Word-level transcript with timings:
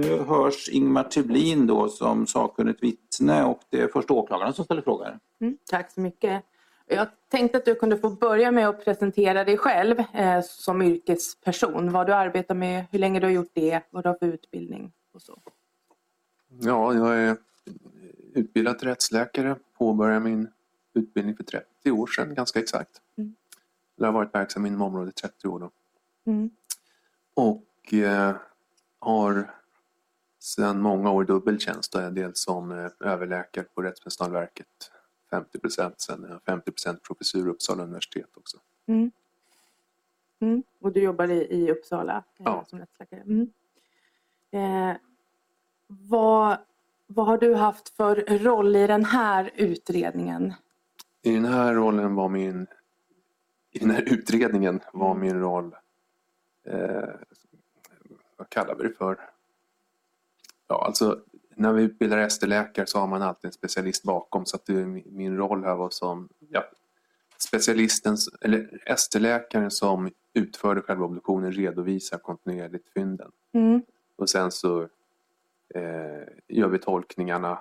Nu 0.00 0.18
hörs 0.18 0.68
Ingmar 0.68 1.04
Tublin 1.04 1.66
då 1.66 1.88
som 1.88 2.26
sakkunnigt 2.26 2.82
vittne 2.82 3.44
och 3.44 3.60
det 3.70 3.80
är 3.80 3.88
första 3.88 4.14
åklagaren 4.14 4.52
som 4.52 4.64
ställer 4.64 4.82
frågor. 4.82 5.18
Mm, 5.40 5.58
tack 5.70 5.92
så 5.92 6.00
mycket. 6.00 6.44
Jag 6.86 7.08
tänkte 7.28 7.58
att 7.58 7.64
du 7.64 7.74
kunde 7.74 7.96
få 7.96 8.10
börja 8.10 8.50
med 8.50 8.68
att 8.68 8.84
presentera 8.84 9.44
dig 9.44 9.56
själv 9.56 9.98
eh, 10.14 10.40
som 10.42 10.82
yrkesperson. 10.82 11.92
Vad 11.92 12.06
du 12.06 12.14
arbetar 12.14 12.54
med, 12.54 12.84
hur 12.90 12.98
länge 12.98 13.20
du 13.20 13.26
har 13.26 13.32
gjort 13.32 13.50
det, 13.52 13.80
vad 13.90 14.04
du 14.04 14.08
har 14.08 14.16
för 14.16 14.26
utbildning 14.26 14.92
och 15.12 15.22
så. 15.22 15.38
Ja, 16.48 16.94
jag 16.94 17.18
är 17.18 17.36
utbildad 18.34 18.82
rättsläkare. 18.82 19.56
Påbörjade 19.78 20.20
min 20.20 20.48
utbildning 20.94 21.36
för 21.36 21.44
30 21.44 21.90
år 21.90 22.06
sedan, 22.06 22.34
ganska 22.34 22.58
exakt. 22.58 23.00
Mm. 23.18 23.34
Jag 23.96 24.06
har 24.06 24.12
varit 24.12 24.34
verksam 24.34 24.66
inom 24.66 24.82
området 24.82 25.14
30 25.14 25.48
år. 25.48 25.58
Då. 25.58 25.70
Mm. 26.26 26.50
Och 27.34 27.94
eh, 27.94 28.36
har 28.98 29.59
sedan 30.40 30.80
många 30.80 31.10
år 31.10 31.24
dubbeltjänst. 31.24 31.92
Då 31.92 31.98
är 31.98 32.02
jag 32.02 32.14
dels 32.14 32.38
som 32.42 32.72
eh, 32.72 32.90
överläkare 33.00 33.64
på 33.74 33.82
Rättsmedicinalverket 33.82 34.66
50 35.30 35.58
procent, 35.58 36.00
sen 36.00 36.24
är 36.24 36.28
jag 36.28 36.42
50 36.42 36.70
procent 36.72 37.02
professur 37.02 37.48
Uppsala 37.48 37.82
universitet 37.82 38.36
också. 38.36 38.58
Mm. 38.86 39.10
Mm. 40.40 40.62
Och 40.80 40.92
du 40.92 41.00
jobbar 41.02 41.30
i, 41.30 41.46
i 41.50 41.70
Uppsala 41.70 42.16
eh, 42.16 42.42
Ja. 42.44 42.64
som 42.68 42.78
rättsläkare. 42.78 43.20
Mm. 43.20 43.52
Eh, 44.50 44.96
vad, 45.86 46.58
vad 47.06 47.26
har 47.26 47.38
du 47.38 47.54
haft 47.54 47.88
för 47.88 48.38
roll 48.38 48.76
i 48.76 48.86
den 48.86 49.04
här 49.04 49.50
utredningen? 49.54 50.54
I 51.22 51.34
den 51.34 51.44
här 51.44 51.74
rollen 51.74 52.14
var 52.14 52.28
min 52.28 52.66
i 53.72 53.78
den 53.78 53.90
här 53.90 54.02
utredningen 54.12 54.80
var 54.92 55.14
min 55.14 55.40
roll 55.40 55.76
eh, 56.66 57.08
vad 58.36 58.48
kallar 58.48 58.74
vi 58.74 58.82
det 58.82 58.94
för? 58.94 59.30
Ja, 60.70 60.84
alltså 60.86 61.18
när 61.54 61.72
vi 61.72 61.82
utbildar 61.82 62.18
ST-läkare 62.18 62.86
så 62.86 62.98
har 62.98 63.06
man 63.06 63.22
alltid 63.22 63.44
en 63.44 63.52
specialist 63.52 64.02
bakom 64.02 64.46
så 64.46 64.56
att 64.56 64.66
det, 64.66 64.86
min 65.06 65.36
roll 65.36 65.64
här 65.64 65.74
var 65.74 65.90
som 65.90 66.28
ja, 66.48 66.64
specialistens 67.38 68.28
eller 68.40 68.82
ST-läkaren 68.86 69.70
som 69.70 70.10
utförde 70.34 70.80
själva 70.80 71.04
obduktionen 71.04 71.52
redovisar 71.52 72.18
kontinuerligt 72.18 72.88
fynden. 72.94 73.30
Mm. 73.52 73.82
Och 74.16 74.30
sen 74.30 74.50
så 74.50 74.82
eh, 75.74 76.22
gör 76.48 76.68
vi 76.68 76.78
tolkningarna 76.78 77.58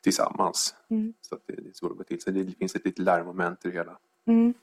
tillsammans. 0.00 0.74
Mm. 0.88 1.14
Så 1.20 1.34
att 1.34 1.42
det, 1.46 1.52
det 1.52 1.68
är 1.68 1.72
så 1.72 1.88
det 1.88 1.94
går 1.94 2.04
till. 2.04 2.20
Så 2.20 2.30
det 2.30 2.58
finns 2.58 2.74
ett 2.74 2.84
litet 2.84 3.04
lärmoment 3.04 3.64
i 3.64 3.68
det 3.68 3.74
hela. 3.74 3.98
Mm. 4.26 4.54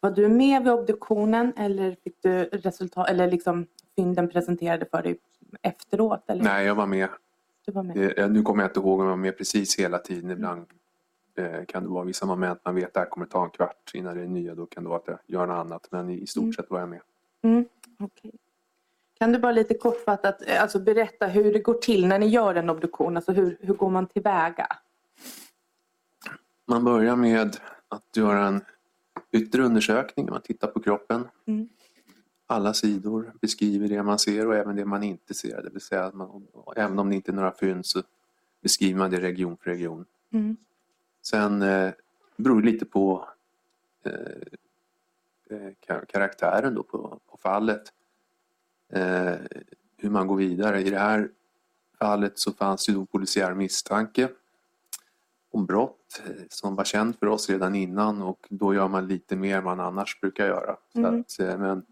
Var 0.00 0.10
du 0.10 0.28
med 0.28 0.62
vid 0.62 0.72
obduktionen 0.72 1.52
eller 1.56 1.96
fick 2.04 2.22
du 2.22 2.44
resultat 2.44 3.10
eller 3.10 3.30
liksom 3.30 3.66
fynden 3.96 4.28
presenterade 4.28 4.86
för 4.90 5.02
dig 5.02 5.18
efteråt? 5.62 6.30
Eller? 6.30 6.44
Nej, 6.44 6.66
jag 6.66 6.74
var 6.74 6.86
med. 6.86 7.08
Du 7.66 7.72
var 7.72 7.82
med. 7.82 8.18
Eh, 8.18 8.30
nu 8.30 8.42
kommer 8.42 8.62
jag 8.62 8.70
inte 8.70 8.80
ihåg 8.80 8.98
om 9.00 9.04
jag 9.04 9.10
var 9.10 9.16
med 9.16 9.38
precis 9.38 9.78
hela 9.78 9.98
tiden. 9.98 10.30
Ibland 10.30 10.66
eh, 11.38 11.64
kan 11.68 11.82
det 11.82 11.88
vara 11.88 12.04
vissa 12.04 12.26
moment 12.26 12.58
man 12.64 12.74
vet 12.74 12.84
att 12.84 12.94
det 12.94 13.00
här 13.00 13.06
kommer 13.06 13.26
ta 13.26 13.44
en 13.44 13.50
kvart 13.50 13.90
innan 13.94 14.16
det 14.16 14.22
är 14.22 14.26
nya. 14.26 14.54
Då 14.54 14.66
kan 14.66 14.82
det 14.82 14.88
vara 14.88 14.98
att 14.98 15.08
jag 15.08 15.18
gör 15.26 15.46
något 15.46 15.54
annat. 15.66 15.88
Men 15.90 16.10
i, 16.10 16.14
i 16.22 16.26
stort 16.26 16.42
Mm. 16.42 16.52
sett 16.52 16.70
var 16.70 16.80
jag 16.80 16.88
med. 16.88 17.00
Mm. 17.42 17.64
okej. 17.98 18.32
Kan 19.18 19.32
du 19.32 19.38
bara 19.38 19.52
lite 19.52 19.74
kortfattat 19.74 20.42
eh, 20.48 20.62
alltså 20.62 20.78
berätta 20.80 21.26
hur 21.26 21.52
det 21.52 21.58
går 21.58 21.74
till 21.74 22.06
när 22.06 22.18
ni 22.18 22.26
gör 22.26 22.54
en 22.54 22.70
obduktion? 22.70 23.16
Alltså 23.16 23.32
hur, 23.32 23.56
hur 23.60 23.74
går 23.74 23.90
man 23.90 24.06
tillväga? 24.06 24.66
Man 26.66 26.84
börjar 26.84 27.16
med 27.16 27.56
att 27.88 28.16
göra 28.16 28.46
en 28.46 28.60
yttre 29.32 29.62
undersökning. 29.62 30.26
Man 30.30 30.40
tittar 30.42 30.68
på 30.68 30.80
kroppen. 30.80 31.28
Mm. 31.46 31.68
Alla 32.46 32.74
sidor 32.74 33.32
beskriver 33.40 33.88
det 33.88 34.02
man 34.02 34.18
ser 34.18 34.46
och 34.46 34.54
även 34.54 34.76
det 34.76 34.84
man 34.84 35.02
inte 35.02 35.34
ser. 35.34 35.62
Det 35.62 35.70
vill 35.70 35.80
säga 35.80 36.04
att 36.04 36.14
man, 36.14 36.46
även 36.76 36.98
om 36.98 37.08
det 37.08 37.14
inte 37.16 37.30
är 37.30 37.34
några 37.34 37.52
fynd 37.54 37.86
så 37.86 38.02
beskriver 38.60 38.98
man 38.98 39.10
det 39.10 39.20
region 39.20 39.56
för 39.56 39.70
region. 39.70 40.04
Mm. 40.30 40.56
Sen 41.22 41.62
eh, 41.62 41.92
beror 42.36 42.60
det 42.62 42.70
lite 42.72 42.84
på 42.84 43.28
eh, 44.04 44.12
eh, 45.50 45.72
ka- 45.86 46.04
karaktären 46.08 46.74
då 46.74 46.82
på, 46.82 47.20
på 47.26 47.36
fallet. 47.36 47.92
Eh, 48.92 49.34
hur 49.96 50.10
man 50.10 50.26
går 50.26 50.36
vidare. 50.36 50.80
I 50.82 50.90
det 50.90 50.98
här 50.98 51.30
fallet 51.98 52.38
så 52.38 52.52
fanns 52.52 52.86
då 52.86 53.06
polisiär 53.06 53.54
misstanke 53.54 54.28
om 55.50 55.66
brott 55.66 56.22
eh, 56.26 56.42
som 56.48 56.74
var 56.74 56.84
känd 56.84 57.18
för 57.18 57.26
oss 57.26 57.50
redan 57.50 57.74
innan 57.74 58.22
och 58.22 58.46
då 58.50 58.74
gör 58.74 58.88
man 58.88 59.06
lite 59.06 59.36
mer 59.36 59.56
än 59.58 59.64
man 59.64 59.80
annars 59.80 60.20
brukar 60.20 60.46
göra. 60.46 60.76
Mm. 60.94 61.20
att, 61.20 61.38
eh, 61.40 61.58
men, 61.58 61.86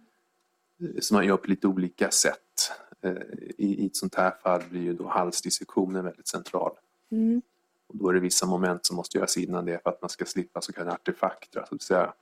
så 1.01 1.15
man 1.15 1.27
gör 1.27 1.37
på 1.37 1.51
lite 1.51 1.67
olika 1.67 2.11
sätt. 2.11 2.73
Eh, 3.01 3.13
I, 3.59 3.83
I 3.83 3.87
ett 3.87 3.97
sånt 3.97 4.15
här 4.15 4.31
fall 4.43 4.63
blir 4.71 4.81
ju 4.81 4.95
då 4.95 5.09
halsdissektionen 5.09 6.05
väldigt 6.05 6.29
central. 6.29 6.73
Mm. 7.11 7.43
Och 7.87 7.97
då 7.97 8.09
är 8.09 8.15
det 8.15 8.21
vissa 8.21 8.47
moment 8.47 8.87
som 8.87 8.97
måste 8.97 9.19
göras 9.19 9.37
innan 9.37 9.65
det 9.65 9.83
för 9.83 9.91
att 9.91 10.03
man 10.03 10.09
ska 10.09 10.25
slippa 10.25 10.61
så 10.61 10.73
kallade 10.73 10.93
artefakter, 10.93 11.61
alltså 11.61 11.75
det 11.75 11.83
säga 11.83 12.13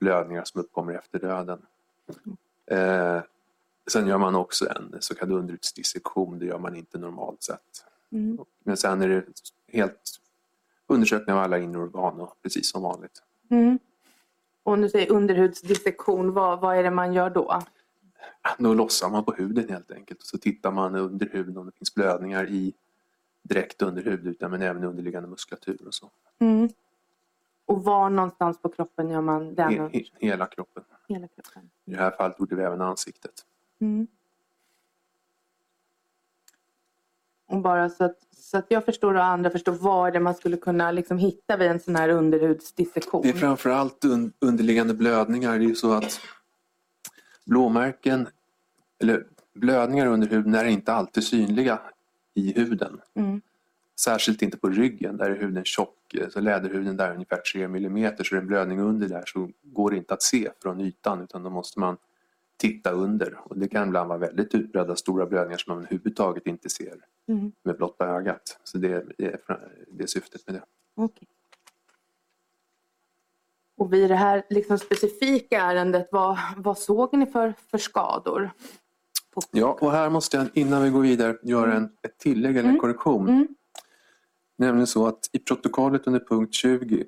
blödningar 0.00 0.44
som 0.44 0.60
uppkommer 0.60 0.94
efter 0.94 1.18
döden. 1.18 1.58
Eh, 2.66 3.22
sen 3.90 4.06
gör 4.06 4.18
man 4.18 4.34
också 4.34 4.68
en 4.68 4.96
så 5.00 5.14
kallad 5.14 5.38
underutsdissektion, 5.38 6.38
det 6.38 6.46
gör 6.46 6.58
man 6.58 6.76
inte 6.76 6.98
normalt 6.98 7.42
sett. 7.42 7.84
Mm. 8.12 8.38
Men 8.64 8.76
sen 8.76 9.02
är 9.02 9.08
det 9.08 9.24
helt 9.68 10.20
undersökning 10.86 11.36
av 11.36 11.42
alla 11.42 11.58
inre 11.58 11.80
organ 11.80 12.20
och 12.20 12.42
precis 12.42 12.70
som 12.70 12.82
vanligt. 12.82 13.22
Mm. 13.50 13.78
Och 14.62 14.78
nu 14.78 14.88
säger 14.88 15.12
underhudsdissektion, 15.12 16.32
vad, 16.32 16.60
vad 16.60 16.76
är 16.76 16.82
det 16.82 16.90
man 16.90 17.12
gör 17.12 17.30
då? 17.30 17.62
Då 18.58 18.74
lossar 18.74 19.10
man 19.10 19.24
på 19.24 19.32
huden 19.32 19.68
helt 19.68 19.90
enkelt 19.90 20.20
och 20.20 20.26
så 20.26 20.38
tittar 20.38 20.70
man 20.70 20.94
under 20.94 21.28
huden 21.32 21.56
om 21.56 21.66
det 21.66 21.72
finns 21.72 21.94
blödningar 21.94 22.50
i 22.50 22.74
direkt 23.42 23.82
under 23.82 24.02
hudytan 24.02 24.50
men 24.50 24.62
även 24.62 24.84
underliggande 24.84 25.28
muskulatur 25.28 25.86
och 25.86 25.94
så. 25.94 26.10
Mm. 26.38 26.68
Och 27.64 27.84
var 27.84 28.10
någonstans 28.10 28.62
på 28.62 28.68
kroppen 28.68 29.10
gör 29.10 29.20
man 29.20 29.54
den? 29.54 29.72
He, 29.72 29.88
he, 29.92 30.04
hela 30.18 30.46
kroppen. 30.46 30.82
Hela 31.08 31.28
kroppen. 31.28 31.70
I 31.84 31.90
det 31.90 31.96
här 31.96 32.10
fallet 32.10 32.36
gjorde 32.40 32.56
vi 32.56 32.62
även 32.62 32.80
ansiktet. 32.80 33.32
Mm. 33.80 34.06
Och 37.48 37.60
bara 37.60 37.88
så 37.88 38.04
att, 38.04 38.18
så 38.36 38.58
att 38.58 38.66
jag 38.68 38.84
förstår 38.84 39.14
och 39.14 39.24
andra 39.24 39.50
förstår 39.50 39.72
vad 39.72 40.08
är 40.08 40.12
det 40.12 40.20
man 40.20 40.34
skulle 40.34 40.56
kunna 40.56 40.90
liksom 40.90 41.18
hitta 41.18 41.56
vid 41.56 41.68
en 41.68 41.80
sån 41.80 41.96
här 41.96 42.08
underhudsdissektion? 42.08 43.22
Det 43.22 43.28
är 43.28 43.32
framförallt 43.32 44.04
un, 44.04 44.32
underliggande 44.38 44.94
blödningar. 44.94 45.58
Det 45.58 45.64
är 45.64 45.74
så 45.74 45.92
att 45.92 46.20
blåmärken 47.44 48.28
eller 48.98 49.26
blödningar 49.52 50.06
under 50.06 50.28
huden 50.28 50.54
är 50.54 50.64
inte 50.64 50.92
alltid 50.92 51.24
synliga 51.24 51.80
i 52.34 52.52
huden. 52.52 53.00
Mm. 53.14 53.40
Särskilt 54.00 54.42
inte 54.42 54.56
på 54.58 54.68
ryggen, 54.68 55.16
där 55.16 55.30
är 55.30 55.36
huden 55.36 55.64
tjock. 55.64 56.14
Så 56.30 56.40
läderhuden 56.40 56.96
där 56.96 57.08
är 57.08 57.14
ungefär 57.14 57.40
3 57.52 57.62
mm 57.62 58.12
så 58.16 58.22
är 58.22 58.30
det 58.30 58.36
en 58.36 58.46
blödning 58.46 58.80
under 58.80 59.08
där 59.08 59.22
så 59.26 59.50
går 59.62 59.90
det 59.90 59.96
inte 59.96 60.14
att 60.14 60.22
se 60.22 60.50
från 60.62 60.80
ytan 60.80 61.20
utan 61.20 61.42
då 61.42 61.50
måste 61.50 61.80
man 61.80 61.96
titta 62.56 62.90
under. 62.90 63.38
Och 63.44 63.58
det 63.58 63.68
kan 63.68 63.88
ibland 63.88 64.08
vara 64.08 64.18
väldigt 64.18 64.54
utbredda 64.54 64.96
stora 64.96 65.26
blödningar 65.26 65.58
som 65.58 65.74
man 65.74 65.84
överhuvudtaget 65.84 66.46
inte 66.46 66.70
ser 66.70 66.94
Mm. 67.28 67.52
med 67.62 67.76
blotta 67.76 68.06
ögat. 68.06 68.58
Så 68.64 68.78
det 68.78 68.92
är, 68.92 69.12
det 69.16 70.02
är, 70.02 70.06
syftet 70.06 70.46
med 70.46 70.54
det. 70.56 70.62
Okej. 70.94 71.28
Och 73.82 73.92
vid 73.92 74.10
det 74.10 74.14
här 74.16 74.42
liksom 74.50 74.78
specifika 74.78 75.60
ärendet, 75.60 76.08
vad, 76.12 76.38
vad 76.56 76.78
såg 76.78 77.16
ni 77.18 77.26
för, 77.26 77.54
för 77.70 77.78
skador? 77.78 78.50
Ja, 79.50 79.78
och 79.80 79.92
här 79.92 80.10
måste 80.10 80.36
jag 80.36 80.48
innan 80.54 80.82
vi 80.82 80.90
går 80.90 81.00
vidare 81.00 81.36
göra 81.42 81.74
en, 81.74 81.84
ett 82.02 82.18
tillägg 82.18 82.50
eller 82.56 82.62
en 82.62 82.68
Mm. 82.68 82.80
korrektion. 82.80 83.28
Mm. 83.28 83.48
Nämligen 84.58 84.86
så 84.86 85.06
att 85.06 85.28
i 85.32 85.38
protokollet 85.38 86.06
under 86.06 86.20
punkt 86.20 86.54
20 86.54 87.04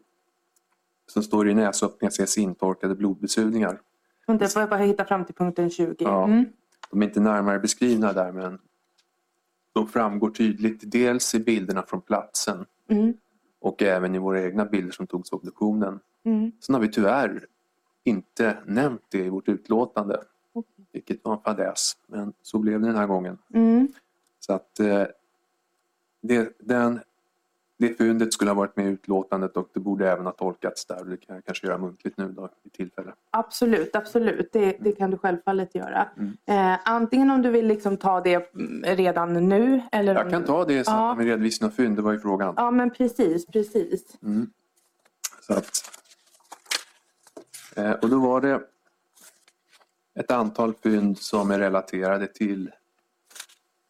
så 1.07 1.23
står 1.23 1.45
det 1.45 1.51
i 1.51 1.55
näsöppningar 1.55 2.11
ses 2.11 2.39
intorkade 2.39 2.95
blodbesudlingar. 2.95 3.81
Vänta, 4.27 4.47
får 4.49 4.63
jag 4.63 4.71
bara 4.71 4.81
hitta 4.81 5.05
fram 5.05 5.25
till 5.25 5.35
punkten 5.35 5.71
20? 5.71 5.95
Ja. 5.99 6.25
Mm. 6.25 6.45
De 6.91 7.03
är 7.03 7.07
inte 7.07 7.21
närmare 7.21 7.59
beskrivna 7.59 8.13
där 8.13 8.33
men 8.33 8.59
de 9.73 9.89
framgår 9.89 10.31
tydligt 10.31 10.81
dels 10.91 11.35
i 11.35 11.41
bilderna 11.41 11.83
från 11.83 12.01
platsen 12.01 12.67
Mm. 12.89 13.15
och 13.61 13.83
även 13.83 14.15
i 14.15 14.19
våra 14.19 14.43
egna 14.43 14.65
bilder 14.65 14.93
som 14.93 15.07
togs 15.07 15.33
vid 15.33 15.37
obduktionen. 15.37 16.01
Mm. 16.25 16.53
Sen 16.61 16.75
har 16.75 16.81
vi 16.83 16.89
tyvärr 16.89 17.47
inte 18.05 18.57
nämnt 18.67 19.03
det 19.09 19.19
i 19.19 19.29
vårt 19.29 19.49
utlåtande, 19.49 20.23
Okej. 20.53 20.85
vilket 20.93 21.25
var 21.25 21.33
en 21.33 21.41
fadäs. 21.41 21.97
Men 22.07 22.33
så 22.43 22.59
blev 22.59 22.81
det 22.81 22.87
den 22.87 22.97
här 22.97 23.07
gången. 23.07 23.39
Mm. 23.55 23.89
Så 24.41 24.53
att 24.53 24.81
eh, 24.81 25.03
det, 26.21 26.53
den, 26.59 27.01
det 27.79 27.99
fyndet 27.99 28.33
skulle 28.33 28.51
ha 28.51 28.55
varit 28.55 28.77
med 28.77 28.87
i 28.87 28.89
utlåtandet 28.89 29.57
och 29.57 29.69
det 29.73 29.81
borde 29.81 30.11
även 30.11 30.25
ha 30.27 30.33
tolkats 30.33 30.87
där. 30.87 31.05
Det 31.05 31.17
kan 31.17 31.35
jag 31.35 31.45
kanske 31.45 31.67
göra 31.67 31.79
muntligt 31.79 32.19
nu 32.19 32.29
då 32.29 32.49
i 32.63 32.69
tillfälle. 32.71 33.13
Absolut, 33.31 33.97
absolut. 33.97 34.49
Det, 34.53 34.77
det 34.81 34.93
kan 34.93 35.11
du 35.11 35.19
självfallet 35.19 35.75
göra. 35.75 36.09
Mm. 36.17 36.37
Eh, 36.75 36.79
antingen 36.85 37.31
om 37.31 37.43
du 37.43 37.51
vill 37.51 37.67
liksom 37.67 37.97
ta 37.97 38.21
det 38.21 38.39
redan 38.85 39.49
nu. 39.49 39.83
Eller 39.93 40.15
Jag 40.15 40.31
kan 40.31 40.41
du... 40.41 40.47
ta 40.47 40.65
det 40.65 40.75
i 40.75 40.85
samband 40.85 41.11
Ja. 41.11 41.15
med 41.15 41.27
redovisning 41.27 41.71
av 41.71 41.75
fynd, 41.75 41.97
det 41.97 42.03
var 42.03 42.13
ju 42.13 42.21
frågan. 42.21 42.55
Ja, 42.57 42.71
men 42.71 42.91
precis, 42.91 43.47
precis. 43.47 44.23
Mm. 44.23 44.51
Så 45.41 45.53
att, 45.55 45.71
och 47.77 48.09
då 48.09 48.19
var 48.21 48.41
det 48.41 48.61
ett 50.15 50.31
antal 50.31 50.75
fynd 50.75 51.19
som 51.19 51.51
är 51.51 51.59
relaterade 51.59 52.27
till, 52.27 52.71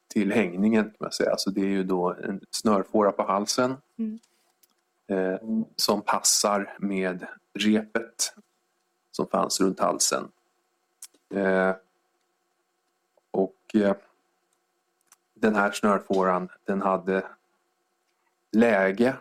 till 0.08 0.32
hängningen 0.32 0.84
kan 0.84 0.94
man 0.98 1.12
säga. 1.12 1.30
Alltså 1.30 1.50
det 1.50 1.60
är 1.60 1.66
ju 1.68 1.84
då 1.84 2.14
en 2.14 2.40
snörfåra 2.50 3.12
på 3.12 3.22
halsen 3.22 3.76
Mm. 3.98 4.18
eh, 5.06 5.40
som 5.76 6.02
passar 6.02 6.76
med 6.78 7.26
repet 7.54 8.34
som 9.12 9.26
fanns 9.26 9.60
runt 9.60 9.80
halsen. 9.80 10.28
Eh, 11.34 11.74
och 13.30 13.74
eh, 13.74 13.96
den 15.34 15.54
här 15.54 15.72
snörfåran 15.72 16.48
den 16.64 16.82
hade 16.82 17.26
läge, 18.52 19.16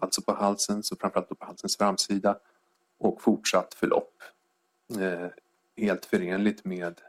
alltså 0.00 0.22
på 0.22 0.32
halsen, 0.34 0.82
så 0.82 0.96
framförallt 0.96 1.28
på 1.28 1.36
halsens 1.44 1.76
framsida 1.76 2.38
och 3.00 3.22
fortsatt 3.22 3.74
förlopp. 3.74 4.22
Eh, 5.00 5.26
helt 5.76 6.04
förenligt 6.04 6.64
med 6.64 7.00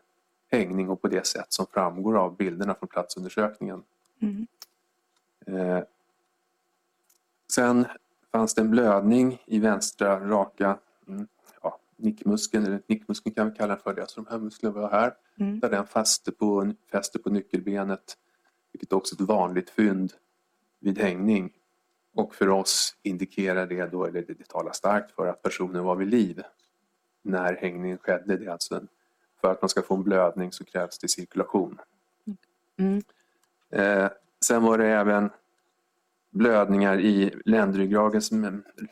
hängning 0.52 0.90
och 0.90 1.02
på 1.02 1.08
det 1.08 1.28
sätt 1.28 1.54
som 1.54 1.66
framgår 1.68 2.18
av 2.18 2.36
bilderna 2.36 2.76
från 2.76 2.90
platsundersökningen. 2.90 3.84
Mm. 4.22 4.48
Eh, 5.46 5.84
sen 7.54 7.86
fanns 8.32 8.54
det 8.54 8.62
en 8.62 8.72
blödning 8.72 9.42
i 9.46 9.60
vänstra 9.60 10.20
raka 10.20 10.78
mm, 11.08 11.28
ja, 11.62 11.80
nickmuskeln, 11.96 12.66
eller 12.66 12.82
nickmuskeln 12.88 13.36
kan 13.36 13.50
vi 13.50 13.56
kalla 13.56 13.74
den 13.74 13.84
för, 13.84 13.94
det. 13.94 14.02
alltså 14.02 14.22
de 14.22 14.32
här 14.32 14.40
musklerna 14.40 14.76
vi 14.76 14.82
har 14.82 14.90
här, 14.90 15.14
Mm. 15.40 15.60
där 15.60 15.70
den 15.70 15.88
fäster 15.88 16.32
på, 16.32 16.74
fäster 16.92 17.20
på 17.20 17.30
nyckelbenet, 17.30 18.18
vilket 18.72 18.92
är 18.92 18.96
också 18.96 19.16
ett 19.16 19.22
vanligt 19.22 19.70
fynd 19.70 20.14
vid 20.80 21.00
hängning. 21.00 21.54
Och 22.14 22.36
för 22.36 22.50
oss 22.50 22.96
indikerar 23.04 23.68
det 23.68 23.86
då, 23.86 24.06
eller 24.06 24.22
det, 24.22 24.48
talar 24.48 24.72
starkt 24.72 25.12
för 25.12 25.28
att 25.28 25.42
personen 25.42 25.84
var 25.84 25.96
vid 25.96 26.08
liv 26.08 26.44
när 27.22 27.56
hängningen 27.56 27.98
skedde. 27.98 28.38
Det 28.38 28.48
alltså 28.48 28.76
en, 28.76 28.88
för 29.42 29.52
att 29.52 29.62
man 29.62 29.70
ska 29.70 29.82
få 29.82 29.96
en 29.96 30.04
blödning 30.04 30.52
så 30.52 30.66
krävs 30.66 31.00
det 31.00 31.08
cirkulation. 31.08 31.80
Mm. 32.78 33.02
Eh, 33.70 34.12
sen 34.46 34.64
var 34.64 34.78
det 34.78 34.88
även 34.88 35.30
blödningar 36.30 37.00
i 37.00 37.42
ländryggragens, 37.46 38.32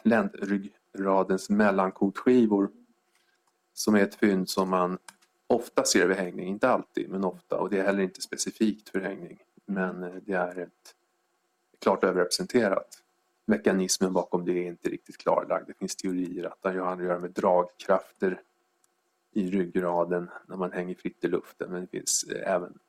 ländryggradens 0.03 1.49
mellankotskivor 1.49 2.69
som 3.73 3.95
är 3.95 4.03
ett 4.03 4.15
fynd 4.15 4.49
som 4.49 4.69
man 4.69 4.97
ofta 5.47 5.83
ser 5.83 6.07
vid 6.07 6.17
hängning, 6.17 6.47
inte 6.47 6.69
alltid 6.69 7.09
men 7.09 7.23
ofta 7.23 7.57
och 7.57 7.69
det 7.69 7.79
är 7.79 7.83
heller 7.83 8.03
inte 8.03 8.21
specifikt 8.21 8.89
för 8.89 8.99
hängning 8.99 9.39
men 9.65 10.03
eh, 10.03 10.13
det 10.25 10.33
är 10.33 10.59
ett 10.59 10.95
klart 11.81 12.03
överrepresenterat. 12.03 13.03
Mekanismen 13.49 14.13
bakom 14.13 14.45
det 14.45 14.51
är 14.51 14.67
inte 14.67 14.89
riktigt 14.89 15.17
klarlagd. 15.17 15.67
Det 15.67 15.73
finns 15.73 15.95
teorier 15.95 16.43
att 16.43 16.61
det 16.61 16.79
har 16.79 16.93
att 16.93 17.03
göra 17.03 17.19
med 17.19 17.31
dragkrafter 17.31 18.41
i 19.31 19.51
ryggraden 19.51 20.29
när 20.47 20.57
man 20.57 20.71
hänger 20.71 20.95
fritt 20.95 21.23
i 21.23 21.27
luften 21.27 21.71
men 21.71 21.81
det 21.81 21.87
finns 21.87 22.23
eh, 22.23 22.53
även 22.53 22.79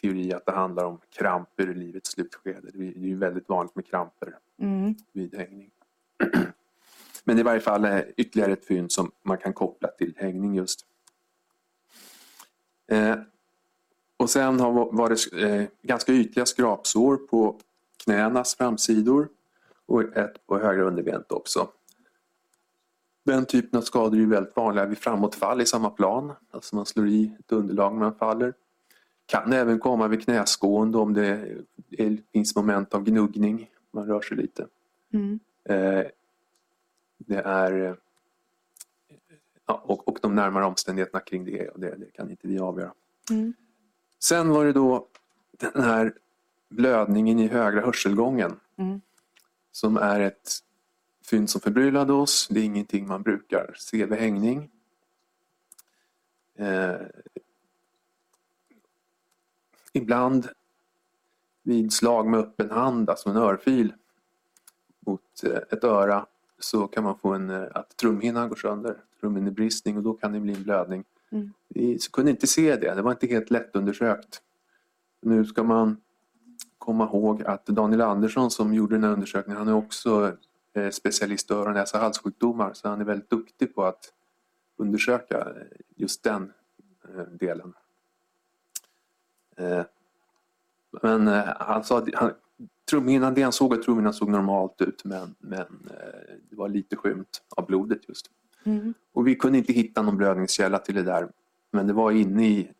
teori 0.00 0.32
att 0.32 0.46
det 0.46 0.52
handlar 0.52 0.84
om 0.84 1.00
kramper 1.10 1.70
i 1.70 1.74
livets 1.74 2.10
slutskede. 2.10 2.70
Det 2.74 2.78
är 2.78 2.98
ju 2.98 3.16
väldigt 3.16 3.48
vanligt 3.48 3.74
med 3.74 3.86
kramper 3.86 4.38
Mm. 4.58 4.94
vid 5.12 5.34
hängning. 5.34 5.70
Men 7.24 7.36
det 7.36 7.40
är 7.40 7.40
i 7.40 7.42
varje 7.42 7.60
fall 7.60 7.84
eh, 7.84 8.00
ytterligare 8.16 8.52
ett 8.52 8.64
fynd 8.64 8.92
som 8.92 9.10
man 9.22 9.38
kan 9.38 9.52
koppla 9.52 9.88
till 9.88 10.14
hängning 10.16 10.54
just. 10.54 10.86
Eh, 12.86 13.16
och 14.16 14.30
sen 14.30 14.60
har 14.60 14.92
var 14.92 15.08
det 15.08 15.46
eh, 15.46 15.68
ganska 15.82 16.12
ytliga 16.12 16.46
skrapsår 16.46 17.16
på 17.16 17.60
knänas 18.04 18.54
framsidor 18.54 19.28
och 19.86 20.16
ett 20.16 20.46
på 20.46 20.58
högra 20.58 20.84
underbenet 20.84 21.32
också. 21.32 21.68
Den 23.24 23.46
typen 23.46 23.78
av 23.78 23.82
skador 23.82 24.20
är 24.20 24.26
väldigt 24.26 24.56
vanliga 24.56 24.86
vid 24.86 24.98
framåtfall 24.98 25.60
i 25.60 25.66
samma 25.66 25.90
plan. 25.90 26.32
Alltså 26.50 26.76
man 26.76 26.86
slår 26.86 27.08
i 27.08 27.36
ett 27.38 27.52
underlag 27.52 27.92
när 27.92 28.00
man 28.00 28.14
faller. 28.14 28.54
Kan 29.26 29.52
även 29.52 29.78
komma 29.78 30.08
vid 30.08 30.24
knäskående 30.24 30.98
om 30.98 31.14
det 31.14 31.26
är, 31.90 32.18
finns 32.32 32.56
moment 32.56 32.94
av 32.94 33.04
gnuggning. 33.04 33.70
Man 33.90 34.06
rör 34.06 34.20
sig 34.20 34.36
lite. 34.36 34.66
Mm. 35.12 35.40
Eh, 35.64 36.04
det 37.18 37.38
är 37.38 37.96
ja, 39.66 39.82
och, 39.84 40.08
och 40.08 40.18
de 40.22 40.34
närmare 40.34 40.64
omständigheterna 40.64 41.20
kring 41.20 41.44
det, 41.44 41.68
och 41.68 41.80
det, 41.80 41.96
det 41.96 42.10
kan 42.12 42.30
inte 42.30 42.48
vi 42.48 42.58
avgöra. 42.58 42.92
Mm. 43.30 43.54
Sen 44.18 44.48
var 44.48 44.64
det 44.64 44.72
då 44.72 45.06
den 45.50 45.82
här 45.82 46.14
blödningen 46.68 47.38
i 47.38 47.46
högra 47.46 47.80
hörselgången 47.80 48.60
Mm. 48.76 49.00
Som 49.74 49.96
är 49.96 50.20
ett 50.20 50.50
fynd 51.24 51.50
som 51.50 51.60
förbryllade 51.60 52.12
oss. 52.12 52.48
Det 52.50 52.60
är 52.60 52.64
ingenting 52.64 53.06
man 53.06 53.22
brukar 53.22 53.74
se 53.78 54.06
vid 54.06 54.18
hängning. 54.18 54.70
Eh, 56.58 57.00
ibland 59.92 60.48
vid 61.62 61.92
slag 61.92 62.26
med 62.26 62.40
öppen 62.40 62.70
hand, 62.70 63.10
alltså 63.10 63.30
en 63.30 63.36
örfil 63.36 63.92
mot 65.06 65.44
eh, 65.44 65.56
ett 65.70 65.84
öra 65.84 66.26
så 66.58 66.86
kan 66.86 67.04
man 67.04 67.18
få 67.18 67.32
en, 67.32 67.50
eh, 67.50 67.66
att 67.74 67.96
trumhinnan 67.96 68.48
går 68.48 68.56
sönder, 68.56 68.96
trumhinnebristning 69.20 69.96
och 69.96 70.02
då 70.02 70.14
kan 70.14 70.32
det 70.32 70.40
bli 70.40 70.54
en 70.54 70.62
blödning. 70.62 71.04
Mm. 71.30 71.52
Vi 71.68 71.98
kunde 72.12 72.30
inte 72.30 72.46
se 72.46 72.76
det, 72.76 72.94
det 72.94 73.02
var 73.02 73.12
inte 73.12 73.26
helt 73.26 73.50
lätt 73.50 73.76
undersökt. 73.76 74.42
Nu 75.22 75.44
ska 75.44 75.62
man 75.62 76.00
komma 76.84 77.04
ihåg 77.04 77.42
att 77.42 77.66
Daniel 77.66 78.00
Andersson 78.00 78.50
som 78.50 78.74
gjorde 78.74 78.94
den 78.94 79.04
här 79.04 79.10
undersökningen, 79.10 79.58
han 79.58 79.68
är 79.68 79.74
också 79.74 80.36
eh, 80.74 80.90
specialist 80.90 81.50
öron-, 81.50 81.74
näsa 81.74 81.98
och 81.98 82.04
halssjukdomar 82.04 82.72
så 82.72 82.88
han 82.88 83.00
är 83.00 83.04
väldigt 83.04 83.30
duktig 83.30 83.74
på 83.74 83.84
att 83.84 84.12
undersöka 84.76 85.38
eh, 85.38 85.78
just 85.96 86.22
den 86.22 86.52
eh, 87.04 87.24
delen. 87.24 87.72
Men 91.02 91.26
han 91.56 91.84
sa 91.84 91.98
att 91.98 92.08
trumhinnan, 92.90 93.34
det 93.34 93.42
han 93.42 93.52
såg 93.52 93.74
att 93.74 93.82
trumhinnan 93.82 94.14
såg 94.14 94.28
normalt 94.28 94.80
ut 94.80 95.04
men, 95.04 95.34
men 95.38 95.90
det 96.50 96.56
var 96.56 96.68
lite 96.68 96.96
skymt 96.96 97.42
av 97.56 97.66
blodet 97.66 98.08
just. 98.08 98.30
Mm. 98.64 98.94
Och 99.12 99.26
vi 99.26 99.34
kunde 99.34 99.58
inte 99.58 99.72
hitta 99.72 100.02
någon 100.02 100.16
blödningskälla 100.16 100.78
till 100.78 100.94
det 100.94 101.02
där. 101.02 101.28
Men 101.70 101.86
det 101.86 101.92
var 101.92 102.10
inne 102.10 102.48
i, 102.48 102.70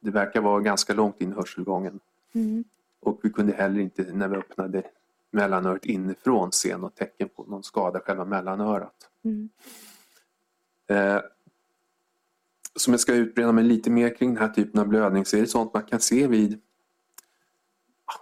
det 0.00 0.10
verkar 0.10 0.40
vara 0.40 0.60
ganska 0.60 0.94
långt 0.94 1.20
in 1.20 1.30
i 1.30 1.34
hörselgången. 1.34 2.00
Mm. 2.32 2.64
Och 3.04 3.20
vi 3.22 3.30
kunde 3.30 3.52
heller 3.52 3.80
inte 3.80 4.02
när 4.12 4.28
vi 4.28 4.36
öppnade 4.36 4.82
mellanörat 5.30 5.84
inifrån 5.84 6.52
se 6.52 6.76
något 6.76 6.96
tecken 6.96 7.28
på 7.28 7.44
någon 7.44 7.62
skada 7.64 8.00
själva 8.00 8.24
mellanörat. 8.24 8.94
Mm. 9.24 9.48
Eh, 10.88 11.20
som 12.76 12.92
jag 12.92 13.00
ska 13.00 13.14
utbreda 13.14 13.52
mig 13.52 13.64
lite 13.64 13.90
mer 13.90 14.14
kring 14.16 14.34
den 14.34 14.42
här 14.42 14.48
typen 14.54 14.80
av 14.80 14.88
blödning 14.88 15.24
så 15.24 15.36
är 15.36 15.40
det 15.40 15.46
sånt 15.46 15.74
man 15.74 15.82
kan 15.82 16.00
se 16.00 16.26
vid 16.26 16.60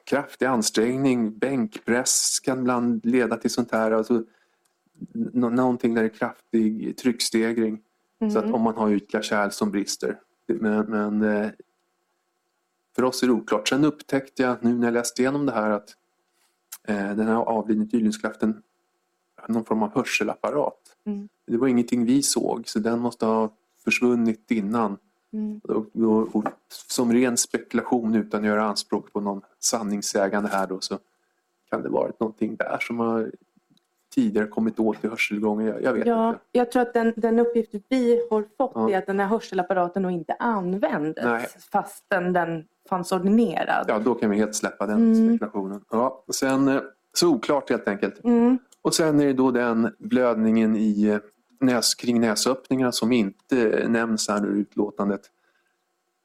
kraftig 0.05 0.47
ansträngning, 0.47 1.39
bänkpress 1.39 2.41
kan 2.41 2.59
ibland 2.59 3.07
leda 3.07 3.37
till 3.37 3.51
sånt 3.51 3.73
här. 3.73 3.91
Alltså, 3.91 4.25
nå- 5.13 5.49
någonting 5.51 5.95
där 5.95 6.03
det 6.03 6.09
är 6.09 6.15
kraftig 6.19 6.97
tryckstegring. 6.97 7.83
Så 8.33 8.39
att 8.39 8.45
Mm. 8.45 8.55
om 8.55 8.63
man 8.63 8.75
har 8.77 8.91
ytliga 8.91 9.23
kärl 9.23 9.51
som 9.51 9.71
brister. 9.71 10.21
Men, 10.47 10.87
men 10.91 11.23
eh, 11.23 11.51
för 12.97 13.05
oss 13.05 13.23
är 13.23 13.27
det 13.27 13.33
oklart. 13.33 13.69
Sen 13.69 13.85
upptäckte 13.85 14.43
jag 14.43 14.65
nu 14.65 14.75
när 14.75 14.87
jag 14.87 14.95
läste 14.95 15.23
igenom 15.23 15.47
det 15.47 15.53
här 15.53 15.71
att 15.71 15.97
eh, 16.89 17.17
den 17.17 17.27
här 17.27 17.35
avlidne 17.35 17.87
tydlighetskraften 17.87 18.63
någon 19.49 19.65
form 19.65 19.83
av 19.83 19.95
hörselapparat. 19.95 20.97
Mm. 21.05 21.29
Det 21.47 21.57
var 21.57 21.69
ingenting 21.69 22.05
vi 22.05 22.23
såg 22.23 22.69
så 22.69 22.79
den 22.79 22.99
måste 22.99 23.27
ha 23.27 23.53
försvunnit 23.85 24.51
innan. 24.51 24.99
Mm. 25.33 25.61
Och, 25.65 25.97
och, 25.97 26.37
och, 26.37 26.45
som 26.89 27.13
ren 27.13 27.37
spekulation 27.37 28.15
utan 28.15 28.41
att 28.41 28.47
göra 28.47 28.65
anspråk 28.65 29.13
på 29.13 29.21
någon 29.21 29.43
sanningssägande 29.59 30.49
här 30.49 30.67
då 30.67 30.81
så 30.81 30.99
kan 31.71 31.83
det 31.83 31.89
varit 31.89 32.21
någonting 32.21 32.57
där 32.57 32.79
som 32.81 32.99
har 32.99 33.33
tidigare 34.15 34.47
kommit 34.47 34.79
åt 34.81 35.05
i 35.05 35.09
hörselgången. 35.09 35.67
Jag, 35.67 35.83
jag 35.83 35.93
vet 35.93 36.07
Ja, 36.07 36.29
inte. 36.29 36.41
jag 36.53 36.73
tror 36.73 36.83
att 36.83 36.95
den, 36.95 37.13
den 37.17 37.39
uppgift 37.39 37.71
vi 37.89 38.27
har 38.31 38.45
fått 38.59 38.73
Ja. 38.75 38.91
är 38.91 38.99
att 38.99 39.07
den 39.07 39.21
här 39.21 39.27
hörselapparaten 39.27 40.03
nog 40.03 40.13
inte 40.13 40.33
användes 40.39 41.25
Nej. 41.25 41.47
fastän 41.73 42.33
den 42.33 42.65
fanns 42.89 43.13
ordinerad. 43.13 43.85
Ja, 43.89 43.99
då 43.99 44.15
kan 44.15 44.31
vi 44.31 44.37
helt 44.37 44.55
släppa 44.55 44.87
den 44.87 44.97
Mm. 45.13 45.29
spekulationen. 45.29 45.81
Ja, 45.91 46.25
sen, 46.35 46.69
eh, 46.69 46.81
så 47.13 47.29
oklart 47.29 47.71
helt 47.71 47.89
enkelt. 47.89 48.25
Mm. 48.25 48.59
Och 48.83 48.95
sen 48.95 49.21
är 49.21 49.27
det 49.27 49.33
då 49.33 49.51
den 49.51 49.95
blödningen 49.99 50.77
i 50.77 51.09
eh, 51.09 51.19
näs, 51.61 51.95
kring 51.95 52.21
näsöppningarna 52.21 52.93
som 52.93 53.13
inte 53.13 53.69
eh, 53.71 53.89
nämns 53.89 54.29
här 54.29 54.41
nu 54.41 54.57
i 54.57 54.61
utlåtandet. 54.61 55.21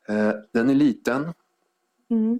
Eh, 0.07 0.31
Den 0.53 0.69
är 0.69 0.75
liten. 0.75 1.33
Mm. 2.09 2.39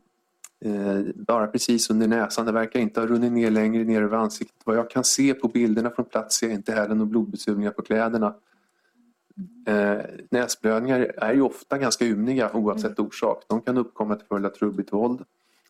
Eh, 0.66 1.00
bara 1.16 1.48
precis 1.48 1.90
under 1.90 2.08
näsan. 2.08 2.46
Det 2.46 2.52
verkar 2.52 2.80
inte 2.80 3.00
ha 3.00 3.08
runnit 3.08 3.32
ner 3.32 3.52
längre 3.52 3.84
ner 3.84 4.02
över 4.02 4.18
ansiktet. 4.18 4.62
Vad 4.64 4.78
jag 4.78 4.90
kan 4.90 5.04
se 5.04 5.34
på 5.34 5.48
bilderna 5.48 5.90
från 5.90 6.06
plats 6.06 6.36
ser 6.36 6.48
jag 6.48 6.56
inte 6.56 6.72
heller 6.72 6.96
några 6.96 7.10
blodbesudlingar 7.10 7.72
på 7.72 7.82
kläderna. 7.82 8.36
Eh, 9.68 10.02
näsblödningar 10.32 11.00
är 11.18 11.34
ju 11.34 11.42
ofta 11.42 11.78
ganska 11.78 12.06
ymniga 12.06 12.52
oavsett 12.54 13.00
orsak. 13.00 13.44
De 13.48 13.62
kan 13.62 13.78
uppkomma 13.78 14.16
till 14.16 14.28
följd 14.28 14.46
av 14.46 14.50
trubbigt 14.50 14.94
våld 14.94 15.24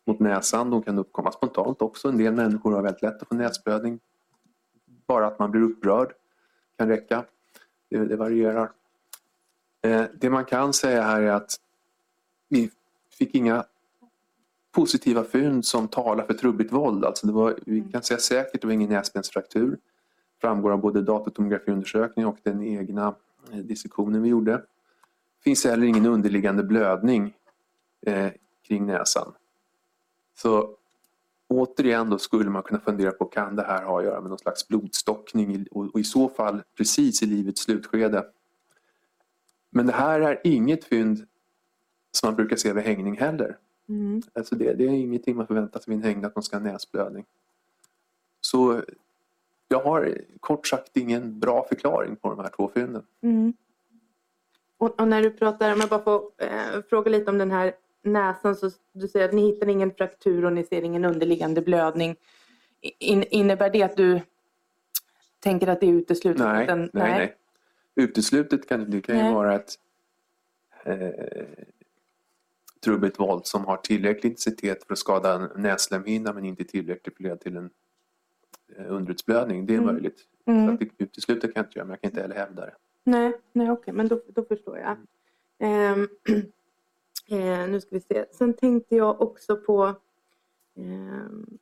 mot 0.04 0.20
näsan. 0.20 0.70
De 0.70 0.82
kan 0.82 0.98
uppkomma 0.98 1.32
spontant 1.32 1.82
också. 1.82 2.08
En 2.08 2.18
del 2.18 2.34
människor 2.34 2.72
har 2.72 2.82
väldigt 2.82 3.02
lätt 3.02 3.22
att 3.22 3.28
få 3.28 3.34
näsblödning. 3.34 4.00
Bara 5.06 5.26
att 5.26 5.38
man 5.38 5.50
blir 5.50 5.62
upprörd 5.62 6.12
kan 6.78 6.88
räcka. 6.88 7.24
Det, 7.90 8.04
det 8.04 8.16
varierar. 8.16 8.70
Eh, 9.82 10.04
det 10.14 10.30
man 10.30 10.44
kan 10.44 10.72
säga 10.72 11.02
här 11.02 11.22
är 11.22 11.32
att 11.32 11.56
vi 12.48 12.70
fick 13.18 13.34
inga 13.34 13.64
positiva 14.78 15.24
fynd 15.24 15.64
som 15.64 15.88
talar 15.88 16.26
för 16.26 16.34
trubbigt 16.34 16.72
våld. 16.72 17.04
Alltså 17.04 17.26
det 17.26 17.32
var, 17.32 17.58
vi 17.66 17.80
kan 17.92 18.02
säga 18.02 18.18
säkert 18.18 18.54
att 18.54 18.60
det 18.60 18.66
var 18.66 18.74
ingen 18.74 18.90
näsbensfraktur. 18.90 19.78
framgår 20.40 20.70
av 20.70 20.80
både 20.80 21.02
datortomografiundersökning 21.02 22.26
och 22.26 22.36
den 22.42 22.62
egna 22.62 23.14
eh, 23.52 23.58
dissektionen 23.58 24.22
vi 24.22 24.28
gjorde. 24.28 24.52
Det 24.52 25.44
finns 25.44 25.64
heller 25.64 25.86
ingen 25.86 26.06
underliggande 26.06 26.62
blödning 26.62 27.34
eh, 28.06 28.28
kring 28.68 28.86
näsan. 28.86 29.32
Så 30.34 30.74
återigen 31.48 32.10
då 32.10 32.18
skulle 32.18 32.50
man 32.50 32.62
kunna 32.62 32.80
fundera 32.80 33.10
på 33.10 33.24
kan 33.24 33.56
det 33.56 33.62
här 33.62 33.84
ha 33.84 33.98
att 33.98 34.04
göra 34.04 34.20
med 34.20 34.28
någon 34.28 34.38
slags 34.38 34.68
blodstockning 34.68 35.66
och, 35.70 35.94
och 35.94 36.00
i 36.00 36.04
så 36.04 36.28
fall 36.28 36.62
precis 36.76 37.22
i 37.22 37.26
livets 37.26 37.62
slutskede. 37.62 38.26
Men 39.70 39.86
det 39.86 39.92
här 39.92 40.20
är 40.20 40.40
inget 40.44 40.84
fynd 40.84 41.26
som 42.12 42.26
man 42.26 42.36
brukar 42.36 42.56
se 42.56 42.72
vid 42.72 42.84
hängning 42.84 43.16
heller. 43.16 43.56
Mm. 43.88 44.22
Alltså 44.32 44.54
det, 44.54 44.74
det 44.74 44.84
är 44.84 44.88
ingenting 44.88 45.36
man 45.36 45.46
förväntar 45.46 45.80
sig 45.80 45.90
vid 45.90 45.98
en 45.98 46.04
hängning 46.04 46.24
att 46.24 46.34
man 46.34 46.42
ska 46.42 46.56
ha 46.56 46.64
näsblödning. 46.64 47.24
Så 48.40 48.82
jag 49.68 49.80
har 49.80 50.18
kort 50.40 50.66
sagt 50.66 50.96
ingen 50.96 51.40
bra 51.40 51.66
förklaring 51.68 52.16
på 52.16 52.30
de 52.30 52.38
här 52.38 52.50
två 52.56 52.70
fynden. 52.74 53.02
Mm. 53.22 53.52
Och, 54.78 55.00
och, 55.00 55.08
när 55.08 55.22
du 55.22 55.30
pratar, 55.30 55.72
om 55.72 55.80
jag 55.80 55.88
bara 55.88 56.02
får 56.02 56.30
eh, 56.38 56.82
fråga 56.88 57.10
lite 57.10 57.30
om 57.30 57.38
den 57.38 57.50
här 57.50 57.72
näsan. 58.02 58.56
Så 58.56 58.70
du 58.92 59.08
säger 59.08 59.28
att 59.28 59.34
ni 59.34 59.42
hittar 59.42 59.68
ingen 59.68 59.94
fraktur 59.94 60.44
och 60.44 60.52
ni 60.52 60.64
ser 60.64 60.82
ingen 60.82 61.04
underliggande 61.04 61.60
blödning. 61.60 62.16
In, 62.80 63.22
innebär 63.22 63.70
det 63.70 63.82
att 63.82 63.96
du 63.96 64.20
tänker 65.40 65.66
att 65.66 65.80
det 65.80 65.86
är 65.86 65.92
uteslutet? 65.92 66.46
Nej, 66.46 66.66
den, 66.66 66.78
nej, 66.78 66.90
nej. 66.92 67.18
nej. 67.18 67.34
Uteslutet 67.94 68.68
kan, 68.68 68.90
det 68.90 69.00
kan 69.00 69.26
ju 69.26 69.32
vara 69.32 69.54
ett 69.54 69.74
eh, 70.84 71.08
trubbigt 72.80 73.20
våld 73.20 73.46
som 73.46 73.64
har 73.64 73.76
tillräcklig 73.76 74.30
intensitet 74.30 74.84
för 74.86 74.92
att 74.92 74.98
skada 74.98 75.50
näslemhinnan 75.56 76.34
men 76.34 76.44
inte 76.44 76.64
tillräckligt 76.64 77.16
för 77.16 77.24
att 77.24 77.24
leda 77.24 77.36
till 77.36 77.56
en 77.56 77.70
eh, 78.76 78.84
underutsblödning. 78.88 79.66
Det 79.66 79.74
är 79.74 79.78
mm. 79.78 79.94
möjligt. 79.94 80.24
Mm. 80.46 80.66
Så 80.66 80.72
att 80.72 80.80
det 80.80 81.04
uteslutet 81.04 81.54
kan 81.54 81.60
jag 81.60 81.66
inte 81.66 81.78
göra 81.78 81.86
men 81.86 81.90
jag 81.90 82.00
kan 82.00 82.10
inte 82.10 82.20
heller 82.20 82.34
hävda 82.34 82.66
det. 82.66 82.74
Nej, 83.04 83.32
nej 83.52 83.70
okej, 83.70 83.94
men 83.94 84.08
då, 84.08 84.22
då 84.28 84.44
förstår 84.44 84.78
jag. 84.78 84.96
Mm. 85.58 86.08
Eh, 87.28 87.38
eh, 87.38 87.68
nu 87.68 87.80
ska 87.80 87.88
vi 87.90 88.00
se. 88.00 88.24
Sen 88.32 88.54
tänkte 88.54 88.96
jag 88.96 89.20
också 89.20 89.56
på 89.56 89.94
ehm, 90.76 91.58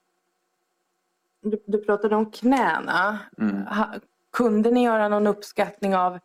du, 1.40 1.62
du, 1.66 1.78
pratade 1.78 2.16
om 2.16 2.30
knäna. 2.30 3.18
Mm. 3.38 3.66
Ha, 3.66 3.94
kunde 4.32 4.70
ni 4.70 4.84
göra 4.84 5.08
någon 5.08 5.26
uppskattning 5.26 5.96
av 5.96 6.18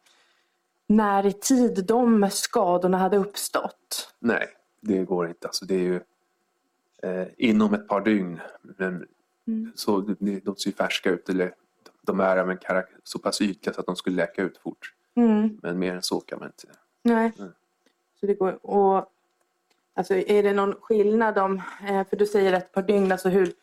när 0.87 1.25
i 1.25 1.33
tid 1.33 1.85
de 1.85 2.29
skadorna 2.31 2.97
hade 2.97 3.17
uppstått? 3.17 4.13
Nej, 4.19 4.47
det 4.81 5.03
går 5.03 5.27
inte. 5.27 5.47
Alltså 5.47 5.65
det 5.65 5.75
är 5.75 5.79
ju 5.79 5.99
eh, 7.03 7.27
inom 7.37 7.73
ett 7.73 7.87
par 7.87 8.01
dygn. 8.01 8.39
Men, 8.61 9.07
mm. 9.47 9.71
så 9.75 10.01
det, 10.01 10.39
de 10.39 10.55
ser 10.55 10.71
färska 10.71 11.09
ut. 11.09 11.29
Eller, 11.29 11.53
de 12.01 12.19
är 12.19 12.37
av 12.37 12.51
en 12.51 12.57
så 13.03 13.19
pass 13.19 13.41
ytliga 13.41 13.73
så 13.73 13.79
att 13.79 13.85
de 13.85 13.95
skulle 13.95 14.15
läka 14.15 14.41
ut 14.41 14.57
fort. 14.57 14.93
Mm. 15.15 15.59
Men 15.61 15.79
mer 15.79 15.95
än 15.95 16.03
så 16.03 16.19
kan 16.19 16.39
man 16.39 16.47
inte. 16.47 16.77
Nej. 17.03 17.31
Mm. 17.39 17.51
Så 18.19 18.25
det 18.25 18.33
går, 18.33 18.65
och, 18.65 19.05
alltså, 19.93 20.13
är 20.13 20.43
det 20.43 20.53
någon 20.53 20.73
skillnad 20.81 21.37
om, 21.37 21.61
eh, 21.87 22.07
för 22.07 22.15
du 22.15 22.25
säger 22.25 22.53
ett 22.53 22.71
par 22.71 22.81
dygn, 22.81 23.11
alltså 23.11 23.29
hur, 23.29 23.53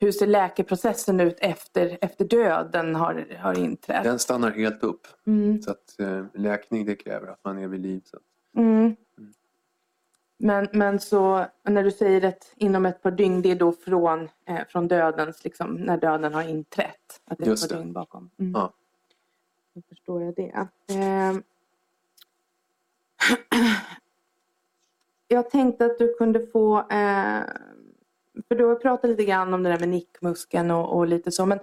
hur 0.00 0.12
ser 0.12 0.26
läkeprocessen 0.26 1.20
ut 1.20 1.36
efter, 1.40 1.98
efter 2.00 2.24
döden 2.24 2.94
har, 2.94 3.36
har 3.38 3.58
inträtt? 3.58 4.04
Den 4.04 4.18
stannar 4.18 4.50
helt 4.50 4.82
upp. 4.82 5.06
Mm. 5.26 5.62
Så 5.62 5.70
att 5.70 6.00
eh, 6.00 6.24
läkning 6.34 6.86
det 6.86 6.96
kräver 6.96 7.28
att 7.28 7.44
man 7.44 7.58
är 7.58 7.68
vid 7.68 7.80
liv. 7.80 8.02
Så. 8.04 8.18
Mm. 8.60 8.96
Men, 10.38 10.68
men 10.72 11.00
så 11.00 11.46
när 11.62 11.84
du 11.84 11.90
säger 11.90 12.24
att 12.28 12.52
inom 12.56 12.86
ett 12.86 13.02
par 13.02 13.10
dygn, 13.10 13.42
det 13.42 13.50
är 13.50 13.56
då 13.56 13.72
från, 13.72 14.28
eh, 14.44 14.66
från 14.68 14.88
dödens, 14.88 15.44
liksom, 15.44 15.74
när 15.74 15.96
döden 15.96 16.34
har 16.34 16.42
inträtt? 16.42 17.20
Att 17.24 17.38
det 17.38 17.44
är 17.44 17.48
Just 17.48 17.64
ett 17.64 17.70
par 17.70 17.76
det. 17.76 17.82
dygn 17.82 17.92
bakom. 17.92 18.30
Mm. 18.38 18.52
Ja. 18.52 18.72
Då 19.74 19.82
förstår 19.88 20.22
jag 20.22 20.34
det. 20.34 20.68
Eh, 20.88 21.32
jag 25.28 25.50
tänkte 25.50 25.84
att 25.84 25.98
du 25.98 26.14
kunde 26.14 26.46
få 26.46 26.78
eh, 26.78 27.42
för 28.48 28.54
du 28.54 28.64
har 28.64 28.74
pratat 28.74 29.10
lite 29.10 29.24
grann 29.24 29.54
om 29.54 29.62
det 29.62 29.70
där 29.70 29.78
med 29.78 29.88
nickmuskeln 29.88 30.70
och, 30.70 30.96
och 30.96 31.06
lite 31.06 31.32
så. 31.32 31.46
Men 31.46 31.58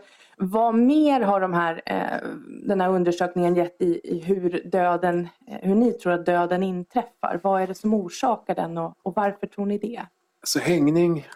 vad 0.47 0.75
mer 0.75 1.21
har 1.21 1.41
de 1.41 1.53
här, 1.53 1.81
eh, 1.85 2.29
den 2.63 2.81
här 2.81 2.89
undersökningen 2.89 3.55
gett 3.55 3.81
i, 3.81 4.01
i 4.03 4.19
hur, 4.19 4.61
döden, 4.65 5.27
eh, 5.47 5.57
hur 5.61 5.75
ni 5.75 5.91
tror 5.91 6.13
att 6.13 6.25
döden 6.25 6.63
inträffar? 6.63 7.39
Vad 7.43 7.61
är 7.61 7.67
det 7.67 7.75
som 7.75 7.93
orsakar 7.93 8.55
den 8.55 8.77
och, 8.77 8.97
och 9.03 9.15
varför 9.15 9.47
tror 9.47 9.65
ni 9.65 9.77
det? 9.77 10.05
Så 10.43 10.59
hängning 10.59 11.27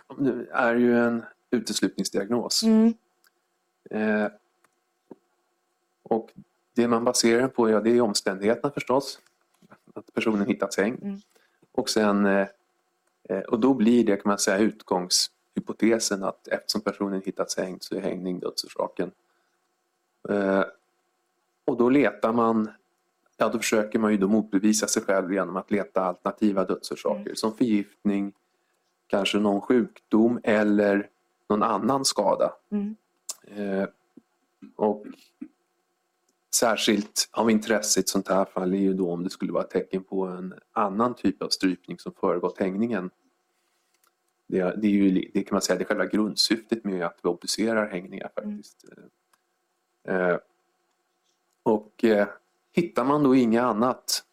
är 0.52 0.76
ju 0.76 1.00
en 1.00 1.24
uteslutningsdiagnos. 1.52 2.64
Mm. 2.64 2.94
Eh, 3.90 4.28
och 6.04 6.30
det 6.76 6.88
man 6.88 7.04
baserar 7.04 7.42
den 7.42 7.50
på 7.50 7.70
ja, 7.70 7.80
det 7.80 7.90
är 7.90 8.02
omständigheterna 8.02 8.74
förstås. 8.74 9.20
Att 9.94 10.14
personen 10.14 10.48
hittats 10.48 10.78
hängd. 10.78 11.04
Mm. 11.04 11.20
Och 11.72 11.90
sen 11.90 12.26
eh, 12.26 12.48
Eh, 13.30 13.40
och 13.40 13.60
då 13.60 13.74
blir 13.74 14.04
det 14.06 14.16
kan 14.16 14.30
man 14.30 14.38
säga 14.38 14.58
utgångshypotesen 15.58 16.24
att 16.24 16.48
eftersom 16.48 16.82
personen 16.82 17.22
hittats 17.26 17.58
hängd 17.58 17.84
så 17.84 17.96
är 17.96 18.02
hängning 18.02 18.40
dödsorsaken. 18.40 19.12
Eh, 20.30 20.64
och 21.66 21.78
då 21.78 21.90
letar 21.90 22.34
man, 22.34 22.70
ja 23.38 23.50
då 23.50 23.58
försöker 23.60 24.00
man 24.00 24.12
ju 24.12 24.18
då 24.18 24.28
motbevisa 24.28 24.88
sig 24.88 25.04
själv 25.04 25.34
genom 25.34 25.56
att 25.56 25.72
leta 25.72 26.02
alternativa 26.02 26.66
dödsorsaker 26.66 27.22
mm. 27.22 27.36
som 27.36 27.58
förgiftning, 27.58 28.34
kanske 29.08 29.40
någon 29.40 29.62
sjukdom 29.62 30.40
eller 30.44 31.10
någon 31.50 31.64
annan 31.64 32.06
skada. 32.06 32.54
Mm. 32.72 32.96
Eh, 33.56 33.88
och 34.76 35.06
Särskilt 36.56 37.30
av 37.32 37.52
intresse 37.52 38.00
i 38.00 38.02
ett 38.02 38.10
sånt 38.10 38.28
här 38.28 38.46
fall 38.46 38.74
är 38.74 38.78
ju 38.78 38.94
då 38.94 39.12
om 39.12 39.24
det 39.24 39.30
skulle 39.30 39.52
vara 39.52 39.64
tecken 39.64 40.04
på 40.04 40.26
en 40.26 40.54
annan 40.74 41.16
typ 41.16 41.42
av 41.42 41.50
strypning 41.50 42.00
som 42.00 42.14
föregått 42.14 42.60
hängningen. 42.60 43.10
Det, 44.48 44.76
det 44.78 44.88
är 44.88 44.92
ju 44.92 45.30
det 45.34 45.44
kan 45.44 45.56
man 45.56 45.62
säga 45.62 45.78
det 45.78 45.84
är 45.84 45.88
själva 45.88 46.06
grundsyftet 46.06 46.84
med 46.84 47.06
att 47.06 47.20
vi 47.24 47.30
obducerar 47.30 47.88
hängningar 47.88 48.30
faktiskt. 48.36 48.86
Mm. 50.08 50.32
Eh, 50.32 50.38
och 51.64 52.04
eh, 52.04 52.28
hittar 52.72 53.06
man 53.06 53.24
då 53.24 53.36
inget 53.36 53.64
annat 53.64 54.24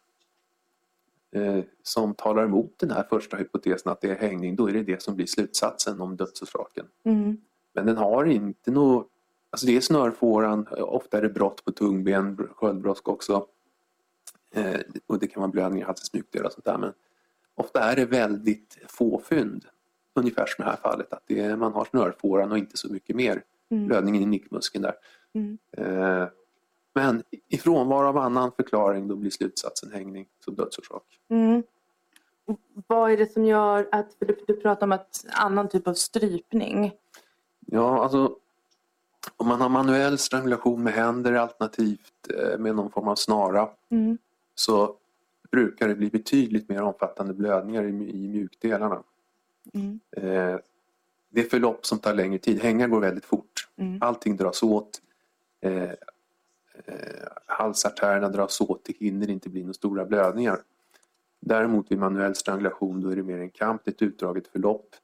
eh, 1.31 1.59
som 1.83 2.13
talar 2.13 2.43
emot 2.43 2.79
den 2.79 2.91
här 2.91 3.03
första 3.03 3.37
hypotesen 3.37 3.91
att 3.91 4.01
det 4.01 4.09
är 4.09 4.15
hängning, 4.15 4.55
då 4.55 4.69
är 4.69 4.73
det 4.73 4.83
det 4.83 5.01
som 5.01 5.15
blir 5.15 5.25
slutsatsen 5.25 6.01
om 6.01 6.15
dödsorsaken. 6.15 6.85
Mm. 7.03 7.37
Men 7.73 7.85
den 7.85 7.97
har 7.97 8.25
inte 8.25 8.71
något 8.71 9.11
Alltså 9.55 9.67
det 9.67 9.77
är 9.77 9.81
snörfåran, 9.81 10.67
ofta 10.67 11.17
är 11.17 11.21
det 11.21 11.29
brott 11.29 11.65
på 11.65 11.71
tungben, 11.71 12.49
sköldbrosk 12.55 13.07
också. 13.07 13.47
Eh, 14.51 14.79
och 15.07 15.19
det 15.19 15.27
kan 15.27 15.41
vara 15.41 15.51
blödningar 15.51 15.85
i 15.85 15.87
halsens 15.87 16.13
mjukdelar 16.13 16.45
och 16.45 16.53
sånt 16.53 16.65
där. 16.65 16.77
Men 16.77 16.93
ofta 17.55 17.79
är 17.79 17.95
det 17.95 18.05
väldigt 18.05 18.77
få 18.87 19.19
fynd. 19.19 19.65
Ungefär 20.17 20.45
som 20.45 20.63
i 20.63 20.65
det 20.65 20.71
här 20.71 20.77
fallet, 20.77 21.13
att 21.13 21.31
är, 21.31 21.55
man 21.55 21.73
har 21.73 21.85
snörfåran 21.85 22.51
och 22.51 22.57
inte 22.57 22.77
så 22.77 22.93
mycket 22.93 23.15
mer. 23.15 23.43
Mm. 23.69 23.87
Blödningen 23.87 24.21
i 24.21 24.25
nickmuskeln 24.25 24.83
där. 24.83 24.95
Mm. 25.33 25.57
Eh, 25.71 26.27
men 26.93 27.23
i 27.49 27.57
frånvaro 27.57 28.07
av 28.07 28.17
annan 28.17 28.51
förklaring 28.51 29.07
då 29.07 29.15
blir 29.15 29.31
slutsatsen 29.31 29.91
hängning 29.91 30.27
som 30.45 30.55
dödsorsak. 30.55 31.03
Mm. 31.29 31.63
Vad 32.87 33.11
är 33.11 33.17
det 33.17 33.31
som 33.31 33.45
gör 33.45 33.89
att, 33.91 34.15
du, 34.19 34.37
du 34.47 34.55
pratar 34.55 34.87
om 34.87 34.91
att 34.91 35.25
annan 35.29 35.69
typ 35.69 35.87
av 35.87 35.93
strypning. 35.93 36.93
Ja, 37.65 38.03
alltså 38.03 38.35
om 39.37 39.47
man 39.47 39.61
har 39.61 39.69
manuell 39.69 40.17
strangulation 40.17 40.83
med 40.83 40.93
händer 40.93 41.33
alternativt 41.33 42.29
eh, 42.29 42.59
med 42.59 42.75
någon 42.75 42.91
form 42.91 43.07
av 43.07 43.15
snara 43.15 43.69
mm. 43.89 44.17
så 44.55 44.95
brukar 45.51 45.87
det 45.87 45.95
bli 45.95 46.09
betydligt 46.09 46.69
mer 46.69 46.81
omfattande 46.81 47.33
blödningar 47.33 47.83
i, 47.83 47.87
i 47.89 48.27
mjukdelarna. 48.27 49.03
Mm. 49.73 49.99
Eh, 50.11 50.59
det 51.29 51.41
är 51.41 51.49
förlopp 51.49 51.85
som 51.85 51.99
tar 51.99 52.13
längre 52.13 52.39
tid. 52.39 52.59
Hängar 52.61 52.87
går 52.87 53.01
väldigt 53.01 53.25
fort. 53.25 53.67
Mm. 53.77 53.97
Allting 54.01 54.37
dras 54.37 54.63
åt. 54.63 55.01
Eh, 55.61 55.83
eh, 56.85 57.27
halsartärerna 57.45 58.29
dras 58.29 58.61
åt. 58.61 58.85
Det 58.85 58.97
hinner 58.97 59.29
inte 59.29 59.49
bli 59.49 59.61
några 59.61 59.73
stora 59.73 60.05
blödningar. 60.05 60.59
Däremot 61.39 61.91
vid 61.91 61.99
manuell 61.99 62.35
strangulation 62.35 63.01
då 63.01 63.09
är 63.09 63.15
det 63.15 63.23
mer 63.23 63.39
en 63.39 63.49
kamp, 63.49 63.87
ett 63.87 64.01
utdraget 64.01 64.47
förlopp. 64.47 64.95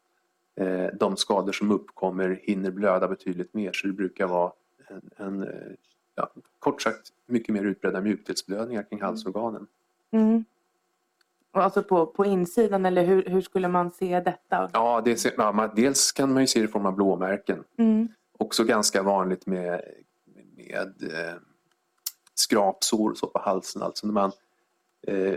eh, 0.55 0.87
de 0.99 1.17
skador 1.17 1.51
som 1.51 1.71
uppkommer 1.71 2.39
hinner 2.43 2.71
blöda 2.71 3.07
betydligt 3.07 3.53
mer. 3.53 3.71
Så 3.73 3.87
det 3.87 3.93
brukar 3.93 4.27
vara 4.27 4.51
en, 4.87 5.09
en 5.15 5.43
eh, 5.43 5.71
ja, 6.15 6.31
kort 6.59 6.81
sagt 6.81 7.01
mycket 7.25 7.53
mer 7.53 7.63
utbredda 7.63 8.01
mjukdelsblödningar 8.01 8.83
kring 8.83 9.01
halsorganen. 9.01 9.67
Mm. 10.11 10.45
Alltså 11.53 11.83
på, 11.83 12.05
på 12.05 12.25
insidan 12.25 12.85
eller 12.85 13.05
hur, 13.05 13.25
hur 13.25 13.41
skulle 13.41 13.67
man 13.67 13.91
se 13.91 14.19
detta? 14.19 14.69
Ja, 14.73 15.01
det, 15.05 15.17
ser- 15.17 15.33
ja, 15.37 15.51
man, 15.51 15.69
dels 15.75 16.11
kan 16.11 16.33
man 16.33 16.43
ju 16.43 16.47
se 16.47 16.59
det 16.59 16.65
i 16.65 16.67
form 16.67 16.85
av 16.85 16.95
blåmärken. 16.95 17.63
Mm. 17.77 18.07
Också 18.39 18.63
ganska 18.63 19.03
vanligt 19.03 19.45
med, 19.45 19.81
med 20.55 21.03
eh, 21.03 21.35
skrapsår 22.35 23.09
och 23.11 23.17
så 23.17 23.27
på 23.27 23.39
halsen. 23.39 23.81
Alltså 23.81 24.07
när 24.07 24.13
man 24.13 24.31
eh, 25.07 25.35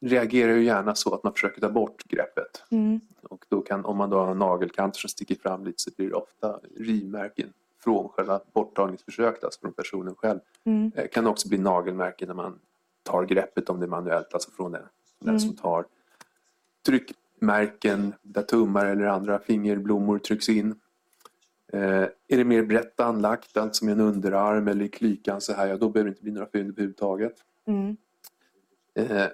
reagerar 0.00 0.52
ju 0.52 0.64
gärna 0.64 0.94
så 0.94 1.14
att 1.14 1.24
man 1.24 1.32
försöker 1.32 1.60
ta 1.60 1.68
bort 1.68 2.04
greppet. 2.04 2.62
Mm. 2.70 3.00
Och 3.22 3.44
då 3.48 3.60
kan, 3.60 3.84
om 3.84 3.96
man 3.96 4.10
då 4.10 4.18
har 4.18 4.34
nagelkanter 4.34 4.98
som 4.98 5.08
sticker 5.10 5.34
fram 5.34 5.64
lite 5.64 5.82
så 5.82 5.90
blir 5.96 6.08
det 6.08 6.14
ofta 6.14 6.60
rivmärken 6.76 7.52
från 7.84 8.08
själva 8.08 8.40
borttagningsförsöket, 8.52 9.44
alltså 9.44 9.60
från 9.60 9.72
personen 9.72 10.14
själv. 10.14 10.40
Mm. 10.64 10.90
Det 10.94 11.08
kan 11.08 11.26
också 11.26 11.48
bli 11.48 11.58
nagelmärken 11.58 12.28
när 12.28 12.34
man 12.34 12.58
tar 13.06 13.24
greppet 13.24 13.70
om 13.70 13.80
det 13.80 13.86
manuellt, 13.86 14.34
alltså 14.34 14.50
från 14.50 14.72
den, 14.72 14.82
den 15.18 15.28
Mm. 15.28 15.40
som 15.40 15.56
tar 15.56 15.86
tryckmärken 16.86 18.14
där 18.22 18.42
tummar 18.42 18.86
eller 18.86 19.04
andra 19.04 19.38
fingerblommor 19.38 20.18
trycks 20.18 20.48
in. 20.48 20.80
Eh, 21.72 22.02
är 22.28 22.36
det 22.36 22.44
mer 22.44 22.62
brett 22.62 23.00
anlagt, 23.00 23.56
alltså 23.56 23.84
med 23.84 23.92
en 23.92 24.00
underarm 24.00 24.68
eller 24.68 24.84
i 24.84 24.88
klykan 24.88 25.40
så 25.40 25.52
här, 25.52 25.66
ja, 25.66 25.76
då 25.76 25.88
behöver 25.90 26.10
det 26.10 26.12
inte 26.12 26.22
bli 26.22 26.32
några 26.32 26.46
fynd 26.46 26.70
överhuvudtaget. 26.70 27.34
Mm. 27.66 27.96
Eh, 28.94 29.26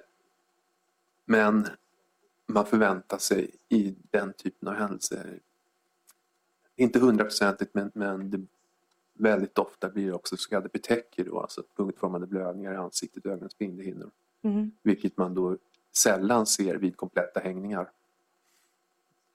men 1.25 1.67
man 2.47 2.65
förväntar 2.65 3.17
sig 3.17 3.55
i 3.69 3.95
den 4.11 4.33
typen 4.33 4.67
av 4.67 4.75
händelser, 4.75 5.39
inte 6.75 6.99
hundraprocentigt 6.99 7.73
men, 7.73 7.91
men 7.93 8.29
det, 8.29 8.41
väldigt 9.13 9.57
ofta 9.57 9.89
blir 9.89 10.05
det 10.07 10.13
också 10.13 10.37
så 10.37 10.49
kallade 10.49 10.69
petecker, 10.69 11.25
då, 11.25 11.39
alltså 11.39 11.63
punktformade 11.75 12.27
blödningar 12.27 12.73
i 12.73 12.75
ansiktet, 12.75 13.25
ögonens 13.25 13.57
bindehinnor. 13.57 14.11
Mm. 14.41 14.71
Vilket 14.83 15.17
man 15.17 15.33
då 15.33 15.57
sällan 15.95 16.45
ser 16.45 16.75
vid 16.75 16.97
kompletta 16.97 17.39
hängningar. 17.39 17.89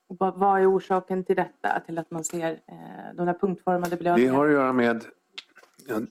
Och 0.06 0.16
vad, 0.18 0.60
är 0.60 0.72
orsaken 0.76 1.24
till 1.24 1.36
detta? 1.36 1.80
Till 1.86 1.98
att 1.98 2.10
man 2.10 2.24
ser 2.24 2.50
eh, 2.66 3.14
de 3.14 3.26
där 3.26 3.34
punktformade 3.40 3.90
Det 3.90 3.96
blödningarna? 3.96 4.36
har 4.38 4.46
att 4.46 4.52
göra 4.52 4.72
med 4.72 5.04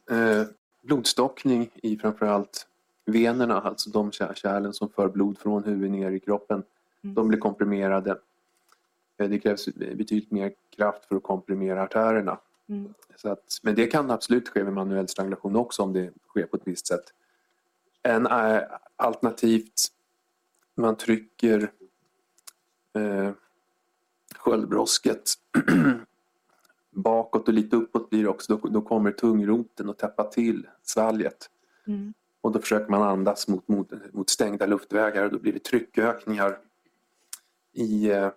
eh, 0.10 0.48
blodstockning 0.82 1.70
i 1.74 1.98
framförallt 1.98 2.68
venerna, 3.06 3.62
alltså 3.62 3.90
de 3.90 4.12
kär- 4.12 4.34
kärlen 4.34 4.74
som 4.74 4.90
för 4.90 5.10
blod 5.10 5.38
från 5.38 5.64
huvudet 5.64 5.92
ner 5.92 6.12
i 6.12 6.20
kroppen. 6.20 6.64
Mm. 7.04 7.14
De 7.16 7.28
blir 7.28 7.40
komprimerade. 7.40 8.12
Eh, 9.18 9.30
Det 9.30 9.40
krävs 9.40 9.66
betydligt 9.76 10.32
mer 10.32 10.54
kraft 10.70 11.06
för 11.06 11.16
att 11.16 11.24
komprimera 11.24 11.84
artärerna. 11.84 12.38
Mm. 12.70 12.94
Så 13.16 13.30
att, 13.30 13.60
men 13.62 13.76
det 13.76 13.88
kan 13.88 14.12
absolut 14.12 14.50
ske 14.50 14.64
med 14.64 14.74
manuell 14.74 15.08
strangulation 15.08 15.56
också 15.56 15.84
om 15.84 15.94
det 15.94 16.12
sker 16.28 16.46
på 16.46 16.58
ett 16.58 16.64
visst 16.66 16.88
sätt. 16.88 17.14
En, 18.04 18.26
eh, 18.26 18.62
alternativt, 18.96 19.88
man 20.76 20.98
trycker 20.98 21.72
eh, 22.94 23.32
sköldbrosket 24.36 25.34
bakåt 26.92 27.48
och 27.48 27.54
lite 27.54 27.76
uppåt 27.76 28.10
blir 28.10 28.24
det 28.24 28.30
också. 28.30 28.58
Då, 28.58 28.68
då 28.68 28.82
kommer 28.82 29.12
tungroten 29.12 29.90
att 29.90 29.98
täppa 29.98 30.24
till 30.24 30.68
svalget. 30.84 31.50
Mm. 31.88 32.14
Och 32.42 32.52
då 32.52 32.60
försöker 32.60 32.92
man 32.92 33.02
andas 33.02 33.48
mot, 33.48 33.68
mot, 33.68 33.92
mot 34.14 34.30
stängda 34.30 34.66
luftvägar 34.66 35.24
och 35.24 35.32
då 35.32 35.40
blir 35.40 35.54
det 35.54 35.64
tryckökningar 35.64 36.58
i 37.74 38.12
eh, 38.12 38.30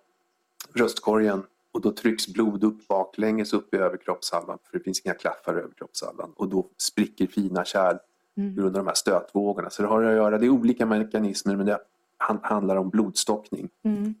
bröstkorgen 0.73 1.43
och 1.71 1.81
då 1.81 1.91
trycks 1.91 2.27
blod 2.27 2.63
upp 2.63 2.87
baklänges 2.87 3.53
upp 3.53 3.73
i 3.73 3.77
överkroppshalvan 3.77 4.57
för 4.63 4.77
det 4.77 4.83
finns 4.83 5.01
inga 5.05 5.13
klaffar 5.13 5.57
i 5.57 5.59
överkroppshalvan 5.59 6.33
och 6.35 6.47
då 6.49 6.69
spricker 6.77 7.27
fina 7.27 7.65
kärl 7.65 7.97
Mm. 8.37 8.55
på 8.55 8.61
grund 8.61 8.77
av 8.77 8.83
de 8.83 8.87
här 8.87 8.95
stötvågorna. 8.95 9.69
Så 9.69 9.81
det 9.81 9.87
har 9.87 10.03
att 10.03 10.15
göra, 10.15 10.37
det 10.37 10.45
är 10.45 10.49
olika 10.49 10.85
mekanismer 10.85 11.55
men 11.55 11.65
det 11.65 11.79
han, 12.17 12.39
handlar 12.43 12.75
om 12.75 12.89
blodstockning. 12.89 13.69
Mm. 13.83 14.15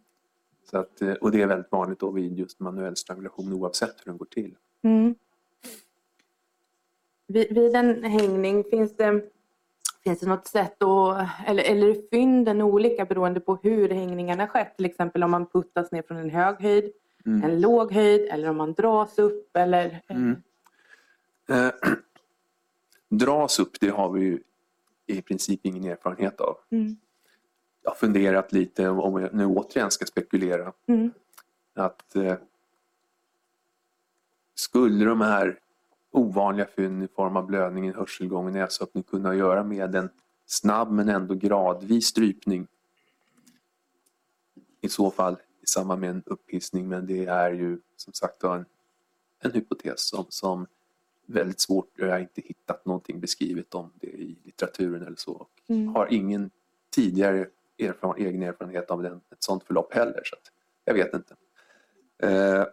Så 0.71 0.77
att, 0.77 1.01
eh, 1.01 1.13
och 1.13 1.31
det 1.31 1.41
är 1.41 1.47
väldigt 1.47 1.71
vanligt 1.71 1.99
då 1.99 2.11
vid 2.11 2.39
just 2.39 2.59
manuell 2.59 2.95
strangulation 2.95 3.53
oavsett 3.53 3.95
hur 3.99 4.11
den 4.11 4.17
går 4.17 4.25
till. 4.25 4.55
Mm. 4.83 5.15
Vid, 7.27 7.55
vid 7.55 7.75
en 7.75 8.03
hängning, 8.03 8.63
finns 8.63 8.95
det, 8.95 9.21
finns 10.03 10.19
det 10.19 10.27
något 10.27 10.47
sätt 10.47 10.83
att, 10.83 11.27
eller, 11.47 11.63
eller 11.63 11.87
är 11.87 12.09
fynden 12.09 12.61
olika 12.61 13.05
beroende 13.05 13.39
på 13.39 13.55
hur 13.63 13.89
hängningarna 13.89 14.47
skett? 14.47 14.75
Till 14.75 14.85
exempel 14.85 15.23
om 15.23 15.31
man 15.31 15.45
puttas 15.45 15.91
ner 15.91 16.01
från 16.01 16.17
en 16.17 16.29
hög 16.29 16.55
höjd, 16.61 16.91
Mm. 17.25 17.43
en 17.43 17.61
låg 17.61 17.91
höjd 17.91 18.21
eller 18.21 18.49
om 18.49 18.57
man 18.57 18.73
dras 18.73 19.19
upp 19.19 19.55
eller... 19.57 20.01
eh, 20.07 20.15
Mm. 20.15 20.35
Eh, 21.49 21.71
dras 23.09 23.59
upp, 23.59 23.79
det 23.79 23.89
har 23.89 24.11
vi 24.11 24.21
ju 24.21 24.43
i 25.05 25.21
princip 25.21 25.59
ingen 25.65 25.83
erfarenhet 25.83 26.41
av. 26.41 26.57
Mm. 26.69 26.95
Jag 27.83 27.91
har 27.91 27.95
funderat 27.95 28.51
lite, 28.51 28.89
om 28.89 29.21
jag 29.21 29.33
nu 29.33 29.45
återigen 29.45 29.91
ska 29.91 30.05
spekulera, 30.05 30.73
Mm. 30.87 31.11
att 31.73 32.15
eh, 32.15 32.35
skulle 34.55 35.05
de 35.05 35.21
här 35.21 35.59
ovanliga 36.11 36.67
fynden 36.67 37.01
i 37.03 37.07
form 37.07 37.37
av 37.37 37.45
blödning 37.45 37.87
i 37.87 37.91
hörselgång 37.91 38.45
och 38.45 38.53
näsöppning 38.53 39.03
kunna 39.03 39.35
göra 39.35 39.63
med 39.63 39.95
en 39.95 40.09
snabb 40.45 40.91
men 40.91 41.09
ändå 41.09 41.33
gradvis 41.33 42.05
strypning? 42.07 42.67
I 44.81 44.89
så 44.89 45.11
fall 45.11 45.35
i 45.61 45.67
samband 45.67 46.01
med 46.01 46.09
en 46.09 46.23
upphissning, 46.25 46.89
men 46.89 47.07
det 47.07 47.25
är 47.25 47.51
ju 47.51 47.79
som 47.95 48.13
sagt 48.13 48.43
en, 48.43 48.65
en 49.39 49.51
hypotes 49.51 50.01
som, 50.01 50.25
som 50.29 50.67
väldigt 51.25 51.59
svårt, 51.59 51.89
jag 51.95 52.09
har 52.09 52.19
inte 52.19 52.41
hittat 52.41 52.85
någonting 52.85 53.19
beskrivet 53.19 53.75
om 53.75 53.91
det 53.95 54.07
i 54.07 54.37
litteraturen 54.43 55.01
eller 55.01 55.17
så. 55.17 55.47
Mm. 55.67 55.87
har 55.87 56.07
ingen 56.13 56.51
tidigare 56.89 57.47
erfaren, 57.79 58.25
egen 58.25 58.43
erfarenhet 58.43 58.91
av 58.91 59.03
den, 59.03 59.21
ett 59.31 59.43
sådant 59.43 59.63
förlopp 59.63 59.93
heller. 59.93 60.21
Så 60.23 60.35
att, 60.35 60.51
jag 60.85 60.93
vet 60.93 61.13
inte. 61.13 61.35
Eh, 62.17 62.65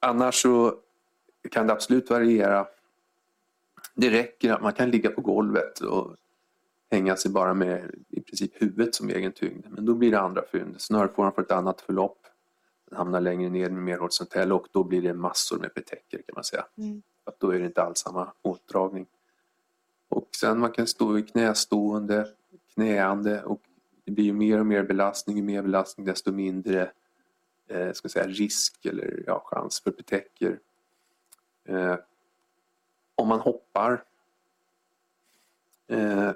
annars 0.00 0.42
så 0.42 0.74
kan 1.50 1.66
det 1.66 1.72
absolut 1.72 2.10
variera. 2.10 2.66
Det 3.94 4.10
räcker 4.10 4.52
att 4.52 4.62
man 4.62 4.72
kan 4.72 4.90
ligga 4.90 5.10
på 5.10 5.20
golvet 5.20 5.80
och 5.80 6.16
hänga 6.90 7.16
sig 7.16 7.30
bara 7.30 7.54
med 7.54 7.90
i 8.08 8.20
princip 8.20 8.62
huvudet 8.62 8.94
som 8.94 9.08
egen 9.08 9.32
tyngd. 9.32 9.66
Men 9.68 9.86
då 9.86 9.94
blir 9.94 10.10
det 10.10 10.20
andra 10.20 10.42
fynd. 10.52 10.80
Snörfåran 10.80 11.32
får 11.32 11.42
ett 11.42 11.50
annat 11.50 11.80
förlopp. 11.80 12.26
Den 12.88 12.98
hamnar 12.98 13.20
längre 13.20 13.50
ner 13.50 13.70
med 13.70 13.82
mer 13.82 13.98
horisontell 13.98 14.52
och 14.52 14.66
då 14.72 14.84
blir 14.84 15.02
det 15.02 15.14
massor 15.14 15.58
med 15.58 15.74
petecker 15.74 16.18
kan 16.18 16.34
man 16.34 16.44
säga. 16.44 16.66
Mm. 16.78 17.02
Att 17.24 17.40
då 17.40 17.50
är 17.50 17.58
det 17.58 17.66
inte 17.66 17.82
alls 17.82 17.98
samma 17.98 18.32
åtdragning. 18.42 19.06
Och 20.08 20.28
sen 20.40 20.58
man 20.58 20.70
kan 20.70 20.86
stå 20.86 21.18
i 21.18 21.22
knästående, 21.22 22.28
knäande 22.74 23.42
och 23.42 23.60
det 24.04 24.12
blir 24.12 24.24
ju 24.24 24.32
mer 24.32 24.60
och 24.60 24.66
mer 24.66 24.82
belastning. 24.82 25.36
Ju 25.36 25.42
mer 25.42 25.62
belastning 25.62 26.06
desto 26.06 26.32
mindre 26.32 26.90
eh, 27.68 27.92
ska 27.92 28.08
säga, 28.08 28.26
risk 28.26 28.86
eller 28.86 29.24
ja, 29.26 29.42
chans 29.46 29.80
för 29.80 29.90
petecker. 29.90 30.58
Eh, 31.64 31.96
om 33.14 33.28
man 33.28 33.40
hoppar 33.40 34.04
eh, 35.88 36.30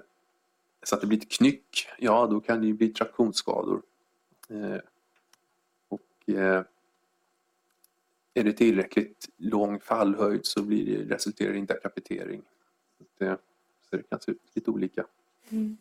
så 0.84 0.94
att 0.94 1.00
det 1.00 1.06
blir 1.06 1.18
ett 1.18 1.30
knyck, 1.30 1.88
ja 1.98 2.26
då 2.26 2.40
kan 2.40 2.60
det 2.60 2.66
ju 2.66 2.74
bli 2.74 2.88
traktionsskador. 2.88 3.82
Eh, 4.48 4.78
och 5.88 6.34
eh, 6.34 6.64
är 8.34 8.44
det 8.44 8.52
tillräckligt 8.52 9.28
lång 9.36 9.80
fallhöjd 9.80 10.46
så 10.46 10.62
blir 10.62 10.98
det, 10.98 11.14
resulterar 11.14 11.52
det 11.52 11.58
i 11.58 11.60
dekapitering. 11.60 12.42
Det, 13.18 13.38
så 13.90 13.96
det 13.96 14.02
kan 14.02 14.20
se 14.20 14.30
ut 14.30 14.50
lite 14.54 14.70
olika. 14.70 15.06
Mm. 15.48 15.76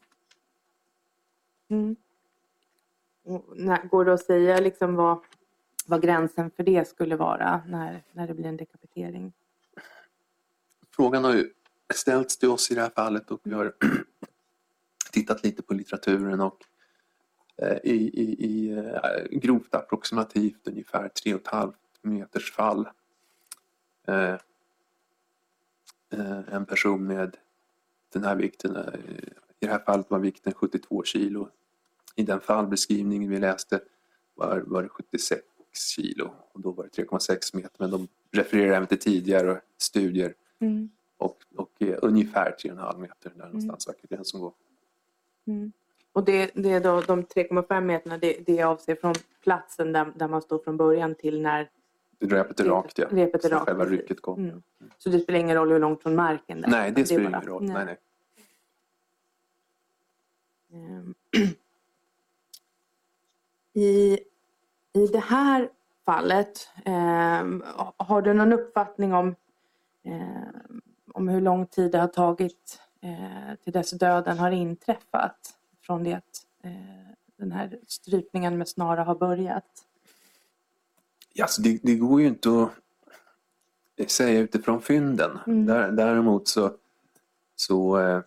Mm. 1.67 1.95
När, 3.55 3.87
går 3.87 4.05
det 4.05 4.13
att 4.13 4.25
säga 4.25 4.59
liksom 4.59 4.95
vad, 4.95 5.19
vad 5.85 6.01
gränsen 6.01 6.51
för 6.51 6.63
det 6.63 6.87
skulle 6.87 7.15
vara 7.15 7.61
när, 7.67 8.03
när 8.11 8.27
det 8.27 8.33
blir 8.33 8.45
en 8.45 8.57
dekapitering? 8.57 9.33
Frågan 10.95 11.23
har 11.23 11.33
ju 11.33 11.49
ställts 11.93 12.37
till 12.37 12.49
oss 12.49 12.71
i 12.71 12.75
det 12.75 12.81
här 12.81 12.89
fallet 12.89 13.31
och 13.31 13.39
vi 13.43 13.53
har 13.53 13.73
tittat 15.13 15.43
lite 15.43 15.62
på 15.62 15.73
litteraturen 15.73 16.41
och 16.41 16.58
eh, 17.58 17.78
i, 17.84 17.95
i, 18.21 18.45
i 18.45 18.71
eh, 18.71 19.23
grovt 19.39 19.76
approximativt 19.76 20.67
ungefär 20.67 21.10
3,5 21.26 21.73
meters 22.02 22.52
fall. 22.52 22.88
Eh, 24.08 24.36
En 26.52 26.65
person 26.65 27.08
med 27.08 27.38
den 28.13 28.23
här 28.23 28.36
vikten, 28.36 28.71
i 29.60 29.65
det 29.65 29.71
här 29.71 29.80
fallet 29.80 30.10
var 30.10 30.19
vikten 30.19 30.54
72 30.54 31.04
kilo. 31.04 31.49
I 32.15 32.23
den 32.23 32.39
fallbeskrivningen 32.41 33.30
vi 33.30 33.39
läste 33.39 33.82
var, 34.36 34.60
var 34.67 34.84
det 34.84 34.89
76 34.89 35.43
kilo 35.95 36.34
och 36.52 36.62
då 36.62 36.71
var 36.71 36.84
det 36.84 37.04
3,6 37.04 37.56
meter 37.56 37.76
men 37.80 37.91
de 37.91 38.08
refererar 38.32 38.76
även 38.76 38.88
till 38.88 38.99
tidigare 38.99 39.62
studier 39.78 40.34
Mm. 40.60 40.89
och, 41.17 41.38
och 41.56 41.71
ungefär 42.02 42.56
3,5 42.63 42.97
meter 42.99 43.32
där 43.36 43.45
någonstans 43.45 43.88
verkar 43.88 44.08
gränsen 44.08 44.39
gå. 44.41 44.54
Mm. 45.47 45.71
Och 46.13 46.23
det, 46.23 46.51
det 46.56 46.69
är 46.71 46.79
då 46.79 47.01
de 47.01 47.23
3,5 47.23 47.82
meterna, 47.82 48.17
det, 48.17 48.38
det 48.45 48.63
avser 48.63 48.95
från 48.95 49.13
platsen 49.43 49.91
där, 49.93 50.12
där 50.15 50.27
man 50.27 50.41
står 50.41 50.60
från 50.60 50.77
början 50.77 51.15
till 51.15 51.41
när 51.41 51.69
Repet 52.19 52.60
är 52.60 52.65
rakt 52.65 52.97
ja. 52.97 53.08
repet 53.12 53.45
är 53.45 53.49
rakt. 53.49 53.65
Själva 53.65 53.86
rycket 53.86 54.21
kom. 54.21 54.39
Mm. 54.45 54.63
Så 54.97 55.10
det 55.10 55.19
spelar 55.19 55.39
ingen 55.39 55.56
roll 55.56 55.71
hur 55.71 55.79
långt 55.79 56.03
från 56.03 56.15
marken 56.15 56.62
det 56.62 56.67
är? 56.67 56.71
Nej, 56.71 56.91
det 56.91 57.06
spelar 57.06 57.29
bara- 57.32 57.38
ingen 57.38 57.49
roll. 57.49 57.63
Nej, 57.63 57.86
nej. 57.86 57.97
Ehm, 60.73 61.13
I, 63.73 64.19
I 64.93 65.08
det 65.12 65.19
här 65.19 65.69
fallet, 66.06 66.69
ehm, 66.86 67.63
har 67.97 68.21
du 68.21 68.34
någon 68.34 68.53
uppfattning 68.53 69.13
om, 69.13 69.36
ehm, 70.03 70.82
om 71.13 71.27
hur 71.27 71.41
lång 71.41 71.65
tid 71.67 71.91
det 71.91 71.97
har 71.97 72.08
tagit 72.08 72.82
eh, 73.03 73.55
till 73.63 73.73
dess 73.73 73.91
döden 73.91 74.37
har 74.39 74.51
inträffat? 74.51 75.55
Från 75.81 76.03
det 76.03 76.13
att 76.13 76.45
eh, 76.63 76.71
den 77.37 77.51
här 77.51 77.79
strypningen 77.87 78.57
med 78.57 78.67
snara 78.67 79.03
har 79.03 79.15
börjat? 79.15 79.65
Ja, 81.33 81.43
alltså 81.43 81.61
det, 81.61 81.79
det 81.83 81.95
går 81.95 82.21
ju 82.21 82.27
inte 82.27 82.67
att 84.01 84.09
säga 84.11 84.39
utifrån 84.39 84.81
fynden. 84.81 85.39
Mm. 85.47 85.65
Där, 85.65 85.91
däremot 85.91 86.47
så, 86.47 86.71
så 87.55 87.99
eh, 87.99 88.21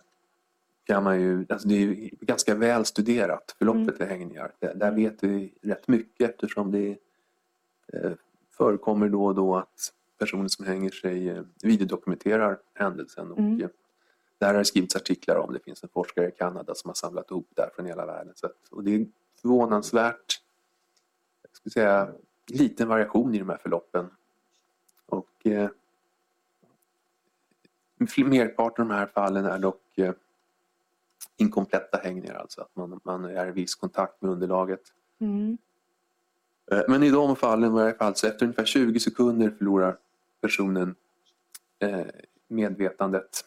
kan 0.83 1.03
man 1.03 1.21
ju, 1.21 1.45
alltså 1.49 1.67
det 1.67 1.75
är 1.75 1.79
ju 1.79 2.09
ganska 2.21 2.55
väl 2.55 2.85
studerat 2.85 3.55
förloppet 3.57 3.81
Mm. 3.81 3.95
vid 3.99 4.07
hängningar. 4.07 4.51
Där, 4.59 4.75
där 4.75 4.91
vet 4.91 5.23
vi 5.23 5.53
rätt 5.61 5.87
mycket 5.87 6.29
eftersom 6.29 6.71
det 6.71 6.97
eh, 7.93 8.11
förekommer 8.57 9.09
då 9.09 9.25
och 9.25 9.35
då 9.35 9.55
att 9.55 9.93
personer 10.19 10.47
som 10.47 10.65
hänger 10.65 10.89
sig 10.91 11.29
eh, 11.29 11.41
videodokumenterar 11.63 12.59
händelsen. 12.73 13.31
Och, 13.31 13.39
Mm. 13.39 13.69
Eh, 14.39 14.47
där 14.47 14.53
har 14.53 14.59
det 14.59 14.65
skrivits 14.65 14.95
artiklar 14.95 15.35
om. 15.35 15.53
Det 15.53 15.59
finns 15.59 15.83
en 15.83 15.89
forskare 15.89 16.27
i 16.27 16.31
Kanada 16.31 16.75
som 16.75 16.89
har 16.89 16.95
samlat 16.95 17.31
ihop 17.31 17.47
där 17.55 17.69
från 17.75 17.85
hela 17.85 18.05
världen. 18.05 18.33
Så 18.35 18.49
och 18.71 18.83
det 18.83 18.95
är 18.95 19.05
förvånansvärt 19.41 20.41
jag 21.41 21.55
skulle 21.55 21.73
säga, 21.73 22.13
liten 22.47 22.87
variation 22.87 23.35
i 23.35 23.39
de 23.39 23.49
här 23.49 23.57
förloppen. 23.57 24.09
Och 25.05 25.45
eh, 25.47 25.69
merparten 28.17 28.83
av 28.83 28.89
de 28.89 28.95
här 28.95 29.05
fallen 29.05 29.45
är 29.45 29.59
dock 29.59 29.97
eh, 29.97 30.13
inkompletta 31.37 31.97
hängningar, 31.97 32.35
alltså 32.35 32.61
att 32.61 32.75
man, 32.75 32.99
man 33.03 33.25
är 33.25 33.47
i 33.47 33.51
viss 33.51 33.75
kontakt 33.75 34.21
med 34.21 34.31
underlaget. 34.31 34.81
Mm. 35.19 35.57
Eh, 36.71 36.81
Men 36.87 37.03
i 37.03 37.09
de 37.09 37.35
fallen, 37.35 37.73
varje 37.73 37.93
fall, 37.93 38.15
så 38.15 38.27
efter 38.27 38.45
ungefär 38.45 38.65
20 38.65 38.99
sekunder 38.99 39.49
förlorar 39.49 39.97
personen 40.41 40.95
eh, 41.79 42.05
medvetandet. 42.47 43.45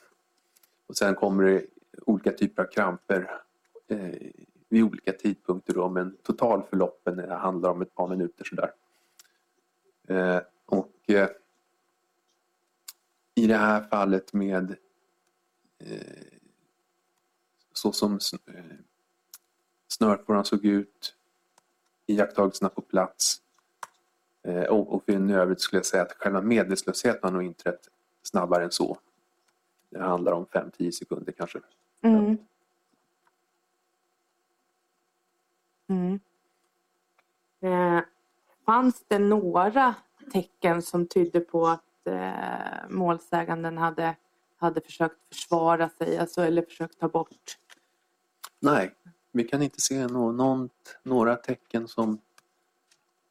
Och 0.90 0.96
sen 0.96 1.14
kommer 1.14 1.44
det 1.44 1.66
olika 2.06 2.32
typer 2.32 2.62
av 2.62 2.66
kramper 2.66 3.30
eh, 3.88 4.30
vid 4.68 4.82
olika 4.82 5.12
tidpunkter. 5.12 5.74
Då, 5.74 5.88
men 5.88 6.16
totalförloppen 6.22 7.30
handlar 7.30 7.70
om 7.70 7.82
ett 7.82 7.94
par 7.94 8.08
minuter 8.08 8.44
sådär. 8.44 8.72
Eh, 10.08 10.42
och 10.66 10.92
eh, 11.06 11.28
i 13.34 13.46
det 13.46 13.56
här 13.56 13.82
fallet 13.82 14.32
med 14.32 14.76
eh, 15.78 16.26
så 17.72 17.92
som 17.92 18.18
eh, 18.46 18.64
snörfåran 19.88 20.44
såg 20.44 20.64
ut, 20.64 21.16
iakttagelserna 22.06 22.68
på 22.68 22.80
plats 22.80 23.42
eh, 24.42 24.64
och, 24.64 24.94
och 24.94 25.04
för 25.04 25.32
övrigt 25.32 25.60
skulle 25.60 25.78
jag 25.78 25.86
säga 25.86 26.02
att 26.02 26.12
själva 26.12 26.40
medvetslösheten 26.40 27.20
har 27.22 27.30
nog 27.30 27.42
inträtt 27.42 27.88
snabbare 28.22 28.64
än 28.64 28.70
så. 28.70 28.98
Det 29.90 30.02
handlar 30.02 30.32
om 30.32 30.46
5-10 30.46 30.90
sekunder 30.90 31.32
kanske. 31.32 31.60
Mm. 32.02 32.38
Mm. 35.88 36.20
Eh, 37.60 38.04
fanns 38.66 39.04
det 39.08 39.18
några 39.18 39.94
tecken 40.32 40.82
som 40.82 41.06
tydde 41.06 41.40
på 41.40 41.66
att 41.66 42.06
eh, 42.06 42.88
målsäganden 42.88 43.78
hade, 43.78 44.16
hade 44.56 44.80
försökt 44.80 45.16
försvara 45.28 45.88
sig 45.88 46.18
alltså, 46.18 46.42
eller 46.42 46.62
försökt 46.62 46.98
ta 46.98 47.08
bort? 47.08 47.58
Nej, 48.60 48.94
vi 49.32 49.44
kan 49.44 49.62
inte 49.62 49.80
se 49.80 50.06
nå- 50.06 50.32
någon, 50.32 50.68
några 51.02 51.36
tecken 51.36 51.88
som 51.88 52.18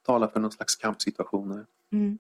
talar 0.02 0.28
för 0.28 0.40
någon 0.40 0.52
slags 0.52 0.76
kampsituationer. 0.76 1.66
Mm. 1.92 2.18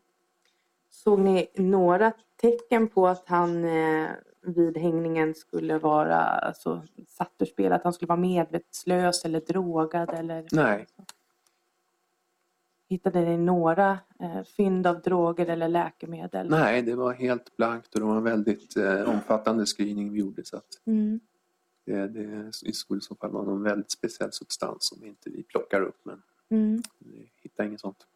Såg 0.90 1.20
ni 1.20 1.48
några 1.56 2.14
tecken 2.36 2.88
på 2.88 3.08
att 3.08 3.28
han 3.28 3.66
eh, 3.66 4.10
vid 4.42 4.78
hängningen 4.78 5.36
skulle 5.36 5.78
vara 5.78 6.18
alltså, 6.22 6.84
satt 7.08 7.34
ur 7.40 7.46
spel? 7.46 7.72
Att 7.72 7.84
han 7.84 7.94
skulle 7.94 8.08
vara 8.08 8.20
medvetslös 8.20 9.26
eller 9.26 9.42
drogad? 9.42 10.10
Eller... 10.10 10.46
Nej, 10.52 10.88
Hittade 12.92 13.22
ni 13.22 13.38
några 13.38 14.00
eh, 14.20 14.44
fynd 14.44 14.88
av 14.88 15.02
droger 15.02 15.46
eller 15.48 15.68
läkemedel? 15.68 16.50
nej, 16.50 16.82
det 16.82 16.96
var 16.96 17.14
helt 17.14 17.58
blankt 17.58 17.94
och 17.94 18.00
det 18.00 18.06
var 18.06 18.18
en 18.18 18.24
väldigt 18.24 18.78
eh, 18.78 19.10
omfattande 19.10 19.66
screening 19.66 20.12
vi 20.14 20.20
gjorde. 20.20 20.46
Så 20.46 20.58
att 20.58 20.66
Mm. 20.86 21.20
det, 21.86 22.08
det 22.08 22.52
skulle 22.74 22.98
i 22.98 23.02
så 23.02 23.16
fall 23.16 23.32
vara 23.32 23.44
någon 23.44 23.64
väldigt 23.64 23.92
speciell 23.92 24.32
substans 24.32 24.78
som 24.88 25.04
inte 25.06 25.30
vi 25.30 25.44
plockar 25.44 25.82
upp. 25.82 26.00
Men 26.04 26.22
Mm. 26.52 26.82
vi 27.00 27.32
hittar 27.42 27.64
inget 27.64 27.80
sånt. 27.80 28.08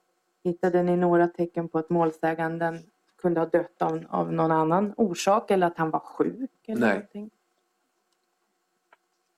Hittade 0.44 0.84
ni 0.84 0.98
några 0.98 1.28
tecken 1.28 1.70
på 1.70 1.78
att 1.78 1.90
målsäganden 1.90 2.80
kunde 3.24 3.40
ha 3.40 3.46
dött 3.48 3.82
av, 3.82 4.04
av 4.10 4.34
någon 4.34 4.52
annan 4.52 4.94
orsak 4.98 5.52
eller 5.52 5.68
att 5.68 5.78
han 5.78 5.90
var 5.90 6.00
sjuk? 6.00 6.52
Eller 6.68 6.82
Nej. 6.82 6.94
Någonting? 6.94 7.30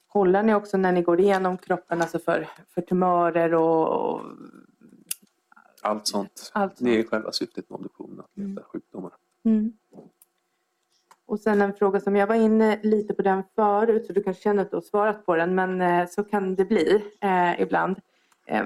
Kollar 0.08 0.44
ni 0.44 0.54
också 0.54 0.78
när 0.78 0.92
ni 0.92 1.02
går 1.02 1.20
igenom 1.20 1.58
kroppen 1.58 2.02
alltså 2.02 2.20
för, 2.20 2.48
för 2.68 2.82
tumörer 2.82 3.54
och, 3.54 3.88
och 4.16 4.22
Allt 5.82 6.08
sånt. 6.08 6.52
allt 6.54 6.76
Det 6.80 6.90
är 6.90 6.96
sånt? 7.02 7.10
själva 7.10 7.32
syftet 7.32 7.70
med 7.70 7.76
obduktionen, 7.78 8.20
att 8.20 8.30
leta 8.38 8.50
Mm. 8.52 8.64
sjukdomar. 8.64 9.12
Mm. 9.44 9.74
Och 11.26 11.40
sen 11.40 11.62
en 11.62 11.74
fråga 11.74 12.00
som 12.00 12.16
jag 12.16 12.28
var 12.28 12.36
inne 12.36 12.80
lite 12.84 13.14
på 13.14 13.22
den 13.22 13.44
förut 13.56 14.06
så 14.08 14.14
du 14.14 14.24
kanske 14.24 14.44
känner 14.44 14.62
att 14.62 14.72
du 14.72 14.78
har 14.78 14.82
svarat 14.82 15.26
på 15.26 15.36
den 15.36 15.56
men 15.56 15.82
eh, 15.82 16.08
så 16.08 16.24
kan 16.24 16.56
det 16.56 16.66
bli 16.66 17.04
eh, 17.22 17.62
ibland. 17.62 18.00
Eh, 18.46 18.64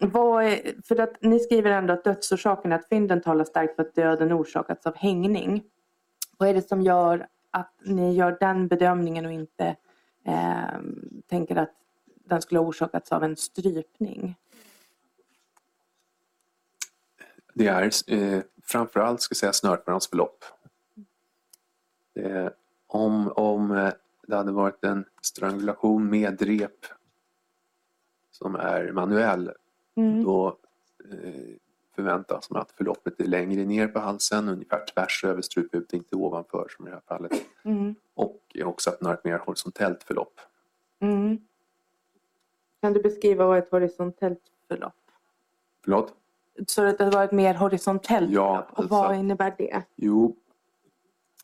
är, 0.00 0.82
för 0.82 1.00
att 1.00 1.22
ni 1.22 1.40
skriver 1.40 1.70
ändå 1.70 1.92
att 1.92 2.04
dödsorsaken 2.04 2.72
är 2.72 2.76
att 2.76 2.88
fynden 2.88 3.20
talar 3.20 3.44
starkt 3.44 3.76
för 3.76 3.82
att 3.82 3.94
döden 3.94 4.32
orsakats 4.32 4.86
av 4.86 4.96
hängning. 4.96 5.64
Vad 6.38 6.48
är 6.48 6.54
det 6.54 6.68
som 6.68 6.82
gör 6.82 7.26
att 7.50 7.72
ni 7.84 8.14
gör 8.14 8.36
den 8.40 8.68
bedömningen 8.68 9.26
och 9.26 9.32
inte 9.32 9.76
eh, 10.24 10.80
tänker 11.26 11.56
att 11.56 11.74
den 12.24 12.42
skulle 12.42 12.58
ha 12.58 12.66
orsakats 12.66 13.12
av 13.12 13.24
en 13.24 13.36
strypning? 13.36 14.36
Det 17.54 17.66
är 17.66 18.12
eh, 18.12 18.42
framförallt 18.62 19.20
ska 19.20 19.32
jag 19.32 19.36
säga 19.36 19.52
snörfårans 19.52 20.08
förlopp. 20.08 20.44
Eh, 22.14 22.48
om, 22.86 23.32
om 23.32 23.70
eh, 23.70 23.92
det 24.26 24.36
hade 24.36 24.52
varit 24.52 24.84
en 24.84 25.04
strangulation 25.22 26.10
med 26.10 26.42
rep 26.42 26.86
som 28.30 28.54
är 28.54 28.92
manuell 28.92 29.52
Mm. 29.94 30.24
då 30.24 30.58
eh, 31.12 31.56
förväntas 31.94 32.50
man 32.50 32.62
att 32.62 32.70
förloppet 32.72 33.20
är 33.20 33.24
längre 33.24 33.64
ner 33.64 33.88
på 33.88 33.98
halsen, 33.98 34.48
ungefär 34.48 34.86
tvärs 34.86 35.24
över 35.24 35.42
struphuvudet, 35.42 35.92
inte 35.92 36.16
ovanför 36.16 36.68
som 36.76 36.86
i 36.86 36.90
det 36.90 36.96
här 36.96 37.02
fallet. 37.06 37.32
Mm. 37.64 37.94
Och 38.14 38.56
också 38.64 38.90
att 38.90 39.00
man 39.00 39.06
har 39.08 39.14
ett 39.14 39.24
mer 39.24 39.38
horisontellt 39.38 40.02
förlopp. 40.02 40.40
Mm. 41.00 41.38
Kan 42.80 42.92
du 42.92 43.02
beskriva 43.02 43.46
vad 43.46 43.58
ett 43.58 43.70
horisontellt 43.70 44.40
förlopp 44.68 44.94
Förlåt? 45.84 46.14
Så 46.66 46.82
att 46.86 46.98
det 46.98 47.10
var 47.10 47.24
ett 47.24 47.32
mer 47.32 47.54
horisontellt 47.54 48.30
Ja, 48.30 48.54
förlopp. 48.54 48.72
Och 48.72 48.78
alltså- 48.78 48.94
vad 48.94 49.16
innebär 49.16 49.54
det? 49.58 49.82
Jo, 49.96 50.36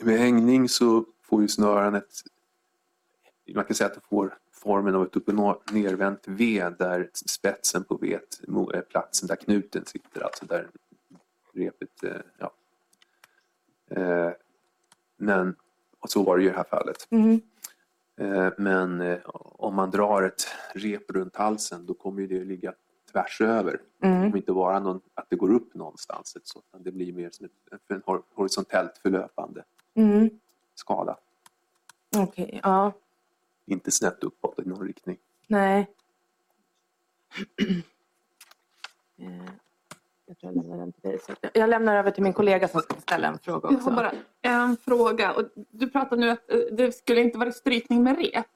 med 0.00 0.18
hängning 0.18 0.68
så 0.68 1.04
får 1.22 1.42
ju 1.42 1.48
snören 1.48 1.94
ett... 1.94 2.12
Man 3.54 3.64
kan 3.64 3.74
säga 3.74 3.88
att 3.88 3.94
det 3.94 4.00
får 4.08 4.38
formen 4.58 4.94
av 4.94 5.02
ett 5.02 5.16
upp 5.16 5.28
och 5.28 5.34
nervänt 5.72 6.22
V 6.26 6.70
där 6.78 7.10
spetsen 7.12 7.84
på 7.84 7.96
V 7.96 8.18
är 8.74 8.80
platsen 8.80 9.26
där 9.28 9.36
knuten 9.36 9.84
sitter, 9.86 10.20
alltså 10.20 10.46
där 10.46 10.68
repet... 11.54 12.02
eh, 12.04 12.12
Ja. 12.38 12.52
Eh, 13.90 14.32
Men, 15.16 15.54
och 16.00 16.10
så 16.10 16.22
var 16.22 16.36
det 16.36 16.42
ju 16.42 16.48
i 16.48 16.52
det 16.52 16.56
här 16.56 16.64
fallet. 16.64 17.06
Mm. 17.10 17.40
Eh, 18.20 18.52
Men 18.58 19.00
eh, 19.00 19.18
om 19.34 19.74
man 19.74 19.90
drar 19.90 20.22
ett 20.22 20.42
rep 20.74 21.10
runt 21.10 21.36
halsen 21.36 21.86
då 21.86 21.94
kommer 21.94 22.22
det 22.26 22.40
att 22.40 22.46
ligga 22.46 22.74
tvärs 23.12 23.40
över. 23.40 23.80
Det 24.00 24.06
Mm. 24.06 24.22
kommer 24.22 24.36
inte 24.36 24.52
vara 24.52 24.80
någon, 24.80 25.00
att 25.14 25.30
det 25.30 25.36
går 25.36 25.52
upp 25.52 25.74
någonstans. 25.74 26.36
så, 26.44 26.58
utan 26.68 26.82
Det 26.82 26.92
blir 26.92 27.12
mer 27.12 27.30
som 27.30 27.46
ett, 27.46 27.52
en 27.88 28.02
hor- 28.06 28.22
horisontellt 28.34 28.98
förlöpande 28.98 29.64
Mm. 29.94 30.30
skala. 30.74 31.16
Okej, 32.16 32.60
ja. 32.62 32.92
Inte 33.68 33.90
snett 33.90 34.24
uppåt 34.24 34.58
i 34.58 34.68
någon 34.68 34.86
riktning. 34.86 35.16
Nej. 35.46 35.88
Eh, 39.20 39.52
jag 40.26 40.36
jag 40.40 40.54
lämnar 40.56 40.76
den 40.78 40.92
till 40.92 41.02
dig. 41.02 41.18
Så 41.26 41.32
att- 41.32 41.50
Jag 41.54 41.70
lämnar 41.70 41.96
över 41.96 42.10
till 42.10 42.22
min 42.22 42.32
kollega 42.32 42.68
som 42.68 42.80
ska 42.80 42.96
ställa 43.00 43.28
en 43.28 43.38
fråga 43.38 43.68
Jag 43.68 43.76
också. 43.78 43.90
har 43.90 43.96
bara 43.96 44.12
en 44.42 44.76
fråga. 44.76 45.32
Och 45.32 45.42
du 45.70 45.90
pratar 45.90 46.16
nu 46.16 46.30
att 46.30 46.50
eh, 46.52 46.58
det 46.72 46.92
skulle 46.92 47.20
inte 47.20 47.38
vara 47.38 47.52
strypning 47.52 48.02
med 48.02 48.18
rep. 48.18 48.46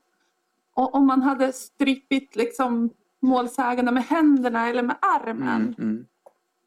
Och 0.75 0.95
om 0.95 1.07
man 1.07 1.23
hade 1.23 1.53
strypit 1.53 2.37
liksom 2.37 2.91
målsägande 3.21 3.93
med 3.93 4.05
händerna 4.05 4.69
eller 4.69 4.83
med 4.83 4.97
armen. 5.01 5.49
Mm, 5.49 5.75
mm. 5.79 6.07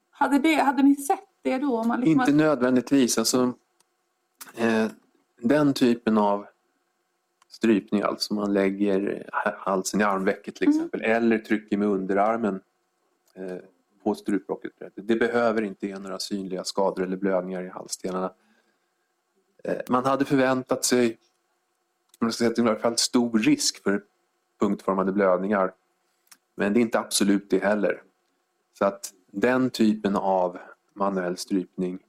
Hade, 0.10 0.40
det, 0.40 0.56
hade 0.56 0.84
ni 0.84 0.96
sett 0.96 1.20
det 1.42 1.58
då? 1.58 1.78
Om 1.80 1.88
man 1.88 2.00
liksom 2.00 2.12
Inte 2.22 2.32
hade- 2.32 2.44
nödvändigtvis. 2.44 3.18
Alltså, 3.18 3.54
eh, 4.56 4.88
den 5.42 5.74
typen 5.74 6.18
av 6.18 6.46
strypning, 7.56 8.02
alltså 8.02 8.34
man 8.34 8.54
lägger 8.54 9.30
halsen 9.58 10.02
i 10.02 10.04
armvecket 10.04 10.56
till 10.56 10.70
exempel 10.70 11.02
eller 11.02 11.38
trycker 11.38 11.78
med 11.78 11.88
underarmen 11.88 12.62
eh, 13.34 13.58
på 14.04 14.16
strupbråcket. 14.16 14.72
Det 14.96 15.16
behöver 15.16 15.62
inte 15.62 15.88
ge 15.88 16.00
några 16.00 16.20
synliga 16.20 16.64
skador 16.64 17.04
eller 17.04 17.18
blödningar 17.18 17.64
i 17.64 17.70
halsstenarna. 17.70 18.34
Eh, 19.64 19.78
man 19.90 20.06
hade 20.06 20.26
förväntat 20.26 20.86
sig 20.86 21.18
man 22.20 22.32
ska 22.32 22.38
säga, 22.38 22.50
att 22.50 22.56
det 22.56 22.62
i 22.62 22.68
alla 22.68 22.80
fall 22.80 22.98
stor 22.98 23.40
risk 23.40 23.84
för 23.84 24.04
punktformade 24.60 25.12
blödningar. 25.12 25.74
Men 26.56 26.74
det 26.74 26.80
är 26.80 26.82
inte 26.82 27.00
absolut 27.00 27.50
det 27.50 27.64
heller. 27.64 28.02
Så 28.74 28.86
att 28.86 29.14
den 29.32 29.70
typen 29.70 30.16
av 30.16 30.58
manuell 30.94 31.38
strypning 31.38 32.00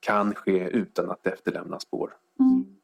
kan 0.00 0.34
ske 0.34 0.68
utan 0.68 1.10
att 1.10 1.26
efterlämna 1.26 1.80
spår. 1.80 2.16
Mm. 2.40 2.76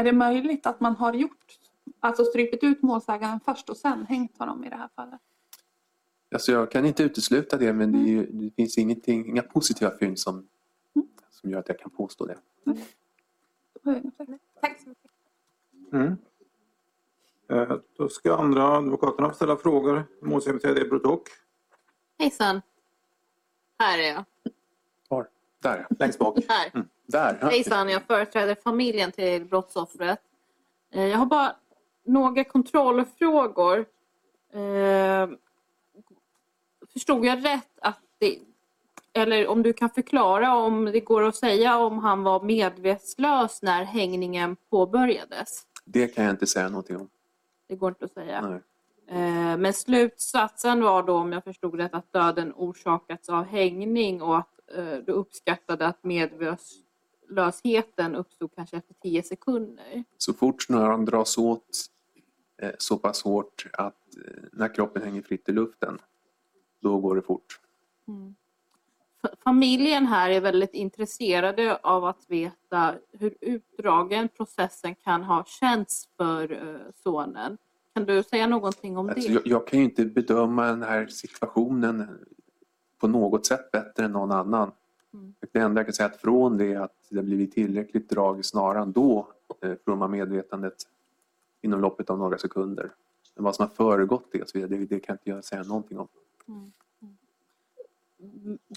Är 0.00 0.04
det 0.04 0.12
möjligt 0.12 0.66
att 0.66 0.80
man 0.80 0.96
har 0.96 1.12
gjort, 1.12 1.58
alltså 2.00 2.24
strypit 2.24 2.64
ut 2.64 2.82
målsägaren 2.82 3.40
först 3.44 3.68
och 3.70 3.76
sen 3.76 4.06
hängt 4.06 4.38
honom 4.38 4.64
i 4.64 4.68
det 4.68 4.76
här 4.76 4.88
fallet? 4.96 5.20
Alltså 6.32 6.52
jag 6.52 6.70
kan 6.70 6.86
inte 6.86 7.02
utesluta 7.02 7.56
det 7.56 7.72
men 7.72 7.92
det, 7.92 7.98
är 7.98 8.06
ju, 8.06 8.26
det 8.26 8.50
finns 8.56 8.78
ingenting, 8.78 9.28
inga 9.28 9.42
positiva 9.42 9.90
fynd 9.98 10.18
som, 10.18 10.48
som 11.30 11.50
gör 11.50 11.58
att 11.58 11.68
jag 11.68 11.78
kan 11.78 11.90
påstå 11.90 12.26
det. 12.26 12.38
Tack 14.60 14.80
så 14.80 14.88
mycket. 14.88 15.10
Mm. 15.92 16.16
Eh, 17.48 17.76
Då 17.96 18.08
ska 18.08 18.36
andra 18.36 18.76
advokaterna 18.76 19.28
få 19.28 19.34
ställa 19.34 19.56
frågor. 19.56 20.04
Målsägandebiträde 20.22 20.80
Ebro 20.86 20.98
Dock. 20.98 21.28
Hejsan. 22.18 22.62
Här 23.78 23.98
är 23.98 24.12
jag. 24.12 24.24
Var? 25.08 25.28
Där. 25.58 25.86
Längst 25.98 26.18
bak. 26.18 26.38
Här. 26.48 26.86
Där. 27.10 27.38
Hejsan, 27.50 27.88
jag 27.88 28.02
företräder 28.02 28.54
familjen 28.64 29.12
till 29.12 29.44
brottsoffret. 29.44 30.20
Eh, 30.94 31.06
Jag 31.06 31.18
har 31.18 31.26
bara 31.26 31.56
några 32.04 32.44
kontrollfrågor. 32.44 33.78
Eh, 34.52 35.28
Förstod 36.92 37.24
jag 37.24 37.44
rätt 37.44 37.78
att 37.82 38.00
det, 38.18 38.38
eller 39.12 39.48
om 39.48 39.62
du 39.62 39.72
kan 39.72 39.90
förklara 39.90 40.54
om 40.54 40.84
det 40.84 41.00
går 41.00 41.22
att 41.22 41.36
säga 41.36 41.78
om 41.78 41.98
han 41.98 42.22
var 42.22 42.42
medvetslös 42.42 43.62
när 43.62 43.84
hängningen 43.84 44.56
påbörjades? 44.70 45.62
Det 45.84 46.08
kan 46.08 46.24
jag 46.24 46.32
inte 46.32 46.46
säga 46.46 46.68
någonting 46.68 46.96
om. 46.96 47.08
Det 47.68 47.76
går 47.76 47.88
inte 47.88 48.04
att 48.04 48.12
säga. 48.12 48.40
Nej. 48.40 48.60
Eh, 49.20 49.56
Men 49.56 49.72
slutsatsen 49.72 50.82
var 50.82 51.02
då, 51.02 51.16
om 51.16 51.32
jag 51.32 51.44
förstod 51.44 51.74
rätt, 51.74 51.94
att 51.94 52.12
döden 52.12 52.52
orsakats 52.56 53.28
av 53.28 53.44
hängning 53.44 54.22
och 54.22 54.38
att 54.38 54.48
du 55.06 55.12
uppskattade 55.12 55.86
att 55.86 56.04
medvetslösheten 57.30 58.14
uppstod 58.14 58.50
kanske 58.54 58.76
efter 58.76 58.94
10 58.94 59.22
sekunder. 59.22 60.04
Så 60.18 60.32
fort 60.32 60.62
snören 60.62 61.04
dras 61.04 61.38
åt 61.38 61.68
eh, 62.62 62.70
så 62.78 62.98
pass 62.98 63.22
hårt 63.22 63.66
att 63.72 64.16
eh, 64.26 64.42
när 64.52 64.74
kroppen 64.74 65.02
hänger 65.02 65.22
fritt 65.22 65.48
i 65.48 65.52
luften 65.52 65.98
då 66.82 67.00
går 67.00 67.16
det 67.16 67.22
fort. 67.22 67.60
F- 69.24 69.30
Familjen 69.44 70.06
här 70.06 70.30
är 70.30 70.40
väldigt 70.40 70.74
intresserade 70.74 71.76
av 71.76 72.04
att 72.04 72.24
veta 72.30 72.94
hur 73.12 73.34
utdragen 73.40 74.28
processen 74.28 74.94
kan 74.94 75.22
ha 75.22 75.44
känts 75.44 76.08
för 76.16 76.52
eh, 76.52 76.80
sonen. 76.94 77.58
Kan 77.94 78.04
du 78.04 78.22
säga 78.22 78.46
någonting 78.46 78.98
om 78.98 79.08
Alltså, 79.08 79.28
det? 79.28 79.34
jag, 79.34 79.46
jag 79.46 79.66
kan 79.66 79.78
ju 79.78 79.84
inte 79.84 80.04
bedöma 80.04 80.66
den 80.66 80.82
här 80.82 81.06
situationen 81.06 82.08
på 82.98 83.08
något 83.08 83.46
sätt 83.46 83.70
bättre 83.70 84.04
än 84.04 84.12
någon 84.12 84.30
annan. 84.32 84.72
Mm. 85.14 85.34
Det 85.52 85.58
enda 85.58 85.78
jag 85.78 85.86
kan 85.86 85.94
säga 85.94 86.08
är 86.08 86.12
att 86.12 86.20
från 86.20 86.56
det 86.56 86.76
att 86.76 86.96
det 87.08 87.22
blivit 87.22 87.52
tillräckligt 87.52 88.10
drag 88.10 88.40
i 88.40 88.42
snaran 88.42 88.92
då 88.92 89.28
eh, 89.62 89.74
får 89.84 89.96
man 89.96 90.10
medvetandet 90.10 90.74
inom 91.62 91.80
loppet 91.80 92.10
av 92.10 92.18
några 92.18 92.38
sekunder. 92.38 92.90
Men 93.34 93.44
vad 93.44 93.56
som 93.56 93.62
har 93.62 93.74
föregått 93.74 94.28
det, 94.32 94.48
så 94.48 94.58
vidare, 94.58 94.78
det, 94.78 94.86
det 94.86 95.00
kan 95.00 95.14
inte 95.14 95.30
jag 95.30 95.44
säga 95.44 95.62
någonting 95.62 95.98
om. 95.98 96.08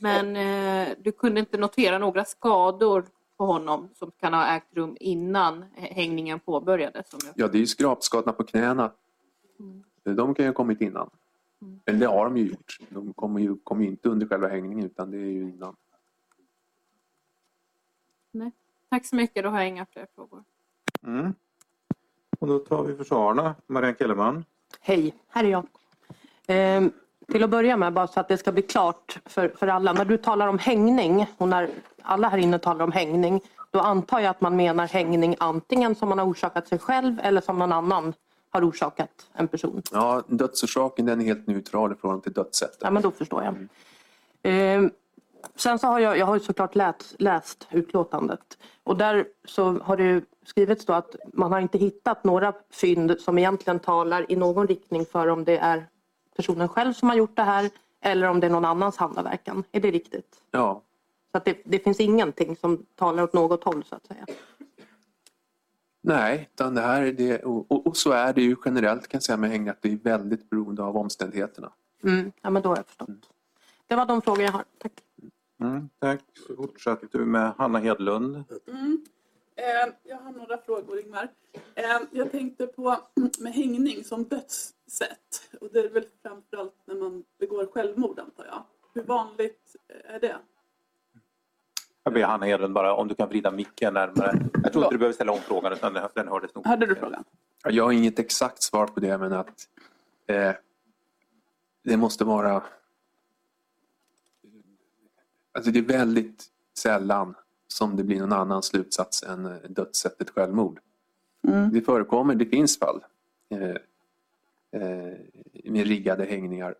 Men 0.01 0.35
eh, 0.35 0.95
du 1.01 1.11
kunde 1.11 1.39
inte 1.39 1.57
notera 1.57 1.97
några 1.97 2.25
skador 2.25 3.05
på 3.37 3.45
honom 3.45 3.89
som 3.93 4.11
kan 4.11 4.33
ha 4.33 4.55
ägt 4.55 4.73
rum 4.75 4.97
innan 4.99 5.65
hängningen 5.73 6.39
påbörjades? 6.39 7.05
Jag... 7.11 7.33
Ja, 7.35 7.47
det 7.47 7.57
är 7.57 7.59
ju 7.59 7.67
skrapskadorna 7.67 8.33
på 8.33 8.43
knäna. 8.43 8.91
De 10.03 10.35
kan 10.35 10.45
ju 10.45 10.49
ha 10.49 10.53
kommit 10.53 10.81
innan. 10.81 11.09
Mm. 11.61 11.79
Eller 11.85 11.99
det 11.99 12.07
har 12.07 12.25
de 12.25 12.37
ju 12.37 12.49
gjort. 12.49 12.77
De 12.89 13.13
kommer 13.13 13.39
ju 13.39 13.55
kom 13.63 13.81
ju 13.81 13.87
inte 13.87 14.09
under 14.09 14.27
själva 14.27 14.47
hängningen 14.47 14.85
utan 14.85 15.11
det 15.11 15.17
är 15.17 15.31
ju 15.31 15.41
innan. 15.41 15.75
Nej. 18.33 18.51
Tack 18.89 19.05
så 19.05 19.15
mycket, 19.15 19.43
då 19.43 19.49
har 19.49 19.59
jag 19.59 19.67
inga 19.67 19.85
fler 19.85 20.07
frågor. 20.15 20.43
Mm. 21.03 21.33
Och 22.39 22.47
då 22.47 22.59
tar 22.59 22.83
vi 22.83 22.95
försvararna. 22.95 23.55
Marianne 23.67 23.95
Kellerman. 23.99 24.45
Hej, 24.79 25.13
här 25.27 25.43
är 25.43 25.49
jag. 25.49 25.67
Ehm, 26.47 26.91
till 27.31 27.43
att 27.43 27.49
börja 27.49 27.77
med, 27.77 27.93
bara 27.93 28.07
så 28.07 28.19
att 28.19 28.27
det 28.27 28.37
ska 28.37 28.51
bli 28.51 28.61
klart 28.61 29.19
för, 29.25 29.49
för 29.49 29.67
alla. 29.67 29.93
När 29.93 30.05
du 30.05 30.17
talar 30.17 30.47
om 30.47 30.59
hängning, 30.59 31.25
och 31.37 31.47
när 31.47 31.69
alla 32.01 32.29
här 32.29 32.37
inne 32.37 32.59
talar 32.59 32.85
om 32.85 32.91
hängning, 32.91 33.41
då 33.71 33.79
antar 33.79 34.19
jag 34.19 34.29
att 34.29 34.41
man 34.41 34.55
menar 34.55 34.87
hängning 34.87 35.35
antingen 35.39 35.95
som 35.95 36.09
man 36.09 36.19
har 36.19 36.25
orsakat 36.25 36.67
sig 36.67 36.79
själv 36.79 37.19
eller 37.23 37.41
som 37.41 37.59
någon 37.59 37.71
annan 37.71 38.13
har 38.49 38.69
orsakat 38.69 39.29
en 39.33 39.47
person. 39.47 39.81
Ja, 39.91 40.23
dödsorsaken 40.27 41.05
den 41.05 41.21
är 41.21 41.25
helt 41.25 41.47
neutral 41.47 41.91
i 41.91 41.95
förhållande 41.95 42.23
till 42.23 42.33
dödssättet. 42.33 42.77
Ja, 42.81 42.91
men 42.91 43.03
då 43.03 43.11
förstår 43.11 43.43
jag. 43.43 43.67
Ehm, 44.43 44.91
sen 45.55 45.79
så 45.79 45.87
har 45.87 45.99
jag, 45.99 46.17
jag 46.17 46.25
har 46.25 46.33
ju 46.33 46.39
såklart 46.39 46.75
läst, 46.75 47.15
läst 47.21 47.67
utlåtandet. 47.71 48.57
Och 48.83 48.97
där 48.97 49.25
så 49.45 49.79
har 49.79 49.97
det 49.97 50.03
ju 50.03 50.21
skrivits 50.45 50.85
då 50.85 50.93
att 50.93 51.15
man 51.33 51.51
har 51.51 51.59
inte 51.59 51.77
hittat 51.77 52.23
några 52.23 52.53
fynd 52.71 53.15
som 53.19 53.37
egentligen 53.37 53.79
talar 53.79 54.31
i 54.31 54.35
någon 54.35 54.67
riktning 54.67 55.05
för 55.05 55.27
om 55.27 55.43
det 55.43 55.57
är 55.57 55.87
personen 56.35 56.67
själv 56.67 56.93
som 56.93 57.09
har 57.09 57.15
gjort 57.15 57.35
det 57.35 57.43
här 57.43 57.69
eller 58.01 58.27
om 58.27 58.39
det 58.39 58.47
är 58.47 58.51
någon 58.51 58.65
annans 58.65 58.97
handaverkan. 58.97 59.63
Är 59.71 59.79
det 59.79 59.91
riktigt? 59.91 60.41
Ja, 60.51 60.81
Så 61.31 61.37
att 61.37 61.45
det, 61.45 61.61
det 61.65 61.79
finns 61.79 61.99
ingenting 61.99 62.55
som 62.55 62.85
talar 62.95 63.23
åt 63.23 63.33
något 63.33 63.63
håll 63.63 63.83
så 63.83 63.95
att 63.95 64.05
säga. 64.05 64.25
nej, 66.01 66.49
utan 66.53 66.75
det 66.75 66.81
här 66.81 67.01
är 67.01 67.13
det, 67.13 67.43
och, 67.43 67.87
och, 67.87 67.97
så 67.97 68.11
är 68.11 68.33
det 68.33 68.41
ju 68.41 68.55
generellt 68.65 69.07
kan 69.07 69.17
jag 69.17 69.23
säga 69.23 69.37
med 69.37 69.49
hängning 69.49 69.69
att 69.69 69.81
det 69.81 69.91
är 69.91 69.97
väldigt 69.97 70.49
beroende 70.49 70.83
av 70.83 70.97
omständigheterna. 70.97 71.71
Mm. 72.03 72.31
Ja, 72.41 72.49
men 72.49 72.61
då 72.61 72.69
har 72.69 72.75
jag 72.75 72.85
förstått. 72.85 73.09
Det 73.87 73.95
var 73.95 74.05
de 74.05 74.21
frågor 74.21 74.43
jag 74.43 74.51
har. 74.51 74.63
Tack. 74.77 74.91
Mm, 75.63 75.89
tack. 75.99 76.21
Så 76.47 76.55
fortsätter 76.55 77.07
du 77.11 77.25
med 77.25 77.53
Hanna 77.57 77.79
Hedlund. 77.79 78.43
Mm. 78.67 79.05
Eh, 79.55 79.93
jag 80.03 80.17
har 80.17 80.31
några 80.31 80.57
frågor 80.57 80.99
Ingmar. 80.99 81.27
Eh, 81.75 81.83
jag 82.11 82.31
tänkte 82.31 82.67
på 82.67 82.97
med 83.39 83.53
hängning 83.53 84.03
som 84.03 84.23
dödssätt. 84.23 85.49
Och 85.61 85.69
det 85.73 85.79
är 85.79 85.89
väl 85.89 86.05
framförallt 86.21 86.75
när 86.85 86.95
man 86.95 87.23
begår 87.39 87.65
självmord 87.65 88.19
antar 88.19 88.45
jag. 88.45 88.63
Hur 88.93 89.03
vanligt 89.03 89.75
är 90.05 90.19
det? 90.19 90.35
Jag 92.03 92.13
ber 92.13 92.23
Hanna 92.23 92.45
Hedlund 92.45 92.73
bara 92.73 92.95
om 92.95 93.07
du 93.07 93.15
kan 93.15 93.29
vrida 93.29 93.51
micken 93.51 93.93
närmare. 93.93 94.49
Jag 94.63 94.73
tror 94.73 94.83
inte 94.83 94.95
du 94.95 94.99
behöver 94.99 95.13
ställa 95.13 95.31
om 95.31 95.39
frågan 95.39 95.73
utan 95.73 95.93
den- 96.15 96.27
hördes 96.27 96.55
nog. 96.55 96.65
Hörde 96.67 96.85
du 96.85 96.95
frågan? 96.95 97.23
Ja, 97.63 97.69
Jag 97.71 97.83
har 97.83 97.91
inget 97.91 98.19
exakt 98.19 98.63
svar 98.63 98.87
på 98.87 98.99
det 98.99 99.17
men 99.17 99.33
att 99.33 99.67
eh, 100.27 100.51
det 101.83 101.97
måste 101.97 102.23
vara 102.25 102.63
Alltså 105.53 105.71
det 105.71 105.79
är 105.79 105.83
väldigt 105.83 106.45
sällan 106.77 107.35
som 107.67 107.95
det 107.95 108.03
blir 108.03 108.19
någon 108.19 108.33
annan 108.33 108.63
slutsats 108.63 109.23
än 109.23 109.45
eh, 109.45 109.57
dödssättet 109.69 110.29
självmord. 110.29 110.79
Mm. 111.47 111.71
Det 111.73 111.81
förekommer, 111.81 112.35
det 112.35 112.45
finns 112.45 112.79
fall 112.79 113.03
eh, 113.49 114.81
eh, 114.81 115.17
med 115.63 115.87
riggade 115.87 116.25
hängningar. 116.25 116.75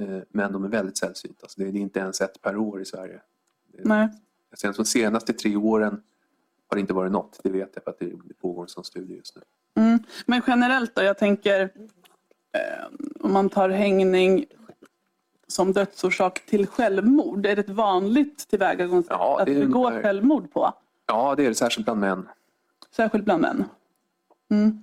Eh, 0.00 0.18
men 0.28 0.52
de 0.52 0.64
är 0.64 0.68
väldigt 0.68 0.98
sällsynta. 0.98 1.38
Alltså 1.42 1.60
det 1.60 1.66
är 1.66 1.76
inte 1.76 2.00
ens 2.00 2.20
ett 2.20 2.42
per 2.42 2.56
år 2.56 2.80
i 2.80 2.84
Sverige. 2.84 3.20
Nej. 3.78 4.08
Sen 4.52 4.74
de 4.76 4.84
senaste 4.84 5.32
tre 5.32 5.56
åren 5.56 6.02
har 6.68 6.76
det 6.76 6.80
inte 6.80 6.92
varit 6.92 7.12
något. 7.12 7.40
Det 7.42 7.50
vet 7.50 7.70
jag 7.74 7.84
för 7.84 7.90
att 7.90 7.98
det 7.98 8.06
det 8.24 8.34
pågår 8.34 8.62
en 8.62 8.68
sån 8.68 8.84
studie 8.84 9.14
just 9.14 9.36
nu. 9.36 9.42
Mm. 9.82 9.98
Men 10.26 10.42
generellt 10.46 10.94
då, 10.94 11.02
jag 11.02 11.18
tänker 11.18 11.60
eh, 12.52 12.86
om 13.20 13.32
man 13.32 13.48
tar 13.48 13.68
hängning 13.68 14.46
som 15.48 15.72
dödsorsak 15.72 16.46
till 16.46 16.66
självmord. 16.66 17.46
Är 17.46 17.56
det 17.56 17.60
ett 17.62 17.68
vanligt 17.70 18.48
tillvägagångssätt 18.48 19.16
Ja, 19.18 19.40
att 19.40 19.46
det 19.46 19.52
är- 19.54 19.60
begå 19.60 19.90
självmord 19.90 20.52
på? 20.52 20.72
Ja, 21.06 21.34
det 21.34 21.44
är 21.44 21.48
det 21.48 21.54
särskilt 21.54 21.84
bland 21.86 22.00
män. 22.00 22.28
Särskilt 22.90 23.24
bland 23.24 23.42
män. 23.42 23.64
Mm. 24.50 24.82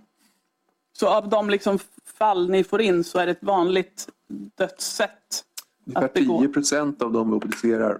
Så 0.93 1.07
av 1.09 1.29
de 1.29 1.49
liksom 1.49 1.79
fall 2.05 2.49
ni 2.49 2.63
får 2.63 2.81
in 2.81 3.03
så 3.03 3.19
är 3.19 3.25
det 3.25 3.31
ett 3.31 3.43
vanligt 3.43 4.09
dödssätt? 4.55 5.43
Ungefär 5.85 6.05
Att 6.05 6.13
begå. 6.13 6.39
10 6.39 6.47
procent 6.49 7.01
av 7.01 7.11
de 7.11 7.29
vi 7.29 7.35
obducerar 7.35 7.99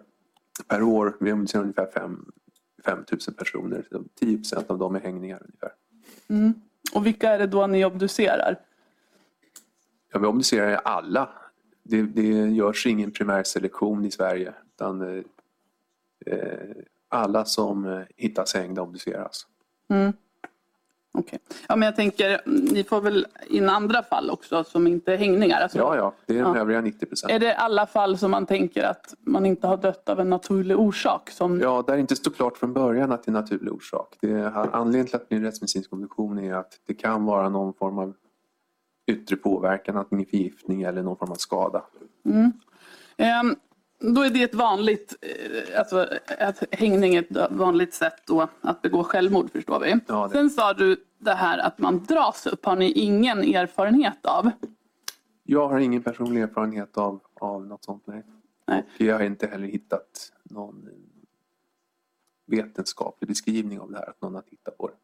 per 0.67 0.83
år, 0.83 1.17
vi 1.19 1.33
obducerar 1.33 1.61
ungefär 1.63 1.91
5 1.91 2.25
000 3.27 3.35
personer. 3.37 3.85
Så 3.91 4.03
10 4.19 4.37
procent 4.37 4.69
av 4.69 4.77
dem 4.77 4.95
är 4.95 4.99
hängningar 4.99 5.41
ungefär. 5.45 5.71
Mm. 6.27 6.53
Och 6.93 7.05
vilka 7.05 7.29
är 7.33 7.39
det 7.39 7.47
då 7.47 7.67
ni 7.67 7.85
obducerar? 7.85 8.59
Ja, 10.13 10.19
vi 10.19 10.27
obducerar 10.27 10.75
alla. 10.75 11.29
Det, 11.87 12.01
det 12.01 12.21
görs 12.49 12.85
ingen 12.87 13.11
primärselektion 13.11 14.05
i 14.05 14.11
Sverige. 14.11 14.53
Utan, 14.75 15.01
eh, 15.01 15.23
eh, 16.25 16.59
alla 17.09 17.45
som 17.45 17.85
eh, 17.85 18.01
hittas 18.15 18.53
hängda 18.53 18.81
obduceras. 18.81 19.47
Mm. 19.89 20.13
Okej. 21.17 21.39
Ja, 21.67 21.75
men 21.75 21.85
jag 21.85 21.95
tänker, 21.95 22.41
ni 22.45 22.83
får 22.83 23.01
väl 23.01 23.27
in 23.47 23.69
andra 23.69 24.03
fall 24.03 24.29
också 24.29 24.63
som 24.63 24.87
inte 24.87 25.13
är 25.13 25.17
hängningar? 25.17 25.61
Alltså, 25.61 25.77
Ja, 25.77 25.95
ja, 25.95 26.13
det 26.25 26.37
är 26.39 26.43
de 26.43 26.55
Ja. 26.55 26.61
övriga 26.61 26.81
90 26.81 27.05
procent. 27.05 27.31
Är 27.33 27.39
det 27.39 27.55
alla 27.55 27.87
fall 27.87 28.17
som 28.17 28.31
man 28.31 28.45
tänker 28.45 28.83
att 28.83 29.13
man 29.19 29.45
inte 29.45 29.67
har 29.67 29.77
dött 29.77 30.09
av 30.09 30.19
en 30.19 30.29
naturlig 30.29 30.79
orsak? 30.79 31.29
Som... 31.29 31.61
Ja, 31.61 31.83
där 31.87 31.93
det 31.93 31.99
inte 32.01 32.15
står 32.15 32.31
klart 32.31 32.57
från 32.57 32.73
början 32.73 33.11
att 33.11 33.23
det 33.23 33.29
är 33.29 33.33
naturlig 33.33 33.73
orsak. 33.73 34.17
Det 34.21 34.31
är, 34.31 34.75
anledningen 34.75 35.05
till 35.07 35.15
att 35.15 35.21
det 35.21 35.27
blir 35.29 35.37
en 35.37 35.43
rättsmedicinsk 35.45 35.93
obduktion 35.93 36.39
är 36.39 36.53
att 36.53 36.79
det 36.87 36.93
kan 36.93 37.25
vara 37.25 37.49
någon 37.49 37.73
form 37.73 37.97
av 37.99 38.13
yttre 39.05 39.35
påverkan, 39.35 39.97
antingen 39.97 40.25
förgiftning 40.25 40.81
eller 40.81 41.03
någon 41.03 41.17
form 41.17 41.31
av 41.31 41.35
skada. 41.35 41.85
Ehm, 43.17 43.55
då 43.99 44.21
är 44.21 44.29
det 44.29 44.43
ett 44.43 44.55
vanligt, 44.55 45.15
eh, 45.21 45.79
alltså 45.79 46.07
att 46.39 46.63
hängning 46.71 47.15
är 47.15 47.19
ett 47.19 47.51
vanligt 47.51 47.93
sätt 47.93 48.21
då 48.27 48.47
att 48.61 48.81
begå 48.81 49.03
självmord 49.03 49.51
förstår 49.51 49.79
vi. 49.79 49.99
Ja, 50.07 50.29
Sen 50.29 50.49
sa 50.49 50.73
du 50.73 51.05
det 51.17 51.33
här 51.33 51.57
att 51.57 51.79
man 51.79 52.03
dras 52.03 52.47
upp, 52.47 52.65
har 52.65 52.75
ni 52.75 52.91
ingen 52.91 53.39
erfarenhet 53.39 54.25
av? 54.25 54.51
Jag 55.43 55.67
har 55.67 55.79
ingen 55.79 56.03
personlig 56.03 56.41
erfarenhet 56.41 56.97
av, 56.97 57.19
av 57.33 57.65
något 57.65 57.83
sånt. 57.83 58.03
Nej. 58.07 58.23
Nej. 58.67 58.85
Och 58.99 59.01
jag 59.01 59.15
har 59.15 59.23
inte 59.25 59.47
heller 59.47 59.67
hittat 59.67 60.31
någon 60.43 60.89
vetenskaplig 62.45 63.27
beskrivning 63.27 63.79
av 63.79 63.91
det 63.91 63.97
här, 63.97 64.09
att 64.09 64.21
någon 64.21 64.35
har 64.35 64.41
tittat 64.41 64.77
på 64.77 64.87
det. 64.87 64.95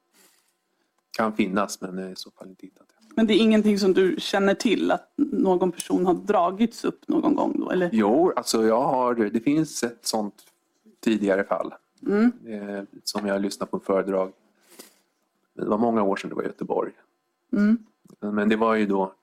Kan 1.18 1.34
finnas, 1.34 1.82
men 1.82 2.12
i 2.12 2.16
så 2.16 2.32
fall 2.32 2.48
inte 2.50 2.66
hittat 2.66 2.88
det. 2.88 3.01
Men 3.15 3.28
det 3.28 3.34
är 3.34 3.38
ingenting 3.38 3.80
som 3.80 3.93
du 3.93 4.15
känner 4.19 4.54
till 4.54 4.91
att 4.91 5.13
någon 5.17 5.71
person 5.71 6.06
har 6.06 6.13
dragits 6.13 6.86
upp 6.86 7.08
någon 7.08 7.36
gång 7.36 7.60
då? 7.60 7.69
Eller? 7.71 7.89
Jo, 7.93 8.34
alltså 8.36 8.65
jag 8.65 8.82
har, 8.82 9.15
det 9.15 9.39
finns 9.39 9.84
ett 9.84 10.06
sånt 10.08 10.43
tidigare 11.00 11.43
fall 11.43 11.74
Mm. 12.08 12.32
eh, 12.45 12.84
som 13.04 13.28
jag 13.28 13.41
lyssnade 13.41 13.69
på 13.69 13.78
en 13.78 13.84
föredrag. 13.84 14.32
Det 15.54 15.65
var 15.65 15.78
många 15.78 16.04
år 16.04 16.15
sedan 16.15 16.30
det 16.30 16.36
var 16.36 16.43
i 16.43 16.45
Göteborg. 16.45 16.91
Mm. 17.54 17.78
Men 18.19 18.50
det 18.50 18.56
var 18.56 18.76
ju 18.76 18.86
då 18.86 19.13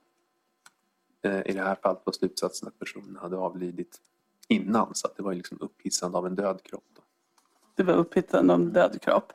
eh, 1.23 1.41
i 1.47 1.53
det 1.53 1.61
här 1.63 1.77
fallet 1.83 2.01
var 2.05 2.13
slutsatsen 2.13 2.69
att 2.69 2.79
personen 2.79 3.17
hade 3.21 3.37
avlidit 3.37 4.01
innan 4.49 4.95
så 4.95 5.07
att 5.07 5.17
det 5.17 5.23
var 5.23 5.35
liksom 5.35 5.59
upphissande 5.61 6.19
av 6.19 6.27
en 6.27 6.35
död 6.35 6.63
kropp. 6.63 6.85
Då. 6.97 7.03
Det 7.75 7.83
var 7.83 7.95
upphittande 7.95 8.55
av 8.55 8.61
en 8.61 8.73
död 8.73 9.01
kropp. 9.03 9.33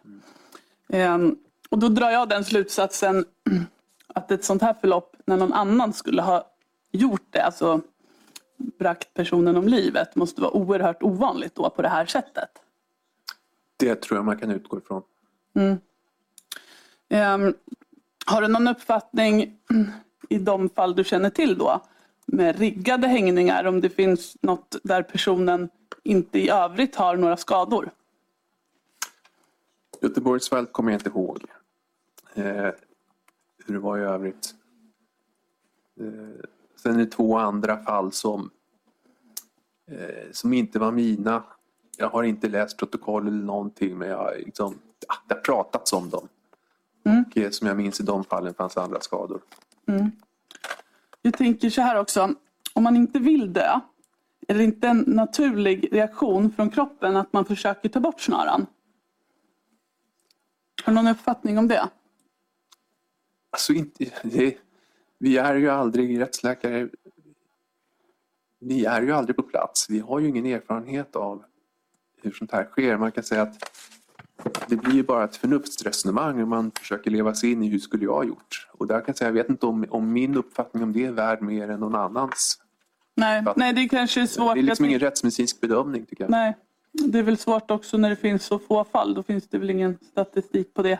Ehm, 0.89 1.37
och 1.69 1.79
då 1.79 1.89
drar 1.89 2.09
jag 2.09 2.29
den 2.29 2.45
slutsatsen 2.45 3.25
att 4.07 4.31
ett 4.31 4.43
sånt 4.43 4.61
här 4.61 4.73
förlopp, 4.73 5.15
när 5.25 5.37
någon 5.37 5.53
annan 5.53 5.93
skulle 5.93 6.21
ha 6.21 6.51
gjort 6.91 7.27
det, 7.29 7.41
alltså 7.41 7.81
bragt 8.57 9.13
personen 9.13 9.57
om 9.57 9.67
livet, 9.67 10.15
måste 10.15 10.41
vara 10.41 10.51
oerhört 10.51 11.03
ovanligt 11.03 11.55
då 11.55 11.69
på 11.69 11.81
det 11.81 11.89
här 11.89 12.05
sättet. 12.05 12.49
Det 13.77 13.95
tror 13.95 14.17
jag 14.17 14.25
man 14.25 14.37
kan 14.37 14.51
utgå 14.51 14.77
ifrån. 14.77 15.03
Ehm, 17.09 17.53
har 18.25 18.41
du 18.41 18.47
någon 18.47 18.67
uppfattning 18.67 19.57
i 20.29 20.37
de 20.37 20.69
fall 20.69 20.95
du 20.95 21.03
känner 21.03 21.29
till 21.29 21.57
då 21.57 21.81
med 22.25 22.59
riggade 22.59 23.07
hängningar 23.07 23.63
om 23.63 23.81
det 23.81 23.89
finns 23.89 24.37
något 24.41 24.75
där 24.83 25.03
personen 25.03 25.69
inte 26.03 26.39
i 26.39 26.49
övrigt 26.49 26.95
har 26.95 27.15
några 27.15 27.37
skador? 27.37 27.91
Göteborgsfallet 30.01 30.73
kommer 30.73 30.91
jag 30.91 30.99
inte 30.99 31.09
ihåg. 31.09 31.45
Eh, 32.33 32.69
hur 33.65 33.73
det 33.73 33.79
var 33.79 33.97
i 33.97 34.01
övrigt. 34.01 34.55
Eh, 35.99 36.45
sen 36.75 36.95
är 36.95 36.97
det 36.97 37.05
två 37.05 37.37
andra 37.37 37.83
fall 37.83 38.11
som, 38.11 38.49
eh, 39.91 40.31
som 40.31 40.53
inte 40.53 40.79
var 40.79 40.91
mina. 40.91 41.43
Jag 41.97 42.09
har 42.09 42.23
inte 42.23 42.49
läst 42.49 42.77
protokoll 42.77 43.27
eller 43.27 43.45
någonting 43.45 43.97
men 43.97 44.07
jag 44.07 44.37
liksom, 44.37 44.79
ah, 45.07 45.15
det 45.27 45.33
har 45.33 45.41
pratats 45.41 45.93
om 45.93 46.09
dem. 46.09 46.27
Och 47.03 47.37
eh, 47.37 47.49
som 47.49 47.67
jag 47.67 47.77
minns 47.77 47.99
i 47.99 48.03
de 48.03 48.23
fallen 48.23 48.53
fanns 48.53 48.77
andra 48.77 49.01
skador. 49.01 49.41
Jag 51.21 51.33
tänker 51.33 51.69
så 51.69 51.81
här 51.81 51.99
också, 51.99 52.35
om 52.73 52.83
man 52.83 52.95
inte 52.95 53.19
vill 53.19 53.53
dö, 53.53 53.79
är 54.47 54.57
det 54.57 54.63
inte 54.63 54.87
en 54.87 55.03
naturlig 55.07 55.89
reaktion 55.91 56.51
från 56.51 56.69
kroppen 56.69 57.17
att 57.17 57.33
man 57.33 57.45
försöker 57.45 57.89
ta 57.89 57.99
bort 57.99 58.21
snaran? 58.21 58.65
Har 60.83 60.93
du 60.93 60.95
någon 60.95 61.07
uppfattning 61.07 61.57
om 61.57 61.67
det? 61.67 61.89
Alltså 63.53 63.73
inte, 63.73 64.05
det, 64.23 64.57
vi 65.17 65.37
är 65.37 65.55
ju 65.55 65.69
aldrig 65.69 66.19
rättsläkare. 66.19 66.89
Vi 68.59 68.85
är 68.85 69.01
ju 69.01 69.11
aldrig 69.11 69.35
på 69.35 69.43
plats. 69.43 69.89
Vi 69.89 69.99
har 69.99 70.19
ju 70.19 70.27
ingen 70.27 70.45
erfarenhet 70.45 71.15
av 71.15 71.43
hur 72.21 72.31
sånt 72.31 72.51
här 72.51 72.65
sker. 72.65 72.97
Man 72.97 73.11
kan 73.11 73.23
säga 73.23 73.41
att 73.41 73.71
det 74.67 74.75
blir 74.75 74.93
ju 74.93 75.03
bara 75.03 75.23
ett 75.23 75.35
förnuftsresonemang 75.35 76.41
om 76.41 76.49
man 76.49 76.71
försöker 76.71 77.11
leva 77.11 77.35
sig 77.35 77.51
in 77.51 77.63
i 77.63 77.69
hur 77.69 77.79
skulle 77.79 78.03
jag 78.03 78.13
ha 78.13 78.23
gjort. 78.23 78.67
Och 78.71 78.87
där 78.87 78.95
kan 78.95 79.03
jag 79.07 79.17
säga, 79.17 79.27
jag 79.27 79.33
vet 79.33 79.49
inte 79.49 79.65
om, 79.65 79.85
om 79.89 80.13
min 80.13 80.37
uppfattning 80.37 80.83
om 80.83 80.93
det 80.93 81.05
är 81.05 81.11
värd 81.11 81.41
mer 81.41 81.69
än 81.69 81.79
någon 81.79 81.95
annans. 81.95 82.59
Nej, 83.15 83.43
nej 83.55 83.73
det 83.73 83.89
kanske 83.89 84.21
är 84.21 84.25
svårt. 84.25 84.53
Det 84.53 84.59
är 84.59 84.63
liksom 84.63 84.85
ingen 84.85 84.99
rättsmedicinsk 84.99 85.61
bedömning 85.61 86.05
tycker 86.05 86.23
jag. 86.23 86.31
Nej, 86.31 86.57
det 86.91 87.19
är 87.19 87.23
väl 87.23 87.37
svårt 87.37 87.71
också 87.71 87.97
när 87.97 88.09
det 88.09 88.15
finns 88.15 88.45
så 88.45 88.59
få 88.59 88.83
fall. 88.83 89.13
Då 89.13 89.23
finns 89.23 89.47
det 89.47 89.57
väl 89.57 89.69
ingen 89.69 89.97
statistik 90.11 90.73
på 90.73 90.81
det. 90.81 90.99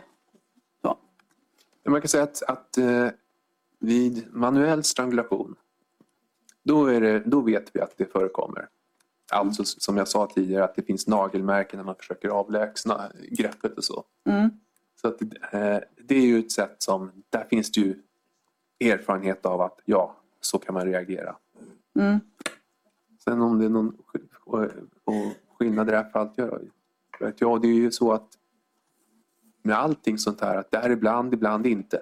Man 1.84 2.00
kan 2.00 2.08
säga 2.08 2.22
att, 2.22 2.42
att 2.42 2.78
eh, 2.78 3.08
vid 3.78 4.26
manuell 4.34 4.84
strangulation 4.84 5.54
då, 6.62 6.86
är 6.86 7.00
det, 7.00 7.18
då 7.26 7.40
vet 7.40 7.70
vi 7.76 7.80
att 7.80 7.94
det 7.96 8.12
förekommer. 8.12 8.68
Alltså 9.32 9.62
s- 9.62 9.82
som 9.82 9.96
jag 9.96 10.08
sa 10.08 10.26
tidigare 10.26 10.64
att 10.64 10.74
det 10.74 10.82
finns 10.82 11.06
nagelmärken 11.06 11.76
när 11.78 11.84
man 11.84 11.94
försöker 11.94 12.28
avlägsna 12.28 13.12
greppet 13.30 13.78
och 13.78 13.84
så. 13.84 14.04
Mm. 14.24 14.50
Så 15.00 15.08
att, 15.08 15.22
eh, 15.22 15.78
det 16.04 16.14
är 16.14 16.26
ju 16.26 16.38
ett 16.38 16.52
sätt 16.52 16.74
som, 16.78 17.10
där 17.30 17.44
finns 17.50 17.72
det 17.72 17.80
ju 17.80 18.02
erfarenhet 18.80 19.46
av 19.46 19.60
att 19.60 19.80
ja, 19.84 20.16
så 20.40 20.58
kan 20.58 20.74
man 20.74 20.86
reagera. 20.86 21.36
Mm. 21.98 22.20
Sen 23.24 23.40
om 23.40 23.58
det 23.58 23.64
är 23.64 23.68
någon 23.68 23.96
och, 24.44 24.62
och 25.04 25.32
skillnad 25.58 25.88
i 25.88 25.90
det 25.90 25.96
här 25.96 26.10
fallet, 26.10 26.32
ja, 26.36 26.58
vet 27.20 27.40
jag, 27.40 27.62
det 27.62 27.68
är 27.68 27.74
ju 27.74 27.90
så 27.92 28.12
att 28.12 28.28
med 29.64 29.78
allting 29.78 30.18
sånt 30.18 30.40
här 30.40 30.56
att 30.56 30.70
det 30.70 30.76
är 30.76 30.90
ibland, 30.90 31.34
ibland 31.34 31.66
inte. 31.66 32.00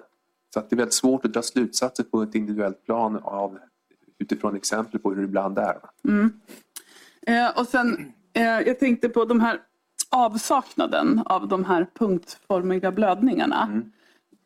Så 0.53 0.59
att 0.59 0.69
det 0.69 0.73
är 0.73 0.77
väldigt 0.77 0.93
svårt 0.93 1.25
att 1.25 1.33
dra 1.33 1.41
slutsatser 1.41 2.03
på 2.03 2.21
ett 2.21 2.35
individuellt 2.35 2.85
plan 2.85 3.19
av, 3.23 3.59
utifrån 4.19 4.55
exempel 4.55 4.99
på 4.99 5.09
hur 5.09 5.17
det 5.17 5.23
ibland 5.23 5.57
är. 5.57 5.77
Eh, 7.27 7.59
och 7.59 7.67
sen, 7.67 8.13
eh, 8.33 8.43
jag 8.43 8.79
tänkte 8.79 9.09
på 9.09 9.25
de 9.25 9.39
här 9.39 9.61
avsaknaden 10.09 11.21
av 11.25 11.47
de 11.47 11.65
här 11.65 11.87
punktformiga 11.93 12.91
blödningarna. 12.91 13.67
Mm. 13.71 13.91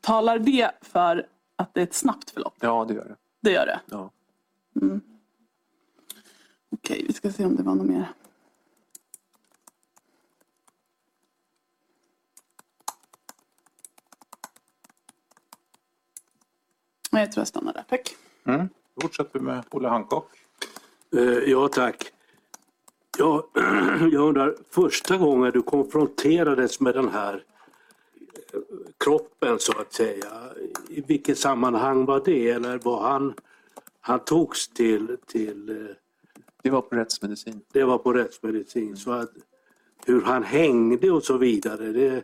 Talar 0.02 0.40
det 0.40 0.72
för 0.82 1.28
att 1.56 1.74
det 1.74 1.80
är 1.80 1.84
ett 1.84 1.94
snabbt 1.94 2.30
förlopp? 2.30 2.56
Ja, 2.60 2.86
det 2.88 2.94
gör 2.94 3.06
det. 3.06 3.16
Det 3.42 3.52
gör 3.52 3.66
det. 3.66 3.80
Ja. 3.86 4.12
Okej, 6.70 7.06
vi 7.08 7.14
ska 7.14 7.32
se 7.32 7.46
om 7.46 7.56
det 7.56 7.64
var 7.64 7.76
något 7.76 7.88
mer. 7.88 8.08
Jag 17.12 17.32
tror 17.32 17.41
jag 17.41 17.48
stannar 17.48 17.74
där. 17.74 17.86
Tack. 17.89 18.15
Mm. 18.46 18.70
Då 18.96 19.02
fortsätter 19.02 19.39
vi 19.39 19.46
med 19.46 19.63
Olle 19.72 19.88
Hancock. 19.88 20.30
Eh, 21.15 21.22
Ja, 21.24 21.67
tack. 21.67 22.12
Jag, 23.17 23.43
jag 24.12 24.28
undrar, 24.28 24.56
första 24.70 25.17
gången 25.17 25.52
du 25.52 25.62
konfronterades 25.62 26.80
med 26.80 26.93
den 26.96 27.10
här 27.10 27.43
eh, 28.54 28.60
kroppen 28.98 29.60
så 29.60 29.80
att 29.80 29.93
säga, 29.93 30.28
i 30.89 31.02
vilket 31.02 31.38
sammanhang 31.39 32.06
var 32.06 32.22
det? 32.26 32.50
Eller 32.50 32.78
var 32.78 33.10
han, 33.10 33.34
han 34.02 34.20
togs 34.20 34.67
till, 34.67 35.17
till 35.28 35.70
eh, 35.70 35.96
Det 36.63 36.69
var 36.69 36.82
på 36.82 36.96
rättsmedicin. 36.96 37.62
det 37.71 37.84
var 37.84 37.98
på 37.98 38.13
rättsmedicin. 38.13 38.98
Så 38.98 39.12
att 39.12 39.32
hur 40.06 40.21
han 40.21 40.44
hängde 40.44 41.12
och 41.12 41.23
så 41.23 41.38
vidare, 41.38 41.86
det 41.92 42.21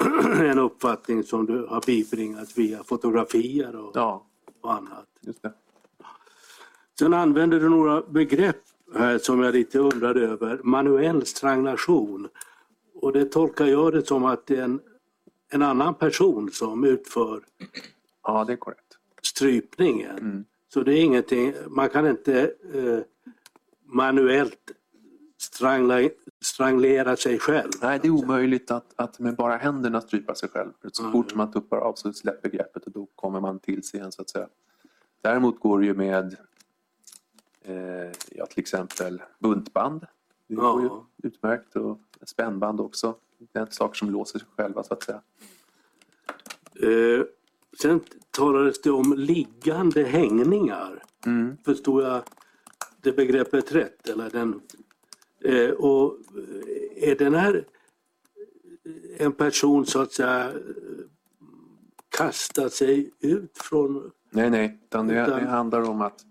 en 0.40 0.58
uppfattning 0.58 1.22
som 1.24 1.46
du 1.46 1.66
har 1.66 1.82
bibringats 1.86 2.58
via 2.58 2.84
fotografier 2.84 3.76
och, 3.76 3.92
Ja, 3.94 4.26
och 4.60 4.72
annat. 4.72 5.06
just 5.20 5.42
det. 5.42 5.52
Sen 6.98 7.14
använder 7.14 7.60
du 7.60 7.68
några 7.68 8.02
begrepp 8.02 8.56
här 8.94 9.18
som 9.18 9.42
jag 9.42 9.54
lite 9.54 9.78
undrar 9.78 10.14
över. 10.14 10.60
Manuell 10.64 11.26
strangulation. 11.26 12.28
Och 12.94 13.12
det 13.12 13.24
tolkar 13.24 13.66
jag 13.66 13.92
det 13.92 14.06
som 14.06 14.24
att 14.24 14.46
det 14.46 14.56
är 14.56 14.62
en, 14.62 14.80
en 15.50 15.62
annan 15.62 15.94
person 15.94 16.50
som 16.52 16.84
utför 16.84 17.42
Ja, 18.22 18.44
det 18.44 18.52
är 18.52 18.56
korrekt. 18.56 18.98
strypningen. 19.22 20.18
Mm. 20.18 20.44
Så 20.74 20.82
det 20.82 20.92
är 20.92 21.00
ingenting, 21.04 21.54
man 21.68 21.88
kan 21.90 22.06
inte 22.06 22.40
eh, 22.74 22.98
manuellt 23.84 24.70
strangla, 25.38 26.08
stranglera 26.40 27.16
sig 27.16 27.38
själv. 27.38 27.70
Nej, 27.82 27.98
det 28.02 28.08
är 28.08 28.12
omöjligt 28.12 28.70
att, 28.70 28.92
att 28.96 29.18
med 29.18 29.36
bara 29.36 29.56
händerna 29.56 30.00
strypa 30.00 30.34
sig 30.34 30.48
själv. 30.48 30.70
Så 30.92 31.02
Ja, 31.04 31.12
fort 31.12 31.34
man 31.34 31.52
tuppar 31.52 31.76
av 31.78 31.94
så 31.94 32.12
släpper 32.12 32.48
greppet 32.48 32.86
och 32.86 32.92
då 32.92 33.06
kommer 33.14 33.40
man 33.40 33.58
till 33.58 33.82
sig 33.82 34.00
igen 34.00 34.12
så 34.12 34.22
att 34.22 34.30
säga. 34.30 34.48
Däremot 35.20 35.60
går 35.60 35.78
det 35.80 35.86
ju 35.86 35.94
med 35.94 36.36
eh, 37.62 38.12
ja, 38.30 38.46
till 38.46 38.60
exempel 38.60 39.22
buntband. 39.38 40.06
Det 40.46 40.54
går 40.54 40.80
ju 40.82 40.86
Ja. 40.86 41.06
utmärkt 41.22 41.76
och 41.76 41.98
spännband 42.22 42.80
också. 42.80 43.14
Det 43.52 43.58
är 43.58 43.66
saker 43.70 43.94
som 43.94 44.10
låser 44.10 44.38
sig 44.38 44.48
själva 44.56 44.82
så 44.82 44.94
att 44.94 45.02
säga. 45.02 45.20
Eh, 46.82 47.24
sen 47.80 48.00
talades 48.30 48.80
det 48.82 48.90
om 48.90 49.14
liggande 49.16 50.02
hängningar. 50.04 51.02
Mm. 51.26 51.56
Förstod 51.64 52.02
jag 52.02 52.22
det 53.02 53.12
begreppet 53.12 53.72
rätt? 53.72 54.08
Eller 54.08 54.30
den, 54.30 54.60
och 55.78 56.16
eh, 57.02 57.10
är 57.10 57.14
den 57.14 57.34
här 57.34 57.64
en 59.18 59.32
person 59.32 59.86
så 59.86 60.00
att 60.00 60.12
säga 60.12 60.48
eh, 60.48 60.54
kastar 62.08 62.68
sig 62.68 63.10
ut 63.20 63.58
från... 63.58 64.10
Nej, 64.30 64.50
nej, 64.50 64.78
utan 64.84 65.06
det, 65.06 65.22
Utan- 65.22 65.40
det 65.40 65.48
handlar 65.48 65.90
om 65.90 66.00
att 66.00 66.24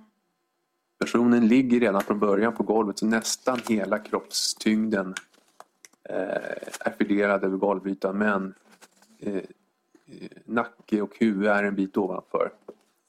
personen 1.00 1.48
ligger 1.48 1.80
redan 1.80 2.02
från 2.02 2.20
början 2.20 2.56
på 2.56 2.64
golvet 2.64 3.00
så 3.00 3.06
nästan 3.06 3.60
hela 3.68 4.00
kroppstyngden 4.00 5.14
eh, 6.10 6.16
är 6.80 6.96
fördelad 6.98 7.44
över 7.44 7.58
golvytan 7.58 8.18
men 8.18 8.54
eh, 9.20 9.36
eh, 9.36 9.44
nacke 10.46 11.02
och 11.02 11.18
huvud 11.20 11.48
är 11.48 11.64
en 11.64 11.76
bit 11.76 11.98
ovanför. 11.98 12.52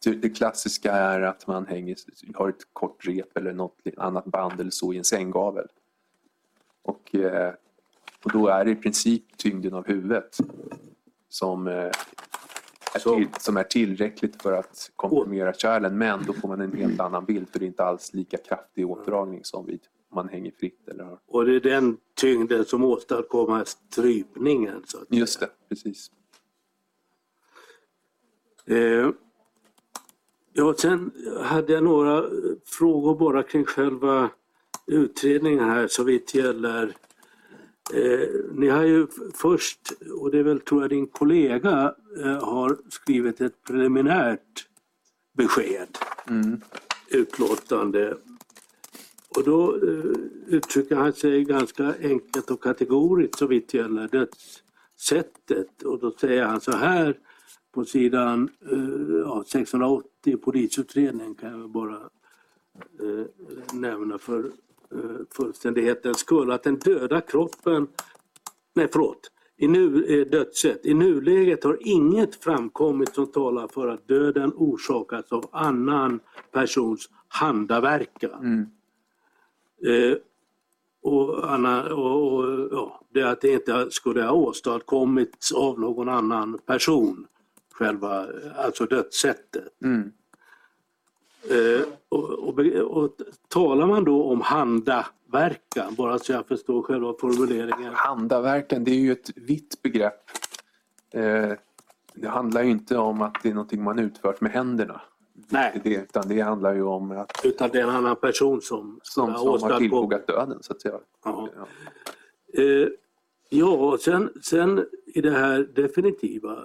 Det 0.05 0.31
klassiska 0.31 0.93
är 0.93 1.21
att 1.21 1.47
man 1.47 1.67
hänger, 1.67 1.97
har 2.35 2.49
ett 2.49 2.69
kort 2.73 3.07
rep 3.07 3.37
eller 3.37 3.53
något 3.53 3.79
annat 3.97 4.25
band 4.25 4.61
eller 4.61 4.71
så 4.71 4.93
i 4.93 4.99
en 4.99 5.05
sänggavel. 5.05 5.67
Och, 6.83 7.15
eh, 7.15 7.55
och 8.25 8.33
då 8.33 8.49
är 8.49 8.65
det 8.65 8.71
i 8.71 8.77
princip 8.77 9.37
tyngden 9.37 9.75
av 9.75 9.87
huvudet 9.87 10.37
som 11.29 11.67
eh, 11.67 11.91
är 12.95 13.17
till, 13.17 13.29
som 13.41 13.57
är 13.57 13.63
tillräckligt 13.63 14.43
för 14.43 14.53
att 14.53 14.91
komprimera 14.97 15.53
kärlen 15.53 15.99
men 15.99 16.25
då 16.27 16.33
får 16.33 16.49
man 16.49 16.61
en 16.61 16.77
helt 16.77 17.01
annan 17.01 17.25
bild 17.25 17.49
för 17.49 17.59
det 17.59 17.65
är 17.65 17.67
inte 17.67 17.85
alls 17.85 18.15
lika 18.15 18.37
kraftig 18.37 18.91
åtdragning 18.91 19.45
som 19.45 19.67
vid 19.67 19.81
om 20.11 20.17
man 20.17 20.29
hänger 20.29 20.51
fritt. 20.51 20.89
Eller 20.89 21.05
har. 21.05 21.19
Och 21.27 21.45
det 21.45 21.57
är 21.57 21.61
den 21.61 21.99
tyngden 22.15 22.65
som 22.65 22.85
åstadkommer 22.85 23.65
strypningen. 23.65 24.83
Så 24.87 24.99
att 24.99 25.07
Just 25.11 25.41
det, 25.41 25.49
precis. 25.69 26.11
Eh, 28.67 29.11
ja, 30.53 30.75
sen 30.79 31.13
hade 31.43 31.73
jag 31.73 31.85
några 31.85 32.19
eh, 32.19 32.25
frågor 32.65 33.19
bara 33.19 33.43
kring 33.43 33.65
själva 33.65 34.31
utredningen 34.89 35.65
här 35.65 35.89
så 35.89 36.05
vitt 36.05 36.35
gäller 36.35 36.95
eh, 37.95 38.29
ni 38.53 38.69
har 38.69 38.85
ju 38.85 39.07
först, 39.35 39.93
och 40.21 40.31
det 40.31 40.39
är 40.39 40.43
väl 40.43 40.61
tror 40.61 40.81
jag 40.83 40.91
din 40.91 41.07
kollega 41.07 41.95
eh, 42.25 42.45
har 42.45 42.79
skrivit 42.91 43.41
ett 43.41 43.65
preliminärt 43.65 44.67
besked, 45.37 45.99
Mm. 46.31 46.61
utlåtande. 47.11 48.17
Och 49.37 49.45
då 49.45 49.77
eh, 49.77 50.05
uttrycker 50.47 50.97
han 50.97 51.13
sig 51.13 51.45
ganska 51.45 51.95
enkelt 52.03 52.51
och 52.51 52.63
kategoriskt 52.63 53.39
så 53.39 53.47
vitt 53.47 53.75
gäller 53.75 54.09
dödssättet. 54.09 55.83
Och 55.83 55.99
då 55.99 56.11
säger 56.11 56.45
han 56.45 56.61
så 56.61 56.73
här 56.73 57.19
på 57.73 57.85
sidan 57.85 58.49
eh, 58.71 59.17
ja, 59.25 59.45
680 59.47 60.09
i 60.25 60.37
polisutredningen 60.37 61.35
kan 61.35 61.61
jag 61.61 61.71
bara 61.71 61.97
eh, 63.03 63.27
nämna 63.73 64.19
för 64.19 64.51
fullständighetens 65.37 66.19
skull 66.19 66.51
att 66.51 66.63
den 66.63 66.79
döda 66.79 67.21
kroppen, 67.21 67.87
nej 68.75 68.89
förlåt, 68.93 69.31
i 69.57 69.69
nu, 69.69 70.05
eh, 70.05 70.27
dödssätt. 70.27 70.87
I 70.87 70.95
nuläget 70.95 71.65
har 71.65 71.79
inget 71.81 72.35
framkommit 72.35 73.15
som 73.15 73.27
talar 73.27 73.69
för 73.69 73.89
att 73.89 74.09
döden 74.09 74.53
orsakats 74.57 75.33
av 75.33 75.49
annan 75.53 76.21
persons 76.53 77.11
handaverkan. 77.29 78.41
Mm. 78.41 78.67
Eh, 79.87 80.19
och, 81.03 81.53
Anna, 81.53 81.95
och, 81.95 82.39
och 82.39 82.69
ja, 82.73 83.01
det 83.11 83.23
att 83.23 83.41
det 83.41 83.53
inte 83.53 83.91
skulle 83.91 84.23
ha 84.23 84.33
åstadkommits 84.33 85.53
av 85.53 85.81
någon 85.81 86.09
annan 86.09 86.59
person, 86.67 87.27
själva 87.73 88.27
alltså 88.57 88.87
dödssättet. 88.87 89.83
Mm. 89.85 90.13
Eh, 91.51 91.87
och, 92.09 92.31
och, 92.31 92.59
och 92.81 93.17
talar 93.49 93.87
man 93.87 94.05
då 94.05 94.25
om 94.25 94.41
handaverkan, 94.41 95.95
bara 95.95 96.19
så 96.19 96.33
jag 96.33 96.47
förstår 96.47 96.83
själva 96.83 97.15
formuleringen. 97.21 97.93
Handaverkan, 97.95 98.85
det 98.85 98.91
är 98.91 99.01
ju 99.01 99.13
ett 99.13 99.31
vitt 99.37 99.83
begrepp. 99.83 100.31
Eh, 101.15 101.53
det 102.15 102.29
handlar 102.29 102.63
ju 102.63 102.71
inte 102.71 102.99
om 102.99 103.23
att 103.23 103.35
det 103.43 103.49
är 103.49 103.55
någonting 103.55 103.83
man 103.83 103.99
utfört 103.99 104.41
med 104.41 104.53
händerna. 104.53 105.01
Nej, 105.49 105.81
Det, 105.85 105.95
utan 105.95 106.29
det 106.29 106.41
handlar 106.41 106.75
ju 106.75 106.83
om 106.83 107.11
att 107.11 107.41
utan 107.45 107.71
det 107.73 107.79
är 107.79 107.83
en 107.83 107.91
annan 107.91 108.17
person 108.17 108.61
som, 108.63 109.01
som, 109.03 109.35
som 109.35 109.63
har 109.63 109.79
tillfogat 109.79 110.27
döden 110.27 110.59
så 110.63 110.73
att 110.73 110.81
säga. 110.81 110.99
Ja. 111.25 111.49
Ja. 111.57 111.67
Eh, 112.63 112.89
ja, 113.49 113.71
och 113.71 114.01
sen, 114.01 114.31
sen 114.43 114.87
i 115.07 115.21
det 115.21 115.31
här 115.31 115.69
definitiva 115.75 116.59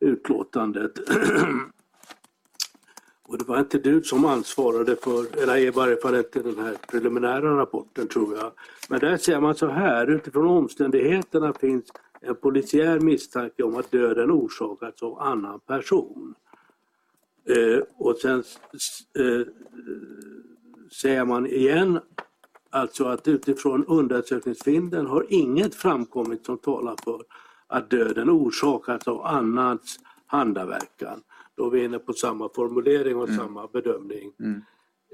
utlåtandet 0.00 0.92
och 3.22 3.38
det 3.38 3.44
var 3.44 3.58
inte 3.58 3.78
du 3.78 4.02
som 4.02 4.24
ansvarade 4.24 4.96
för, 4.96 5.42
eller 5.42 5.56
i 5.56 5.70
varje 5.70 5.96
fall 5.96 6.14
inte 6.14 6.42
den 6.42 6.58
här 6.58 6.76
preliminära 6.90 7.56
rapporten 7.56 8.08
tror 8.08 8.36
jag. 8.36 8.52
Men 8.88 9.00
där 9.00 9.16
ser 9.16 9.40
man 9.40 9.54
så 9.54 9.66
här, 9.66 10.10
utifrån 10.10 10.46
omständigheterna 10.46 11.52
finns 11.52 11.84
en 12.20 12.34
polisiär 12.34 13.00
misstanke 13.00 13.62
om 13.62 13.76
att 13.76 13.90
döden 13.90 14.30
orsakats 14.30 15.02
av 15.02 15.18
annan 15.18 15.60
person. 15.60 16.34
Eh, 17.48 17.82
och 17.96 18.16
sen 18.16 18.42
eh, 19.18 19.46
säger 20.90 21.24
man 21.24 21.46
igen 21.46 22.00
Alltså 22.74 23.04
att 23.04 23.28
utifrån 23.28 23.84
undersökningsfinden 23.86 25.06
har 25.06 25.26
inget 25.28 25.74
framkommit 25.74 26.46
som 26.46 26.58
talar 26.58 26.96
för 27.04 27.22
att 27.66 27.90
döden 27.90 28.30
orsakats 28.30 29.08
av 29.08 29.26
annans 29.26 29.98
handaverkan. 30.26 31.22
Då 31.56 31.66
är 31.66 31.70
vi 31.70 31.84
inne 31.84 31.98
på 31.98 32.12
samma 32.12 32.48
formulering 32.48 33.16
och 33.16 33.28
samma 33.28 33.66
bedömning 33.66 34.32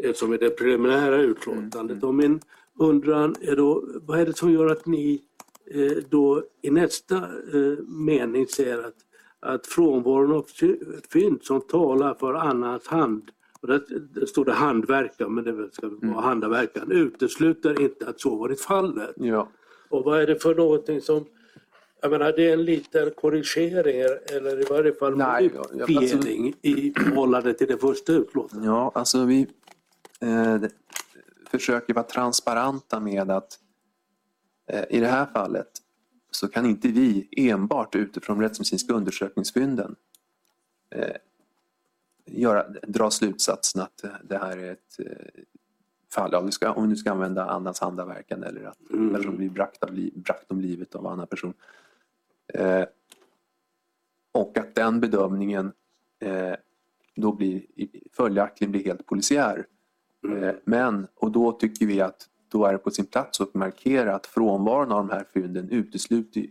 eh, 0.03 0.13
som 0.13 0.35
i 0.35 0.37
det 0.37 0.51
preliminära 0.51 1.17
utlåtandet. 1.17 2.05
Och 2.05 2.15
min 2.15 2.41
undran 2.79 3.35
är 3.41 3.57
då, 3.57 3.85
vad 4.03 4.21
är 4.21 4.27
det 4.27 4.37
som 4.37 4.53
gör 4.53 4.67
att 4.67 4.87
ni 4.87 5.23
eh, 5.71 5.97
då 6.09 6.43
i 6.63 6.71
nästa 6.71 7.17
eh, 7.17 7.79
mening 7.87 8.47
säger 8.47 8.79
att, 8.79 8.97
att 9.41 9.67
frånvaron 9.67 10.33
av 10.33 10.47
fynd 11.13 11.43
som 11.43 11.61
talar 11.61 12.15
för 12.15 12.35
annans 12.35 12.87
hand 12.87 13.31
och 13.61 13.69
där 13.69 14.27
står 14.27 14.45
det 14.45 14.53
handverkan, 14.53 15.35
men 15.35 15.45
det 15.45 15.75
ska 15.75 15.91
vara 16.03 16.21
handaverkan, 16.21 16.93
utesluter 16.93 17.81
inte 17.81 18.09
att 18.09 18.21
så 18.21 18.37
varit 18.37 18.61
fallet. 18.61 19.15
Ja. 19.17 19.49
Och 19.89 20.05
vad 20.05 20.21
är 20.23 20.27
det 20.27 20.43
för 20.43 20.55
någonting 20.55 21.01
som, 21.01 21.27
jag 22.01 22.11
menar 22.11 22.33
det 22.33 22.49
är 22.49 22.53
en 22.53 22.65
liten 22.65 23.11
korrigering 23.11 24.01
eller 24.37 24.61
i 24.61 24.65
varje 24.71 24.93
fall 24.95 25.17
Nej, 25.17 25.51
modifiering 25.89 26.55
i 26.63 26.93
förhållande 26.97 27.55
till 27.55 27.67
det 27.67 27.79
första 27.79 28.13
utlåtandet. 28.13 28.67
Ja, 28.67 28.93
alltså 28.95 29.25
vi 29.25 29.47
eh, 30.21 30.57
försöker 31.51 31.95
vara 31.95 32.05
transparenta 32.05 33.01
med 33.01 33.31
att 33.31 33.59
eh, 34.67 34.85
i 34.91 35.01
det 35.01 35.07
här 35.09 35.27
fallet 35.27 35.69
så 36.31 36.49
kan 36.49 36.67
inte 36.67 36.89
vi 36.89 37.29
enbart 37.37 37.95
utifrån 37.95 38.41
rättsmedicinska 38.41 38.93
undersökningsfynden 38.95 39.97
eh, 40.91 41.17
göra, 42.27 42.69
dra 42.87 43.11
slutsatsen 43.11 43.83
att 43.83 44.05
eh, 44.05 44.11
det 44.25 44.39
här 44.39 44.57
är 44.59 44.73
ett 44.73 44.99
eh, 44.99 45.43
fall, 46.15 46.31
ja, 46.33 46.41
vi 46.41 46.53
ska, 46.53 46.73
om 46.73 46.83
vi 46.83 46.89
nu 46.89 46.97
ska 46.97 47.11
använda 47.11 47.45
annans 47.51 47.81
handaverkan 47.81 48.43
eller 48.43 48.65
att 48.65 48.79
Mm. 48.93 49.15
person 49.15 49.37
blir 49.37 49.49
bragt, 49.51 49.83
av, 49.83 49.93
li- 49.93 50.13
om 50.49 50.61
livet 50.61 50.95
av 50.95 51.07
annan 51.07 51.27
person. 51.27 51.55
Eh, 52.55 52.85
och 54.33 54.59
att 54.59 54.75
den 54.75 55.01
bedömningen 55.01 55.73
eh, 56.21 56.55
då 57.17 57.33
blir 57.33 57.63
följaktligen 58.13 58.73
blir 58.73 58.85
helt 58.85 59.07
polisiär. 59.07 59.67
Eh, 60.29 60.55
Men, 60.65 61.07
och 61.15 61.31
då 61.31 61.53
tycker 61.53 61.87
vi 61.87 62.01
att 62.01 62.29
då 62.49 62.65
är 62.65 62.73
det 62.73 62.79
på 62.79 62.91
sin 62.91 63.07
plats 63.07 63.41
att 63.41 63.55
markera 63.55 64.15
att 64.15 64.27
frånvaron 64.27 64.93
av 64.93 65.07
de 65.07 65.15
här 65.15 65.25
fynden 65.35 65.71
utesluter, 65.71 66.47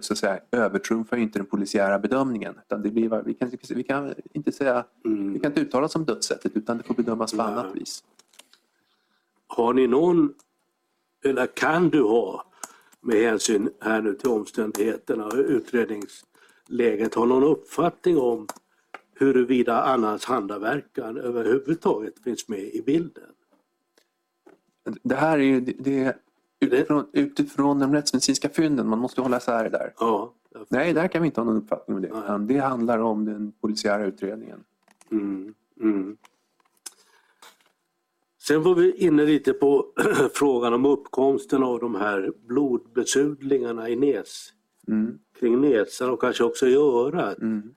så 0.00 0.12
att 0.12 0.18
säga, 0.18 0.40
övertrumfar 0.52 1.16
inte 1.16 1.38
den 1.38 1.46
polisiära 1.46 1.98
bedömningen. 1.98 2.54
Utan 2.66 2.82
det 2.82 2.90
blir, 2.90 3.22
vi, 3.24 3.34
kan, 3.34 3.50
vi, 3.68 3.82
kan 3.82 4.14
inte 4.32 4.52
säga, 4.52 4.84
vi 5.32 5.38
kan 5.38 5.50
inte 5.50 5.60
uttala 5.60 5.86
oss 5.86 5.96
om 5.96 6.04
dödssättet 6.04 6.56
utan 6.56 6.78
det 6.78 6.82
får 6.84 6.94
bedömas 6.94 7.30
på 7.30 7.36
Nej. 7.36 7.46
annat 7.46 7.76
vis. 7.76 8.04
Har 9.46 9.74
ni 9.74 9.86
någon, 9.86 10.34
eller 11.24 11.46
kan 11.46 11.90
du 11.90 12.02
ha, 12.02 12.44
med 13.00 13.16
hänsyn 13.16 13.70
här 13.80 14.02
nu 14.02 14.14
till 14.14 14.30
omständigheterna 14.30 15.26
och 15.26 15.34
utredningsläget, 15.34 17.14
har 17.14 17.26
någon 17.26 17.44
uppfattning 17.44 18.18
om 18.18 18.46
huruvida 19.14 19.82
annans 19.82 20.24
handaverkan 20.24 21.16
överhuvudtaget 21.16 22.18
finns 22.24 22.48
med 22.48 22.60
i 22.60 22.82
bilden? 22.86 23.24
Det 25.02 25.14
här 25.14 25.38
är 25.38 25.42
ju 25.42 25.60
det, 25.60 25.72
det, 25.78 26.16
utifrån, 26.60 27.06
utifrån 27.12 27.78
de 27.78 27.94
rättsmedicinska 27.94 28.48
fynden, 28.48 28.88
man 28.88 28.98
måste 28.98 29.20
hålla 29.20 29.36
isär 29.36 29.64
det 29.64 29.70
där. 29.70 29.92
Ja. 29.98 30.32
Nej, 30.68 30.92
där 30.92 31.08
kan 31.08 31.22
vi 31.22 31.26
inte 31.26 31.40
ha 31.40 31.44
någon 31.44 31.56
uppfattning 31.56 31.96
om 31.96 32.02
det. 32.02 32.08
Nej. 32.28 32.46
Det 32.46 32.58
handlar 32.58 32.98
om 32.98 33.24
den 33.24 33.52
polisiära 33.60 34.06
utredningen. 34.06 34.64
Mm. 35.10 35.54
Mm. 35.80 36.16
Sen 38.48 38.62
var 38.62 38.74
vi 38.74 38.92
inne 38.96 39.24
lite 39.24 39.52
på 39.52 39.92
frågan 40.34 40.74
om 40.74 40.86
uppkomsten 40.86 41.62
av 41.62 41.80
de 41.80 41.94
här 41.94 42.32
blodbesudlingarna 42.46 43.88
i 43.88 43.96
näs, 43.96 44.52
Mm. 44.88 45.18
kring 45.38 45.60
näsan 45.60 46.10
och 46.10 46.20
kanske 46.20 46.44
också 46.44 46.66
i 46.66 46.74
örat. 46.74 47.38
Mm. 47.38 47.74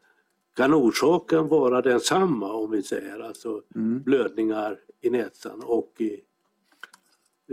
Kan 0.55 0.73
orsaken 0.73 1.47
vara 1.47 1.81
densamma 1.81 2.53
om 2.53 2.71
vi 2.71 2.83
säger 2.83 3.19
alltså 3.19 3.61
Mm. 3.75 4.01
blödningar 4.03 4.79
i 5.01 5.09
näsan 5.09 5.61
och 5.63 5.93
i... 6.01 6.21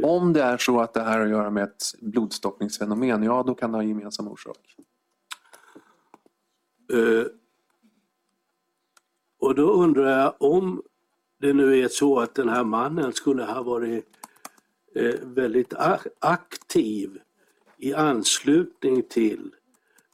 Om 0.03 0.33
det 0.33 0.43
är 0.43 0.57
så 0.57 0.81
att 0.81 0.95
det 0.95 1.01
här 1.01 1.19
har 1.19 1.25
att 1.25 1.31
göra 1.31 1.51
med 1.51 1.63
ett 1.65 1.83
blodstockningsfenomen, 2.01 3.23
ja 3.23 3.43
då 3.47 3.55
kan 3.55 3.73
det 3.73 3.79
ha 3.79 3.83
gemensam 3.83 4.29
orsak. 4.29 4.77
Eh, 6.93 7.27
och 9.39 9.55
då 9.55 9.73
undrar 9.73 10.19
jag 10.21 10.35
om 10.39 10.83
det 11.39 11.53
nu 11.53 11.79
är 11.79 11.89
så 11.89 12.19
att 12.19 12.35
den 12.35 12.49
här 12.49 12.65
mannen 12.65 13.13
skulle 13.13 13.45
ha 13.45 13.63
varit 13.63 14.07
eh, 14.95 15.15
väldigt 15.23 15.75
aktiv 16.19 17.21
i 17.79 17.95
anslutning 17.95 19.03
till 19.03 19.51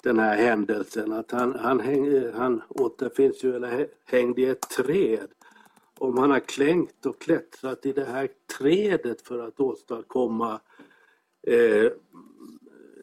den 0.02 0.18
här 0.18 0.36
händelsen. 0.36 1.12
Att 1.12 1.30
han, 1.30 1.54
han, 1.54 1.80
häng, 1.80 2.32
han 2.34 2.62
återfinns 2.68 3.44
ju, 3.44 3.56
eller 3.56 3.88
hängde 4.04 4.42
i 4.42 4.44
ett 4.44 4.68
träd. 4.68 5.28
Om 5.98 6.18
han 6.18 6.30
har 6.30 6.40
klängt 6.40 7.06
och 7.06 7.20
klättrat 7.20 7.86
i 7.86 7.92
det 7.92 8.04
här 8.04 8.28
trädet 8.58 9.22
för 9.22 9.48
att 9.48 9.60
åstadkomma 9.60 10.60
eh, 11.46 11.92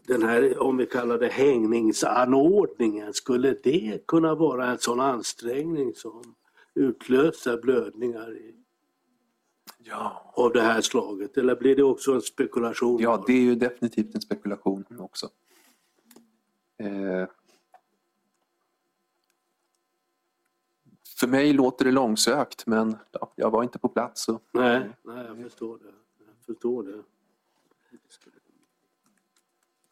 den 0.07 0.23
här, 0.23 0.61
om 0.61 0.77
vi 0.77 0.85
kallar 0.85 1.17
det 1.17 1.27
hängningsanordningen, 1.27 3.13
skulle 3.13 3.55
det 3.63 4.07
kunna 4.07 4.35
vara 4.35 4.67
en 4.67 4.79
sån 4.79 4.99
ansträngning 4.99 5.93
som 5.93 6.35
utlöser 6.79 7.57
blödningar 7.61 8.37
i, 8.37 8.55
Ja. 9.77 10.33
av 10.35 10.51
det 10.53 10.61
här 10.61 10.81
slaget? 10.81 11.37
Eller 11.37 11.55
blir 11.55 11.75
det 11.75 11.83
också 11.83 12.11
en 12.13 12.21
spekulation? 12.21 13.01
ja, 13.01 13.23
det 13.27 13.33
är 13.33 13.41
ju 13.41 13.55
definitivt 13.55 14.15
en 14.15 14.21
spekulation 14.21 14.85
också. 14.99 15.29
Eh. 16.77 17.27
För 21.19 21.27
mig 21.27 21.53
låter 21.53 21.85
det 21.85 21.91
långsökt 21.91 22.65
men 22.67 22.97
ja, 23.11 23.33
jag 23.35 23.51
var 23.51 23.63
inte 23.63 23.79
på 23.79 23.89
plats. 23.89 24.21
Så. 24.23 24.39
Nej, 24.51 24.89
nej, 25.03 25.25
jag 25.25 25.37
förstår 25.43 25.77
det. 25.77 25.93
Jag 26.25 26.45
förstår 26.45 26.83
det. 26.83 27.03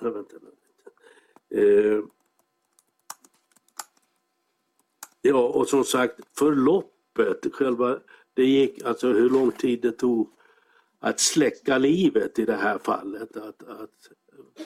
Ja, 0.02 0.10
vänta, 0.10 0.36
vänta. 0.40 0.58
Eh, 1.50 2.04
ja, 5.22 5.48
och 5.48 5.68
som 5.68 5.84
sagt 5.84 6.20
förloppet, 6.38 7.54
själva, 7.54 8.00
det 8.34 8.46
gick 8.46 8.84
alltså 8.84 9.08
hur 9.08 9.30
lång 9.30 9.52
tid 9.52 9.82
det 9.82 9.92
tog 9.92 10.30
att 11.00 11.20
släcka 11.20 11.78
livet 11.78 12.40
i 12.40 12.46
det 12.46 12.56
här 12.56 12.78
fallet, 12.78 13.38
att, 13.38 13.64
att 13.64 14.10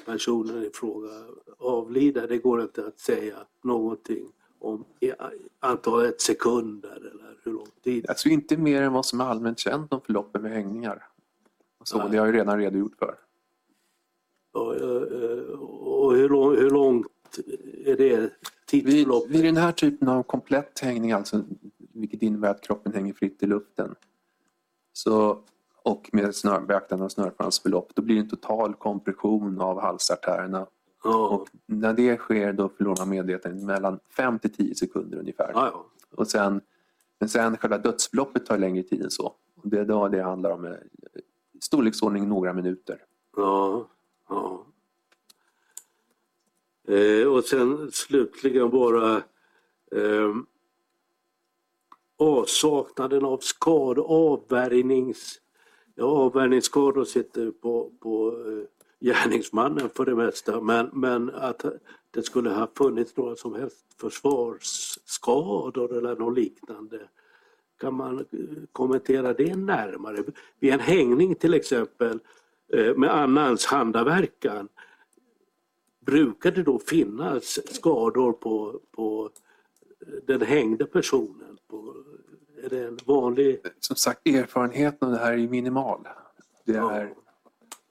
personen 0.05 0.63
i 0.63 0.69
fråga 0.73 1.09
avlider, 1.57 2.27
det 2.27 2.37
går 2.37 2.61
inte 2.61 2.85
att 2.87 2.99
säga 2.99 3.35
någonting 3.63 4.31
om 4.59 4.85
i 4.99 5.11
antalet 5.59 6.21
sekunder 6.21 6.95
eller 6.95 7.39
hur 7.43 7.51
lång 7.51 7.67
tid. 7.83 8.09
Alltså 8.09 8.29
inte 8.29 8.57
mer 8.57 8.81
än 8.81 8.93
vad 8.93 9.05
som 9.05 9.21
är 9.21 9.25
allmänt 9.25 9.59
känt 9.59 9.93
om 9.93 10.01
förloppen 10.01 10.41
med 10.41 10.51
hängningar. 10.51 11.07
Så, 11.83 11.97
Nej. 11.97 12.07
det 12.11 12.17
har 12.17 12.25
jag 12.25 12.33
ju 12.33 12.39
redan 12.39 12.59
redogjort 12.59 12.95
för. 12.99 13.15
Och, 14.51 14.75
eh, 14.75 15.59
och 15.59 16.15
hur, 16.15 16.29
lång, 16.29 16.55
hur 16.55 16.69
långt 16.69 17.07
är 17.85 17.97
det 17.97 18.33
Vid, 18.73 19.07
vid 19.29 19.43
den 19.43 19.57
här 19.57 19.71
typen 19.71 20.07
av 20.07 20.23
komplett 20.23 20.79
hängning, 20.79 21.11
alltså, 21.11 21.43
vilket 21.93 22.21
innebär 22.21 22.49
att 22.49 22.61
kroppen 22.61 22.93
hänger 22.93 23.13
fritt 23.13 23.43
i 23.43 23.45
luften 23.45 23.95
så, 24.93 25.39
och 25.83 26.09
med 26.13 26.35
snör, 26.35 26.61
beaktande 26.61 27.05
av 27.05 27.09
snörpans 27.09 27.59
förlopp, 27.59 27.91
då 27.95 28.01
blir 28.01 28.15
det 28.15 28.21
en 28.21 28.29
total 28.29 28.73
kompression 28.73 29.61
av 29.61 29.81
halsartärerna. 29.81 30.67
Ja, 31.03 31.27
Och 31.27 31.47
när 31.65 31.93
det 31.93 32.17
sker 32.17 32.53
då 32.53 32.69
förlorar 32.69 32.97
man 32.97 33.09
medvetandet 33.09 33.63
mellan 33.63 33.99
5 34.15 34.39
till 34.39 34.53
10 34.53 34.75
sekunder 34.75 35.17
ungefär. 35.17 35.51
ja, 35.53 35.71
ja. 35.73 35.85
Och 36.15 36.27
sen, 36.27 36.61
men 37.19 37.29
sen 37.29 37.57
själva 37.57 37.77
dödsförloppet 37.77 38.45
tar 38.45 38.57
längre 38.57 38.83
tid 38.83 39.01
än 39.01 39.11
så. 39.11 39.33
Och 39.55 39.69
det 39.69 39.79
är 39.79 39.85
då 39.85 40.07
det 40.07 40.21
handlar 40.23 40.51
om 40.51 40.65
eh, 40.65 40.71
storleksordning 41.61 42.27
några 42.27 42.53
minuter. 42.53 42.97
ja, 43.37 43.87
ja. 44.29 44.65
Eh, 46.91 47.27
och 47.27 47.43
sen 47.43 47.91
slutligen 47.91 48.69
bara 48.69 49.17
eh, 49.95 50.35
avsaknaden 52.19 53.25
av 53.25 53.37
skad, 53.37 53.99
avvärjnings, 53.99 55.41
ja, 55.95 56.05
avvärjningsskador 56.05 57.05
sitter 57.05 57.51
på, 57.51 57.91
på 57.99 58.43
eh, 58.47 58.63
gärningsmannen 58.99 59.89
för 59.89 60.05
det 60.05 60.15
mesta 60.15 60.61
men, 60.61 60.89
men 60.93 61.29
att 61.29 61.65
det 62.11 62.23
skulle 62.23 62.49
ha 62.49 62.67
funnits 62.77 63.17
några 63.17 63.35
som 63.35 63.55
helst 63.55 63.85
försvarsskador 63.97 65.97
eller 65.97 66.15
något 66.15 66.37
liknande. 66.37 66.99
Kan 67.79 67.93
man 67.93 68.19
eh, 68.19 68.25
kommentera 68.71 69.33
det 69.33 69.55
närmare? 69.55 70.23
Vid 70.59 70.73
en 70.73 70.79
hängning 70.79 71.35
till 71.35 71.53
exempel 71.53 72.19
eh, 72.73 72.95
med 72.95 73.15
annans 73.15 73.65
handaverkan 73.65 74.67
brukar 76.05 76.51
det 76.51 76.63
då 76.63 76.79
finnas 76.79 77.59
skador 77.75 78.31
på, 78.31 78.79
på 78.91 79.29
den 80.27 80.41
hängde 80.41 80.85
personen? 80.85 81.57
På, 81.67 81.95
är 82.63 82.69
det 82.69 82.87
en 82.87 82.99
vanlig... 83.05 83.61
Som 83.79 83.95
sagt, 83.95 84.27
erfarenheten 84.27 85.07
av 85.07 85.13
det 85.13 85.19
här 85.19 85.33
är 85.33 85.47
minimal. 85.47 86.07
Det, 86.65 86.73
Ja. 86.73 86.91
är, 86.91 87.13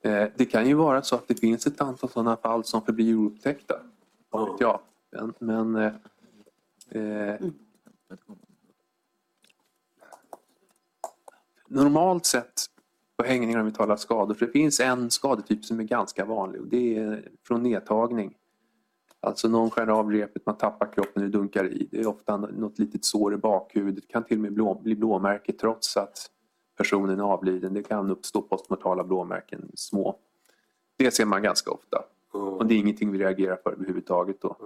eh, 0.02 0.28
det 0.36 0.44
kan 0.44 0.68
ju 0.68 0.74
vara 0.74 1.02
så 1.02 1.14
att 1.16 1.28
det 1.28 1.34
finns 1.34 1.66
ett 1.66 1.80
antal 1.80 2.10
sådana 2.10 2.36
fall 2.36 2.64
som 2.64 2.82
förblir 2.82 3.14
oupptäckta. 3.16 3.80
Vet 4.32 4.60
jag. 4.60 4.80
Men, 5.10 5.34
men 5.38 5.76
eh, 5.76 5.92
eh, 7.02 7.40
normalt 11.68 12.26
sett 12.26 12.52
på 13.22 13.26
hängningar 13.26 13.60
om 13.60 13.66
vi 13.66 13.72
talar 13.72 13.96
skador, 13.96 14.34
för 14.34 14.46
det 14.46 14.52
finns 14.52 14.80
en 14.80 15.10
skadetyp 15.10 15.64
som 15.64 15.80
är 15.80 15.84
ganska 15.84 16.24
vanlig 16.24 16.60
och 16.60 16.66
det 16.66 16.96
är 16.96 17.28
från 17.46 17.62
nedtagning. 17.62 18.36
Alltså 19.20 19.48
någon 19.48 19.70
skär 19.70 19.86
av 19.86 20.12
repet, 20.12 20.46
man 20.46 20.56
tappar 20.56 20.92
kroppen 20.92 21.24
och 21.24 21.30
dunkar 21.30 21.64
i. 21.64 21.88
Det 21.90 22.00
är 22.00 22.06
ofta 22.06 22.36
något 22.36 22.78
litet 22.78 23.04
sår 23.04 23.34
i 23.34 23.36
bakhuvudet, 23.36 24.04
det 24.06 24.12
kan 24.12 24.24
till 24.24 24.36
och 24.36 24.42
med 24.42 24.52
blå, 24.52 24.80
bli 24.82 24.96
blåmärke 24.96 25.52
trots 25.52 25.96
att 25.96 26.30
personen 26.76 27.20
är 27.20 27.24
avliden. 27.24 27.74
Det 27.74 27.82
kan 27.82 28.10
uppstå 28.10 28.42
postmortala 28.42 29.04
blåmärken, 29.04 29.70
små. 29.74 30.18
Det 30.96 31.10
ser 31.10 31.24
man 31.24 31.42
ganska 31.42 31.70
ofta 31.70 32.02
och 32.32 32.66
det 32.66 32.74
är 32.74 32.78
ingenting 32.78 33.12
vi 33.12 33.18
reagerar 33.18 33.56
för 33.56 33.72
överhuvudtaget. 33.72 34.40
Då. 34.40 34.56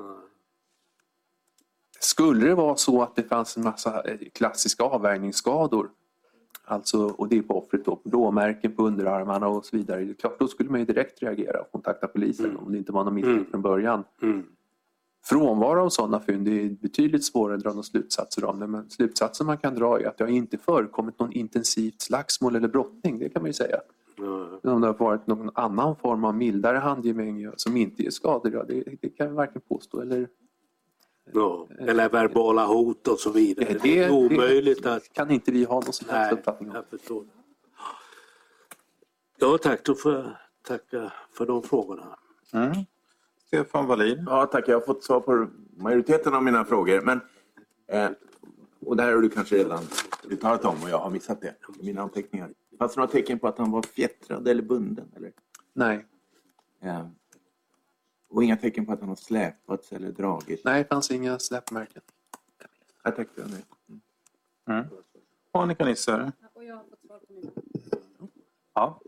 Skulle 2.01 2.47
det 2.47 2.55
vara 2.55 2.77
så 2.77 3.03
att 3.03 3.17
det 3.17 3.23
fanns 3.23 3.57
en 3.57 3.63
massa 3.63 4.03
eh, 4.03 4.19
klassiska 4.35 4.85
avvärjningsskador 4.85 5.91
Alltså, 6.67 7.07
och 7.07 7.29
det 7.29 7.39
är 7.39 7.43
på 7.43 7.59
offret 7.59 7.85
då, 7.85 8.01
blåmärken 8.05 8.73
på 8.73 8.87
underarmarna 8.87 9.49
och 9.49 9.65
så 9.65 9.77
vidare. 9.77 10.05
Det 10.05 10.11
är 10.11 10.15
klart, 10.15 10.39
då 10.39 10.49
skulle 10.49 10.71
man 10.71 10.81
ju 10.81 10.87
direkt 10.87 11.23
reagera 11.23 11.61
och 11.61 11.73
kontakta 11.73 12.07
polisen 12.07 12.57
om 12.57 12.73
det 12.73 12.79
inte 12.79 12.93
var 12.93 13.05
någon 13.05 13.15
misstänkt 13.15 13.39
Mm. 13.39 13.51
från 13.51 13.63
början. 13.63 14.05
Mm. 14.23 14.43
Frånvaro 15.25 15.81
av 15.81 15.89
sådana 15.89 16.21
fynd 16.21 16.49
är 16.49 16.69
betydligt 16.71 17.25
svårare 17.25 17.57
att 17.57 17.63
dra 17.63 17.71
några 17.71 17.83
slutsatser 17.83 18.45
om. 18.45 18.59
Men 18.59 18.91
slutsatsen 18.91 19.47
man 19.47 19.59
kan 19.59 19.75
dra 19.75 20.01
är 20.01 20.07
att 20.07 20.19
det 20.19 20.25
har 20.25 20.31
inte 20.31 20.59
förekommit 20.59 21.19
någon 21.19 21.33
intensivt 21.33 22.01
slagsmål 22.01 22.57
eller 22.57 22.69
brottning, 22.69 23.19
det 23.19 23.29
kan 23.29 23.43
man 23.43 23.49
ju 23.49 23.53
säga. 23.53 23.77
Men 24.63 24.73
om 24.73 24.81
det 24.81 24.87
har 24.87 24.95
varit 24.95 25.27
någon 25.27 25.51
annan 25.55 25.97
form 25.97 26.25
av 26.25 26.35
mildare 26.35 26.79
handgemäng 26.79 27.51
som 27.57 27.77
inte 27.77 28.03
ger 28.03 28.11
skador, 28.11 28.53
ja, 28.55 28.65
det, 28.69 28.85
det 29.01 29.09
kan 29.09 29.29
vi 29.29 29.35
varken 29.35 29.63
påstå 29.69 30.01
eller... 30.01 30.29
Ja. 31.33 31.69
Eller 31.79 32.09
verbala 32.09 32.67
hot 32.67 33.09
och 33.09 33.19
så 33.19 33.31
vidare. 33.31 33.73
Det, 33.73 33.79
Det 33.83 33.99
är 33.99 34.11
omöjligt 34.11 34.87
att... 34.87 35.13
kan 35.13 35.31
inte 35.31 35.53
vi 35.53 35.65
ha 35.65 35.75
någon 35.75 35.93
som 35.93 36.09
helst 36.09 36.33
uppfattning 36.33 36.71
om. 36.71 36.77
jag 36.77 36.87
förstår. 37.01 37.25
det. 37.25 37.31
Ja 39.39 39.59
tack, 39.63 39.85
då 39.85 39.95
får 39.95 40.13
jag 40.13 40.37
tacka 40.63 41.13
för 41.33 41.47
de 41.47 41.63
frågorna. 41.63 42.19
Stefan 43.47 43.87
Wallin. 43.87 44.25
Ja, 44.27 44.47
tack. 44.47 44.69
Jag 44.69 44.77
har 44.77 44.81
fått 44.87 45.05
svar 45.05 45.21
på 45.21 45.49
majoriteten 45.77 46.35
av 46.35 46.43
mina 46.43 46.65
frågor. 46.65 47.01
Men, 47.01 47.21
eh, 47.87 48.11
och 48.81 48.97
det 48.97 49.03
här 49.03 49.13
har 49.13 49.21
du 49.21 49.29
kanske 49.29 49.57
redan 49.57 49.85
uttalat 50.31 50.65
om 50.65 50.77
och 50.83 50.91
jag 50.91 50.99
har 50.99 51.11
missat 51.11 51.41
det 51.41 51.55
i 51.81 51.87
mina 51.87 52.03
anteckningar. 52.03 52.51
Fanns 52.79 52.95
det 52.95 53.01
några 53.01 53.13
tecken 53.13 53.39
på 53.39 53.49
att 53.49 53.59
han 53.59 53.71
var 53.71 53.83
fjättrad 53.83 54.49
eller 54.49 54.63
bunden? 54.63 55.13
Eller? 55.17 55.33
Nej, 55.73 56.07
Eh, 56.83 57.07
och 58.35 58.45
inga 58.45 58.57
tecken 58.57 58.87
på 58.87 58.93
att 58.93 59.01
han 59.01 59.09
har 59.09 59.17
släpats 59.17 59.93
eller 59.93 60.13
dragit? 60.13 60.65
nej, 60.65 60.83
det 60.83 60.89
fanns 60.89 61.11
inga 61.11 61.39
släpmärken. 61.39 62.03
Jag 63.03 63.17
tackar. 63.17 63.45
Nej. 63.47 63.65
Mm. 64.69 64.87
Annika 65.53 65.85
Nisser. 65.85 66.33
Ja. 68.75 69.01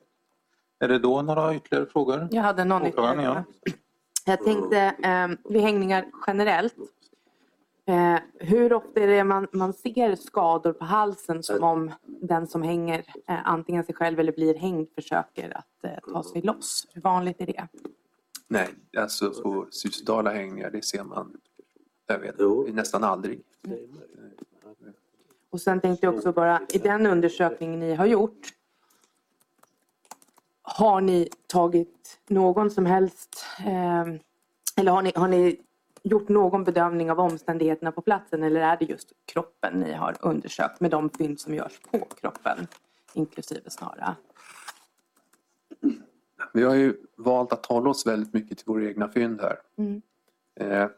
Är 0.78 0.88
det 0.88 0.98
då 0.98 1.22
några 1.22 1.54
ytterligare 1.54 1.86
frågor? 1.86 2.28
Jag 2.30 2.42
hade 2.42 2.64
någon 2.64 2.86
ytterligare. 2.86 3.22
ja. 3.22 3.44
Jag 4.26 4.44
tänkte 4.44 4.78
eh, 4.78 5.52
vid 5.52 5.62
hängningar 5.62 6.06
generellt 6.26 6.74
Eh, 7.88 8.18
hur 8.34 8.72
ofta 8.72 9.00
är 9.00 9.06
det 9.06 9.24
man, 9.24 9.46
man 9.52 9.72
ser 9.72 10.16
skador 10.16 10.72
på 10.72 10.84
halsen 10.84 11.42
som 11.42 11.64
om 11.64 11.92
den 12.06 12.46
som 12.46 12.62
hänger 12.62 12.98
eh, 13.28 13.48
antingen 13.48 13.84
sig 13.84 13.94
själv 13.94 14.20
eller 14.20 14.32
blir 14.32 14.54
hängd 14.54 14.88
försöker 14.94 15.56
att 15.56 15.84
eh, 15.84 16.12
ta 16.12 16.22
sig 16.22 16.42
loss? 16.42 16.86
Hur 16.92 17.02
vanligt 17.02 17.40
är 17.40 17.46
det? 17.46 17.68
Nej, 18.48 18.74
alltså 18.96 19.42
på 19.42 19.66
suicidala 19.70 20.30
hängningar 20.30 20.70
det 20.70 20.84
ser 20.84 21.04
man 21.04 21.36
jag 22.06 22.18
vet, 22.18 22.74
nästan 22.74 23.04
aldrig. 23.04 23.42
Och 25.50 25.60
sen 25.60 25.80
tänkte 25.80 26.06
jag 26.06 26.14
också 26.14 26.32
bara, 26.32 26.60
i 26.68 26.78
den 26.78 27.06
undersökningen 27.06 27.80
ni 27.80 27.94
har 27.94 28.06
gjort, 28.06 28.48
har 30.62 31.00
ni 31.00 31.28
tagit 31.46 32.20
någon 32.28 32.70
som 32.70 32.86
helst, 32.86 33.46
eh, 33.58 34.04
eller 34.76 34.92
har 34.92 35.02
ni, 35.02 35.12
har 35.14 35.28
ni 35.28 35.60
gjort 36.02 36.28
någon 36.28 36.64
bedömning 36.64 37.10
av 37.10 37.20
omständigheterna 37.20 37.92
på 37.92 38.02
platsen 38.02 38.42
eller 38.42 38.60
är 38.60 38.76
det 38.76 38.84
just 38.84 39.12
kroppen 39.24 39.80
ni 39.80 39.92
har 39.92 40.16
undersökt 40.20 40.80
med 40.80 40.90
de 40.90 41.10
fynd 41.10 41.40
som 41.40 41.54
görs 41.54 41.80
på 41.90 41.98
kroppen, 41.98 42.66
inklusive 43.14 43.70
snara? 43.70 44.16
Vi 46.56 46.62
har 46.62 46.74
ju 46.74 46.96
valt 47.16 47.52
att 47.52 47.66
hålla 47.66 47.90
oss 47.90 48.06
väldigt 48.06 48.32
mycket 48.32 48.58
till 48.58 48.66
våra 48.66 48.84
egna 48.84 49.08
fynd 49.08 49.40
här. 49.40 49.58
Mm. 49.78 50.02
Eh, 50.60 50.88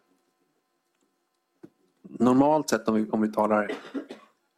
normalt 2.03 2.69
sett 2.69 2.89
om 2.89 2.95
vi, 2.95 3.11
om 3.11 3.21
vi 3.21 3.33
talar 3.33 3.71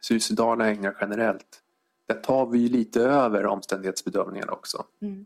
suicidala 0.01 0.63
hängningar 0.63 0.97
generellt, 1.01 1.61
där 2.07 2.15
tar 2.15 2.45
vi 2.45 2.59
ju 2.59 2.69
lite 2.69 3.01
över 3.01 3.45
omständighetsbedömningen 3.45 4.49
också. 4.49 4.85
Mm. 5.01 5.25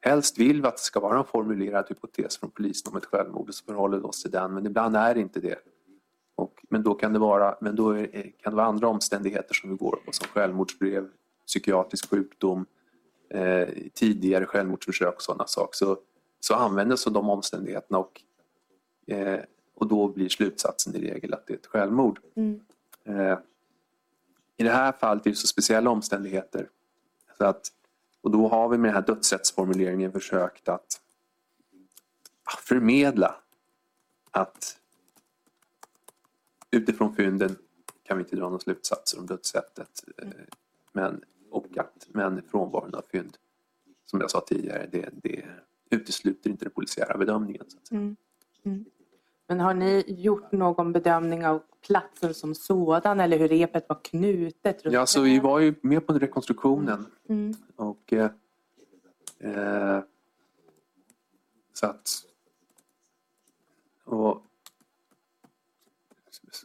Helst 0.00 0.38
vill 0.38 0.62
vi 0.62 0.68
att 0.68 0.76
det 0.76 0.82
ska 0.82 1.00
vara 1.00 1.18
en 1.18 1.24
formulerad 1.24 1.86
hypotes 1.88 2.38
från 2.38 2.50
polisen 2.50 2.92
om 2.92 2.96
ett 2.96 3.04
självmord 3.04 3.48
och 3.48 3.54
så 3.54 3.64
förhåller 3.64 3.98
vi 3.98 4.04
oss 4.04 4.22
till 4.22 4.30
den, 4.30 4.54
men 4.54 4.66
ibland 4.66 4.96
är 4.96 5.14
det 5.14 5.20
inte 5.20 5.40
det. 5.40 5.58
Och, 6.34 6.64
men 6.68 6.82
då 6.82 6.94
kan 6.94 7.12
det 7.12 7.18
vara, 7.18 7.56
men 7.60 7.76
då 7.76 7.90
är, 7.90 8.32
kan 8.42 8.52
det 8.52 8.56
vara 8.56 8.66
andra 8.66 8.88
omständigheter 8.88 9.54
som 9.54 9.70
vi 9.70 9.76
går 9.76 9.96
på 10.06 10.12
som 10.12 10.26
självmordsbrev, 10.28 11.08
psykiatrisk 11.46 12.10
sjukdom, 12.10 12.66
eh, 13.32 13.68
tidigare 13.94 14.46
självmordsförsök 14.46 15.14
och 15.14 15.22
sådana 15.22 15.46
saker. 15.46 15.76
Så, 15.76 15.98
så 16.40 16.54
användes 16.54 17.04
de 17.04 17.30
omständigheterna 17.30 17.98
och, 17.98 18.22
eh, 19.06 19.40
och 19.74 19.86
då 19.88 20.08
blir 20.08 20.28
slutsatsen 20.28 20.96
i 20.96 21.00
regel 21.00 21.34
att 21.34 21.46
det 21.46 21.52
är 21.52 21.58
ett 21.58 21.66
självmord. 21.66 22.20
Mm. 22.34 22.60
Eh, 23.04 23.38
I 24.56 24.62
det 24.62 24.70
här 24.70 24.92
fallet 24.92 25.26
är 25.26 25.30
det 25.30 25.36
så 25.36 25.46
speciella 25.46 25.90
omständigheter. 25.90 26.68
Så 27.38 27.44
att, 27.44 27.72
och 28.20 28.30
då 28.30 28.48
har 28.48 28.68
vi 28.68 28.78
med 28.78 28.88
den 28.88 28.94
här 28.94 29.06
dödsrättsformuleringen 29.06 30.12
försökt 30.12 30.68
att 30.68 31.00
förmedla 32.58 33.36
att 34.30 34.78
utifrån 36.70 37.16
fynden 37.16 37.56
kan 38.02 38.16
vi 38.16 38.24
inte 38.24 38.36
dra 38.36 38.44
några 38.44 38.58
slutsatser 38.58 39.18
om 39.18 39.26
dödssättet. 39.26 40.04
eh, 40.18 40.28
Men, 40.92 41.24
och 41.52 41.78
att, 41.78 42.08
men 42.08 42.42
frånvaron 42.42 42.94
av 42.94 43.02
fynd, 43.12 43.36
som 44.04 44.20
jag 44.20 44.30
sa 44.30 44.40
tidigare, 44.40 44.88
det, 44.92 45.08
det 45.12 45.44
utesluter 45.90 46.50
inte 46.50 46.64
den 46.64 46.72
polisiära 46.72 47.18
bedömningen. 47.18 47.64
Mm. 47.90 48.16
Mm. 48.64 48.84
Men 49.48 49.60
har 49.60 49.74
ni 49.74 50.04
gjort 50.06 50.52
någon 50.52 50.92
bedömning 50.92 51.46
av 51.46 51.62
platsen 51.86 52.34
som 52.34 52.54
sådan 52.54 53.20
eller 53.20 53.38
hur 53.38 53.48
repet 53.48 53.88
var 53.88 54.00
knutet? 54.04 54.80
Ja, 54.84 55.06
så 55.06 55.20
vi 55.20 55.38
var 55.38 55.58
ju 55.58 55.74
med 55.82 56.06
på 56.06 56.12
rekonstruktionen 56.12 57.06
Mm. 57.28 57.54
och 57.76 58.12
eh, 58.12 58.30
eh, 59.38 60.00
så 61.72 61.86
att 61.86 62.08
och, 64.04 64.46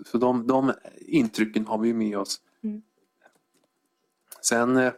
så 0.06 0.18
de, 0.18 0.48
de 0.48 0.74
intrycken 0.98 1.66
har 1.66 1.78
vi 1.78 1.94
med 1.94 2.18
oss. 2.18 2.42
Mm. 4.52 4.76
Sen 4.76 4.78
eh, 4.78 4.94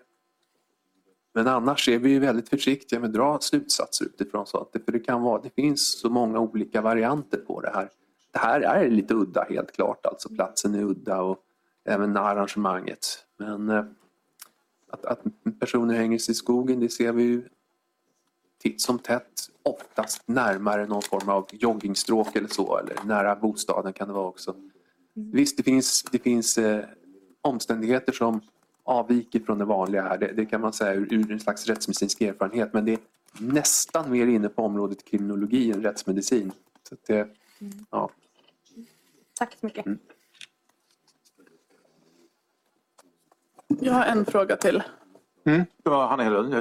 men 1.33 1.47
annars 1.47 1.89
är 1.89 1.99
vi 1.99 2.09
ju 2.09 2.19
väldigt 2.19 2.49
försiktiga 2.49 2.99
med 2.99 3.07
att 3.07 3.13
dra 3.13 3.39
slutsatser 3.39 4.05
utifrån 4.05 4.47
sånt. 4.47 4.69
För 4.85 4.91
det 4.91 4.99
kan 4.99 5.21
vara, 5.21 5.41
det 5.41 5.49
finns 5.49 5.99
så 5.99 6.09
många 6.09 6.39
olika 6.39 6.81
varianter 6.81 7.37
på 7.37 7.61
det 7.61 7.71
här. 7.73 7.89
Det 8.31 8.39
här 8.39 8.61
är 8.61 8.89
lite 8.89 9.13
udda 9.13 9.45
helt 9.49 9.71
klart, 9.71 10.05
alltså 10.05 10.29
platsen 10.29 10.75
är 10.75 10.83
udda 10.83 11.21
och 11.21 11.37
även 11.85 12.17
arrangemanget. 12.17 13.25
Men 13.37 13.69
eh, 13.69 13.85
att, 14.89 15.05
att 15.05 15.21
personer 15.59 15.93
hänger 15.93 16.17
sig 16.17 16.31
i 16.31 16.35
skogen, 16.35 16.79
det 16.79 16.89
ser 16.89 17.13
vi 17.13 17.23
ju 17.23 17.49
titt 18.61 18.81
som 18.81 18.99
tätt. 18.99 19.49
Oftast 19.63 20.27
närmare 20.27 20.85
någon 20.85 21.01
form 21.01 21.29
av 21.29 21.47
joggingstråk 21.51 22.35
eller 22.35 22.47
så, 22.47 22.77
eller 22.77 22.95
nära 23.03 23.35
bostaden 23.35 23.93
kan 23.93 24.07
det 24.07 24.13
vara 24.13 24.27
också. 24.27 24.55
Visst, 25.13 25.57
det 25.57 25.63
finns, 25.63 26.03
det 26.11 26.19
finns 26.19 26.57
eh, 26.57 26.85
omständigheter 27.41 28.11
som 28.11 28.41
avviker 28.89 29.39
från 29.39 29.57
det 29.57 29.65
vanliga 29.65 30.01
här. 30.01 30.17
Det, 30.17 30.31
det 30.33 30.45
kan 30.45 30.61
man 30.61 30.73
säga 30.73 30.93
ur, 30.93 31.13
ur 31.13 31.31
en 31.31 31.39
slags 31.39 31.67
rättsmedicinsk 31.67 32.21
erfarenhet, 32.21 32.73
men 32.73 32.85
det 32.85 32.91
är 32.93 32.99
nästan 33.39 34.11
mer 34.11 34.27
inne 34.27 34.49
på 34.49 34.61
området 34.63 35.05
kriminologi 35.05 35.71
än 35.71 35.81
rättsmedicin. 35.83 36.51
Så 36.89 36.95
att 36.95 37.05
det, 37.05 37.27
ja. 37.91 38.09
Tack 39.33 39.57
så 39.59 39.65
mycket. 39.65 39.85
Jag 43.81 43.93
har 43.93 44.05
en 44.05 44.25
fråga 44.25 44.55
till. 44.55 44.83
Mm. 45.45 45.65
Det 45.83 45.89
var 45.89 46.07
Hanna 46.07 46.23
Hedlund. 46.23 46.51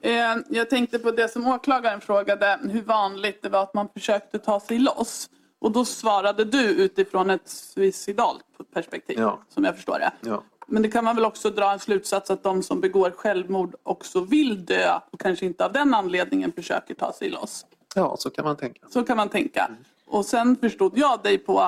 det. 0.00 0.18
Eh, 0.18 0.36
Jag 0.48 0.70
tänkte 0.70 0.98
på 0.98 1.10
det 1.10 1.28
som 1.28 1.46
åklagaren 1.46 2.00
frågade, 2.00 2.58
hur 2.62 2.82
vanligt 2.82 3.42
det 3.42 3.48
var 3.48 3.62
att 3.62 3.74
man 3.74 3.88
försökte 3.88 4.38
ta 4.38 4.60
sig 4.60 4.78
loss. 4.78 5.30
Och 5.58 5.72
då 5.72 5.84
svarade 5.84 6.44
du 6.44 6.70
utifrån 6.70 7.30
ett 7.30 7.48
suicidalt 7.48 8.44
perspektiv, 8.72 9.18
Ja. 9.18 9.38
som 9.48 9.64
jag 9.64 9.74
förstår 9.76 9.98
det. 9.98 10.12
Ja. 10.20 10.42
Men 10.68 10.82
det 10.82 10.88
kan 10.88 11.04
man 11.04 11.16
väl 11.16 11.24
också 11.24 11.50
dra 11.50 11.72
en 11.72 11.78
slutsats 11.78 12.30
att 12.30 12.42
de 12.42 12.62
som 12.62 12.80
begår 12.80 13.10
självmord 13.10 13.74
också 13.82 14.20
vill 14.20 14.66
dö 14.66 15.00
och 15.10 15.20
kanske 15.20 15.46
inte 15.46 15.64
av 15.64 15.72
den 15.72 15.94
anledningen 15.94 16.52
försöker 16.52 16.94
ta 16.94 17.12
sig 17.12 17.30
loss. 17.30 17.66
ja, 17.94 18.16
så 18.18 18.30
kan 18.30 18.44
man 18.44 18.56
tänka. 18.56 18.86
Så 18.88 19.04
kan 19.04 19.16
man 19.16 19.28
tänka. 19.28 19.70
Och 20.06 20.26
sen 20.26 20.56
förstod 20.56 20.98
jag 20.98 21.22
dig 21.22 21.38
på 21.38 21.60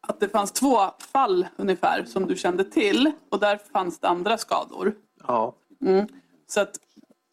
att 0.00 0.20
det 0.20 0.28
fanns 0.28 0.52
två 0.52 0.78
fall 1.12 1.46
ungefär 1.56 2.04
som 2.04 2.26
du 2.26 2.36
kände 2.36 2.64
till 2.64 3.12
och 3.28 3.40
där 3.40 3.58
fanns 3.72 3.98
det 3.98 4.08
andra 4.08 4.38
skador. 4.38 4.94
Ja, 5.26 5.54
Mm. 5.80 6.06
Så 6.46 6.60
att 6.60 6.76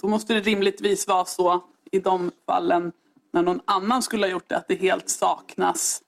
då 0.02 0.08
måste 0.08 0.34
det 0.34 0.40
rimligtvis 0.40 1.08
vara 1.08 1.26
så 1.26 1.64
i 1.92 2.00
de 2.00 2.32
fallen 2.46 2.92
när 3.34 3.42
någon 3.42 3.62
annan 3.66 4.02
skulle 4.02 4.26
ha 4.26 4.32
gjort 4.32 4.50
det 4.50 4.58
att 4.58 4.68
det 4.68 4.76
helt 4.76 5.10
saknas 5.10 6.02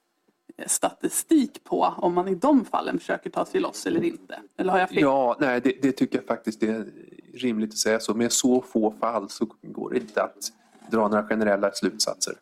statistik 0.65 1.63
på 1.63 1.93
om 1.97 2.13
man 2.13 2.27
i 2.27 2.35
de 2.35 2.65
fallen 2.65 2.99
försöker 2.99 3.29
ta 3.29 3.45
sig 3.45 3.61
loss 3.61 3.85
eller 3.85 4.03
inte. 4.03 4.39
Eller 4.57 4.71
har 4.71 4.79
jag 4.79 4.89
fel? 4.89 5.01
ja 5.01 5.37
nej, 5.39 5.61
det, 5.61 5.81
det 5.81 5.91
tycker 5.91 6.17
jag 6.17 6.25
faktiskt 6.25 6.63
är 6.63 6.85
rimligt 7.33 7.69
att 7.69 7.77
säga 7.77 7.99
så. 7.99 8.13
Med 8.13 8.31
så 8.31 8.61
få 8.61 8.91
fall 8.99 9.29
så 9.29 9.47
går 9.61 9.89
det 9.89 9.97
inte 9.97 10.23
att 10.23 10.51
dra 10.91 11.07
några 11.07 11.23
generella 11.23 11.71
slutsatser 11.71 12.33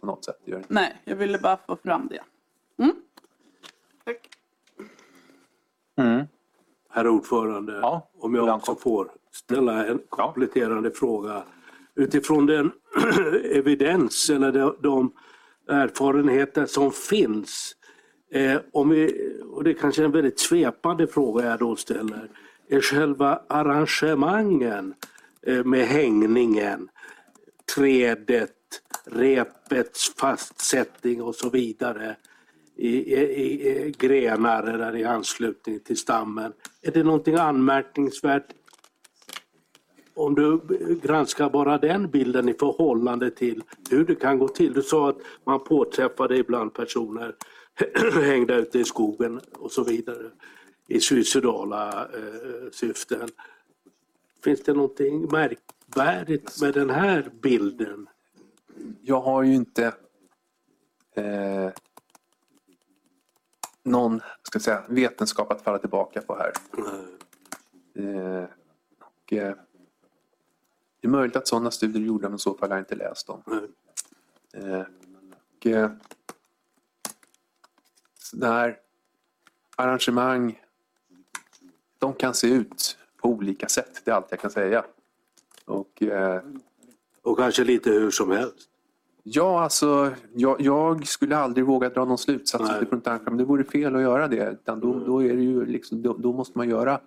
på 0.00 0.06
något 0.06 0.24
sätt. 0.24 0.40
Gör. 0.44 0.64
Nej, 0.68 0.96
jag 1.04 1.16
ville 1.16 1.38
bara 1.38 1.58
få 1.66 1.76
fram 1.76 2.08
det. 2.08 2.20
Mm. 2.84 2.96
Tack. 4.04 4.28
Mm. 5.96 6.26
Herr 6.90 7.08
ordförande, 7.08 7.78
Ja, 7.82 8.08
om 8.18 8.34
jag 8.34 8.56
också 8.56 8.74
får 8.74 9.10
ställa 9.32 9.86
en 9.86 10.00
kompletterande 10.08 10.90
fråga. 10.90 11.42
Utifrån 11.94 12.46
den 12.46 12.72
evidens 13.52 14.30
eller 14.30 14.52
de, 14.52 14.76
de 14.80 15.12
erfarenheter 15.68 16.66
som 16.66 16.92
finns. 16.92 17.76
Eh, 18.32 18.60
om 18.72 18.88
vi, 18.88 19.32
och 19.50 19.64
det 19.64 19.70
är 19.70 19.74
kanske 19.74 20.02
är 20.02 20.04
en 20.04 20.12
väldigt 20.12 20.40
svepande 20.40 21.06
fråga 21.06 21.44
jag 21.46 21.58
då 21.58 21.76
ställer. 21.76 22.30
Är 22.68 22.80
själva 22.80 23.42
arrangemangen 23.48 24.94
eh, 25.46 25.64
med 25.64 25.86
hängningen, 25.86 26.88
trädet, 27.74 28.52
repets 29.04 30.14
fastsättning 30.16 31.22
och 31.22 31.34
så 31.34 31.50
vidare 31.50 32.16
i, 32.76 33.14
i, 33.14 33.86
i 33.86 33.94
grenar 33.98 34.62
eller 34.62 34.96
i 34.96 35.04
anslutning 35.04 35.80
till 35.80 35.96
stammen. 35.96 36.52
Är 36.82 36.90
det 36.90 37.02
någonting 37.02 37.34
anmärkningsvärt 37.34 38.46
om 40.16 40.34
du 40.34 40.60
granskar 41.02 41.50
bara 41.50 41.78
den 41.78 42.10
bilden 42.10 42.48
i 42.48 42.54
förhållande 42.54 43.30
till 43.30 43.62
hur 43.90 44.04
det 44.04 44.14
kan 44.14 44.38
gå 44.38 44.48
till? 44.48 44.72
Du 44.72 44.82
sa 44.82 45.08
att 45.08 45.18
man 45.44 45.64
påträffade 45.64 46.36
ibland 46.36 46.74
personer 46.74 47.34
hängda 48.22 48.54
ute 48.54 48.78
i 48.78 48.84
skogen 48.84 49.40
och 49.52 49.72
så 49.72 49.84
vidare 49.84 50.30
i 50.88 51.00
suicidala 51.00 52.02
eh, 52.02 52.70
syften. 52.72 53.28
Finns 54.44 54.62
det 54.62 54.74
någonting 54.74 55.28
märkvärdigt 55.32 56.60
med 56.60 56.74
den 56.74 56.90
här 56.90 57.30
bilden? 57.42 58.08
Jag 59.02 59.20
har 59.20 59.42
ju 59.42 59.54
inte 59.54 59.86
eh, 61.14 61.70
någon 63.82 64.20
ska 64.42 64.60
säga, 64.60 64.84
vetenskap 64.88 65.52
att 65.52 65.62
falla 65.62 65.78
tillbaka 65.78 66.20
på 66.20 66.36
här. 66.36 66.52
Eh, 67.94 68.44
och, 69.00 69.32
eh, 69.32 69.54
det 71.06 71.10
är 71.10 71.18
möjligt 71.18 71.36
att 71.36 71.48
sådana 71.48 71.70
studier 71.70 72.02
är 72.02 72.06
gjorda 72.06 72.28
men 72.28 72.36
i 72.36 72.38
så 72.38 72.54
fall 72.54 72.68
har 72.68 72.76
jag 72.76 72.82
inte 72.82 72.94
läst 72.94 73.26
dem. 73.26 73.42
Eh, 74.52 74.80
och, 74.80 75.66
eh, 75.66 75.90
där 78.32 78.78
arrangemang, 79.76 80.62
de 81.98 82.14
kan 82.14 82.34
se 82.34 82.48
ut 82.48 82.98
på 83.16 83.28
olika 83.28 83.68
sätt. 83.68 84.02
Det 84.04 84.10
är 84.10 84.14
allt 84.14 84.26
jag 84.30 84.40
kan 84.40 84.50
säga. 84.50 84.84
Och, 85.64 86.02
eh, 86.02 86.42
Och 87.22 87.38
kanske 87.38 87.64
lite 87.64 87.90
hur 87.90 88.10
som 88.10 88.30
helst. 88.30 88.68
ja, 89.22 89.62
alltså, 89.62 90.14
jag, 90.34 90.60
jag 90.60 91.06
skulle 91.06 91.36
aldrig 91.36 91.66
våga 91.66 91.88
dra 91.88 92.04
någon 92.04 92.18
slutsats 92.18 92.70
utifrån 92.76 93.00
tanken. 93.00 93.36
Det 93.36 93.44
vore 93.44 93.64
fel 93.64 93.96
att 93.96 94.02
göra 94.02 94.28
det. 94.28 94.50
Utan 94.50 94.80
då, 94.80 94.98
då, 94.98 95.22
är 95.22 95.36
det 95.36 95.42
ju 95.42 95.66
liksom, 95.66 96.02
då, 96.02 96.16
då 96.16 96.32
måste 96.32 96.58
man 96.58 96.68
göra 96.68 97.00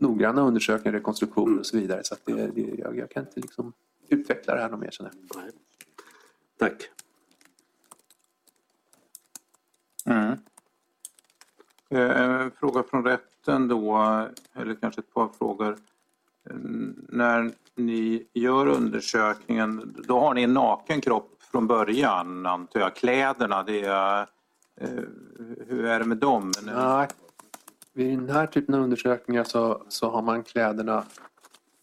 noggranna 0.00 0.42
undersökningar, 0.42 0.98
rekonstruktioner 0.98 1.58
och 1.58 1.66
så 1.66 1.76
vidare. 1.76 2.04
Så 2.04 2.14
att 2.14 2.20
det, 2.24 2.46
det, 2.46 2.60
jag, 2.78 2.98
jag 2.98 3.10
kan 3.10 3.22
inte 3.26 3.40
liksom 3.40 3.72
utveckla 4.08 4.54
det 4.54 4.60
här 4.60 4.68
något 4.70 4.80
mer. 4.80 4.90
Nej. 5.36 5.50
Tack. 6.58 6.90
Mm. 10.04 10.38
Eh, 11.88 12.20
En 12.22 12.50
fråga 12.50 12.82
från 12.82 13.04
rätten 13.04 13.68
då, 13.68 13.96
eller 14.54 14.74
kanske 14.74 15.00
ett 15.00 15.14
par 15.14 15.28
frågor. 15.38 15.78
Eh, 16.50 16.56
När 17.08 17.50
ni 17.74 18.26
gör 18.32 18.66
undersökningen, 18.66 20.02
då 20.08 20.20
har 20.20 20.34
ni 20.34 20.42
en 20.42 20.54
naken 20.54 21.00
kropp 21.00 21.42
från 21.50 21.66
början 21.66 22.46
antar 22.46 22.80
jag. 22.80 22.96
Kläderna, 22.96 23.62
det 23.62 23.80
är, 23.84 24.20
eh, 24.76 24.88
hur 25.66 25.84
är 25.84 25.98
det 25.98 26.04
med 26.04 26.16
dem? 26.16 26.52
Nej. 26.62 27.08
Vid 27.92 28.18
den 28.18 28.30
här 28.30 28.46
typen 28.46 28.74
av 28.74 28.80
undersökningar 28.80 29.44
så, 29.44 29.82
så 29.88 30.10
har 30.10 30.22
man 30.22 30.42
kläderna 30.42 31.04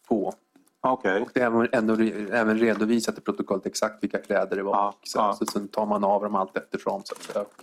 på. 0.08 0.34
Okej. 0.82 1.22
Och 1.22 1.30
det 1.34 1.39
är 1.39 1.45
även, 1.45 1.68
ändå, 1.72 1.93
även 2.32 2.60
redovisat 2.60 3.18
i 3.18 3.22
protokollet 3.22 3.66
exakt 3.66 4.03
vilka 4.03 4.18
kläder 4.18 4.55
det 4.55 4.64
var. 4.64 4.76
Ja, 4.76 4.95
så, 5.03 5.20
ja. 5.20 5.34
så 5.34 5.45
sen 5.45 5.68
tar 5.68 5.86
man 5.86 6.03
av 6.03 6.22
dem 6.22 6.36
allt 6.36 6.58
eftersom. 6.58 7.03
Så 7.03 7.39
att. 7.39 7.53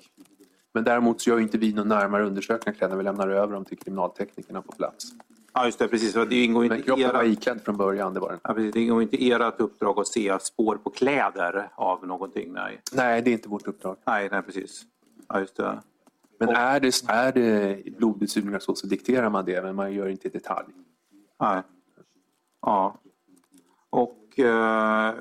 Men 0.73 0.85
däremot 0.85 1.21
så 1.21 1.31
gör 1.31 1.41
inte 1.41 1.59
vi 1.59 1.73
någon 1.73 1.89
närmare 1.89 2.27
undersökning 2.27 2.75
av 2.75 2.79
kläderna. 2.79 2.99
Vi 2.99 3.05
lämnar 3.05 3.29
över 3.29 3.55
dem 3.55 3.65
till 3.65 3.79
kriminalteknikerna 3.79 4.63
på 4.63 4.73
plats. 4.73 5.05
Ja, 5.53 5.65
just 5.65 5.79
det, 5.79 5.89
precis. 5.89 6.13
Det 6.13 6.45
ingår 6.45 6.61
Men 6.61 6.73
inte 6.73 6.83
i 6.83 6.83
kroppen 6.83 7.13
var 7.13 7.23
era, 7.23 7.27
iklädd 7.27 7.61
från 7.65 7.77
början. 7.77 8.15
Det 8.15 8.21
var 8.21 8.29
den. 8.29 8.41
ja, 8.43 8.55
precis. 8.55 8.75
det 8.75 8.81
ingår 8.81 9.03
inte 9.03 9.17
i 9.17 9.33
ert 9.33 9.61
uppdrag 9.61 10.01
att 10.01 10.07
se 10.07 10.39
spår 10.41 10.77
på 10.77 10.91
kläder 10.91 11.69
av 11.75 12.07
någonting. 12.07 12.53
Nej, 12.53 12.81
Nej, 12.93 13.23
det 13.23 13.31
är 13.31 13.33
inte 13.33 13.49
vårt 13.49 13.69
uppdrag. 13.69 13.97
nej, 14.07 14.29
nej 14.31 14.43
precis. 14.43 14.83
Ja, 15.29 15.41
just 15.41 15.57
det. 15.57 15.81
Men 16.39 16.49
är 16.49 16.81
det, 16.81 17.03
är 17.09 17.33
det 17.33 17.83
blodbesudlingar 17.97 18.59
så, 18.59 18.75
så 18.75 18.87
dikterar 18.87 19.31
man 19.31 19.45
det. 19.45 19.63
Men 19.63 19.75
man 19.75 19.93
gör 19.93 20.09
inte 20.09 20.29
i 20.29 20.31
detalj. 20.31 20.73
Nej. 21.41 21.63
Ja. 22.61 22.99
Och 23.91 24.39
eh, 24.39 25.15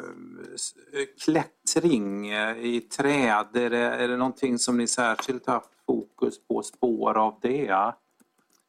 klättring 1.24 2.30
eh, 2.30 2.58
i 2.58 2.82
träd, 2.82 3.48
är 3.54 3.70
det, 3.70 3.78
är 3.78 4.08
det 4.08 4.18
någonting 4.18 4.60
som 4.60 4.78
ni 4.78 4.88
särskilt 4.88 5.48
haft 5.48 5.70
fokus 5.86 6.48
på 6.48 6.64
spår 6.64 7.18
av 7.18 7.40
det? 7.42 7.94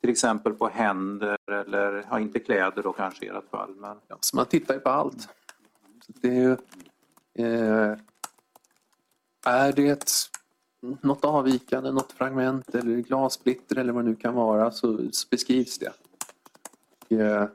Till 0.01 0.11
exempel 0.11 0.55
på 0.55 0.69
händer 0.69 1.39
eller, 1.53 2.07
ja, 2.11 2.21
inte 2.21 2.41
kläder 2.41 2.83
då 2.83 2.93
kanske 2.93 3.25
i 3.25 3.29
ert 3.29 3.51
fall. 3.51 3.75
Men, 3.77 3.97
Ja, 4.09 4.17
så 4.21 4.37
man 4.37 4.47
tittar 4.47 4.75
ju 4.75 4.81
på 4.81 4.91
allt. 4.91 5.23
Så 6.07 6.13
det 6.21 6.29
är, 6.29 6.33
ju, 6.33 6.53
eh, 7.47 7.99
är 9.47 9.73
det 9.73 9.83
något 11.03 11.25
avvikande, 11.25 11.93
något 11.93 12.13
fragment 12.13 12.75
eller 12.75 12.97
glassplitter 12.97 13.79
eller 13.79 13.93
vad 13.93 14.05
det 14.05 14.11
nu 14.11 14.17
kan 14.17 14.35
vara 14.35 14.71
så 14.71 14.99
beskrivs 15.31 15.79
det. 15.79 15.93
Eh, 17.09 17.49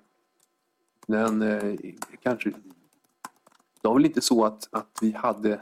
men 1.07 1.41
eh, 1.41 1.75
kanske... 2.21 2.49
Det 3.81 3.87
var 3.87 3.95
väl 3.95 4.05
inte 4.05 4.21
så 4.21 4.45
att, 4.45 4.67
att 4.71 4.97
vi 5.01 5.11
hade 5.11 5.61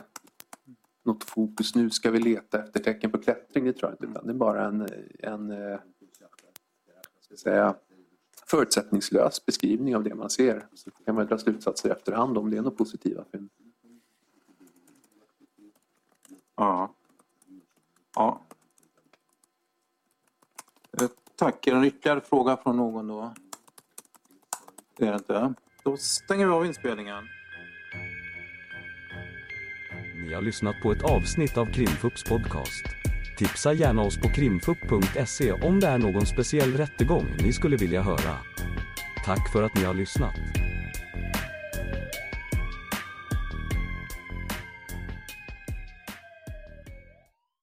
något 1.03 1.23
fokus. 1.23 1.75
Nu 1.75 1.89
ska 1.89 2.11
vi 2.11 2.19
leta 2.19 2.63
efter 2.63 2.79
tecken 2.79 3.11
på 3.11 3.17
klättring. 3.17 3.65
Det 3.65 3.73
tror 3.73 3.91
jag 3.91 3.93
inte. 3.93 4.05
Utan 4.05 4.27
det 4.27 4.33
är 4.33 4.37
bara 4.37 4.65
en, 4.65 4.87
en 5.19 5.51
eh, 5.51 5.79
ska 7.19 7.37
säga, 7.37 7.75
förutsättningslös 8.45 9.45
beskrivning 9.45 9.95
av 9.95 10.03
det 10.03 10.15
man 10.15 10.29
ser. 10.29 10.67
Så 10.73 10.91
kan 10.91 11.15
man 11.15 11.27
dra 11.27 11.37
slutsatser 11.37 11.89
i 11.89 11.91
efterhand 11.91 12.37
om 12.37 12.49
det 12.49 12.57
är 12.57 12.61
något 12.61 12.77
positiva 12.77 13.23
fynd. 13.31 13.49
ja 16.55 16.93
ja. 18.17 18.41
Tack. 21.35 21.67
Är 21.67 21.71
det 21.71 21.77
en 21.77 21.83
ytterligare 21.83 22.21
fråga 22.21 22.57
från 22.57 22.77
någon 22.77 23.07
då? 23.07 23.33
Det 24.97 25.05
är 25.05 25.11
det 25.11 25.17
inte. 25.17 25.53
Då 25.83 25.97
stänger 25.97 26.45
vi 26.45 26.51
av 26.51 26.65
inspelningen. 26.65 27.23
Ni 30.15 30.33
har 30.33 30.41
lyssnat 30.41 30.75
på 30.83 30.91
ett 30.91 31.03
avsnitt 31.03 31.57
av 31.57 31.65
Krimfupps 31.65 32.23
podcast. 32.23 32.85
Tipsa 33.37 33.73
gärna 33.73 34.01
oss 34.01 34.17
på 34.17 34.29
krimfupp.se 34.29 35.51
om 35.51 35.79
det 35.79 35.87
är 35.87 35.97
någon 35.97 36.25
speciell 36.25 36.77
rättegång 36.77 37.25
ni 37.43 37.53
skulle 37.53 37.77
vilja 37.77 38.01
höra. 38.01 38.37
Tack 39.25 39.51
för 39.51 39.63
att 39.63 39.75
ni 39.75 39.83
har 39.83 39.93
lyssnat. 39.93 40.66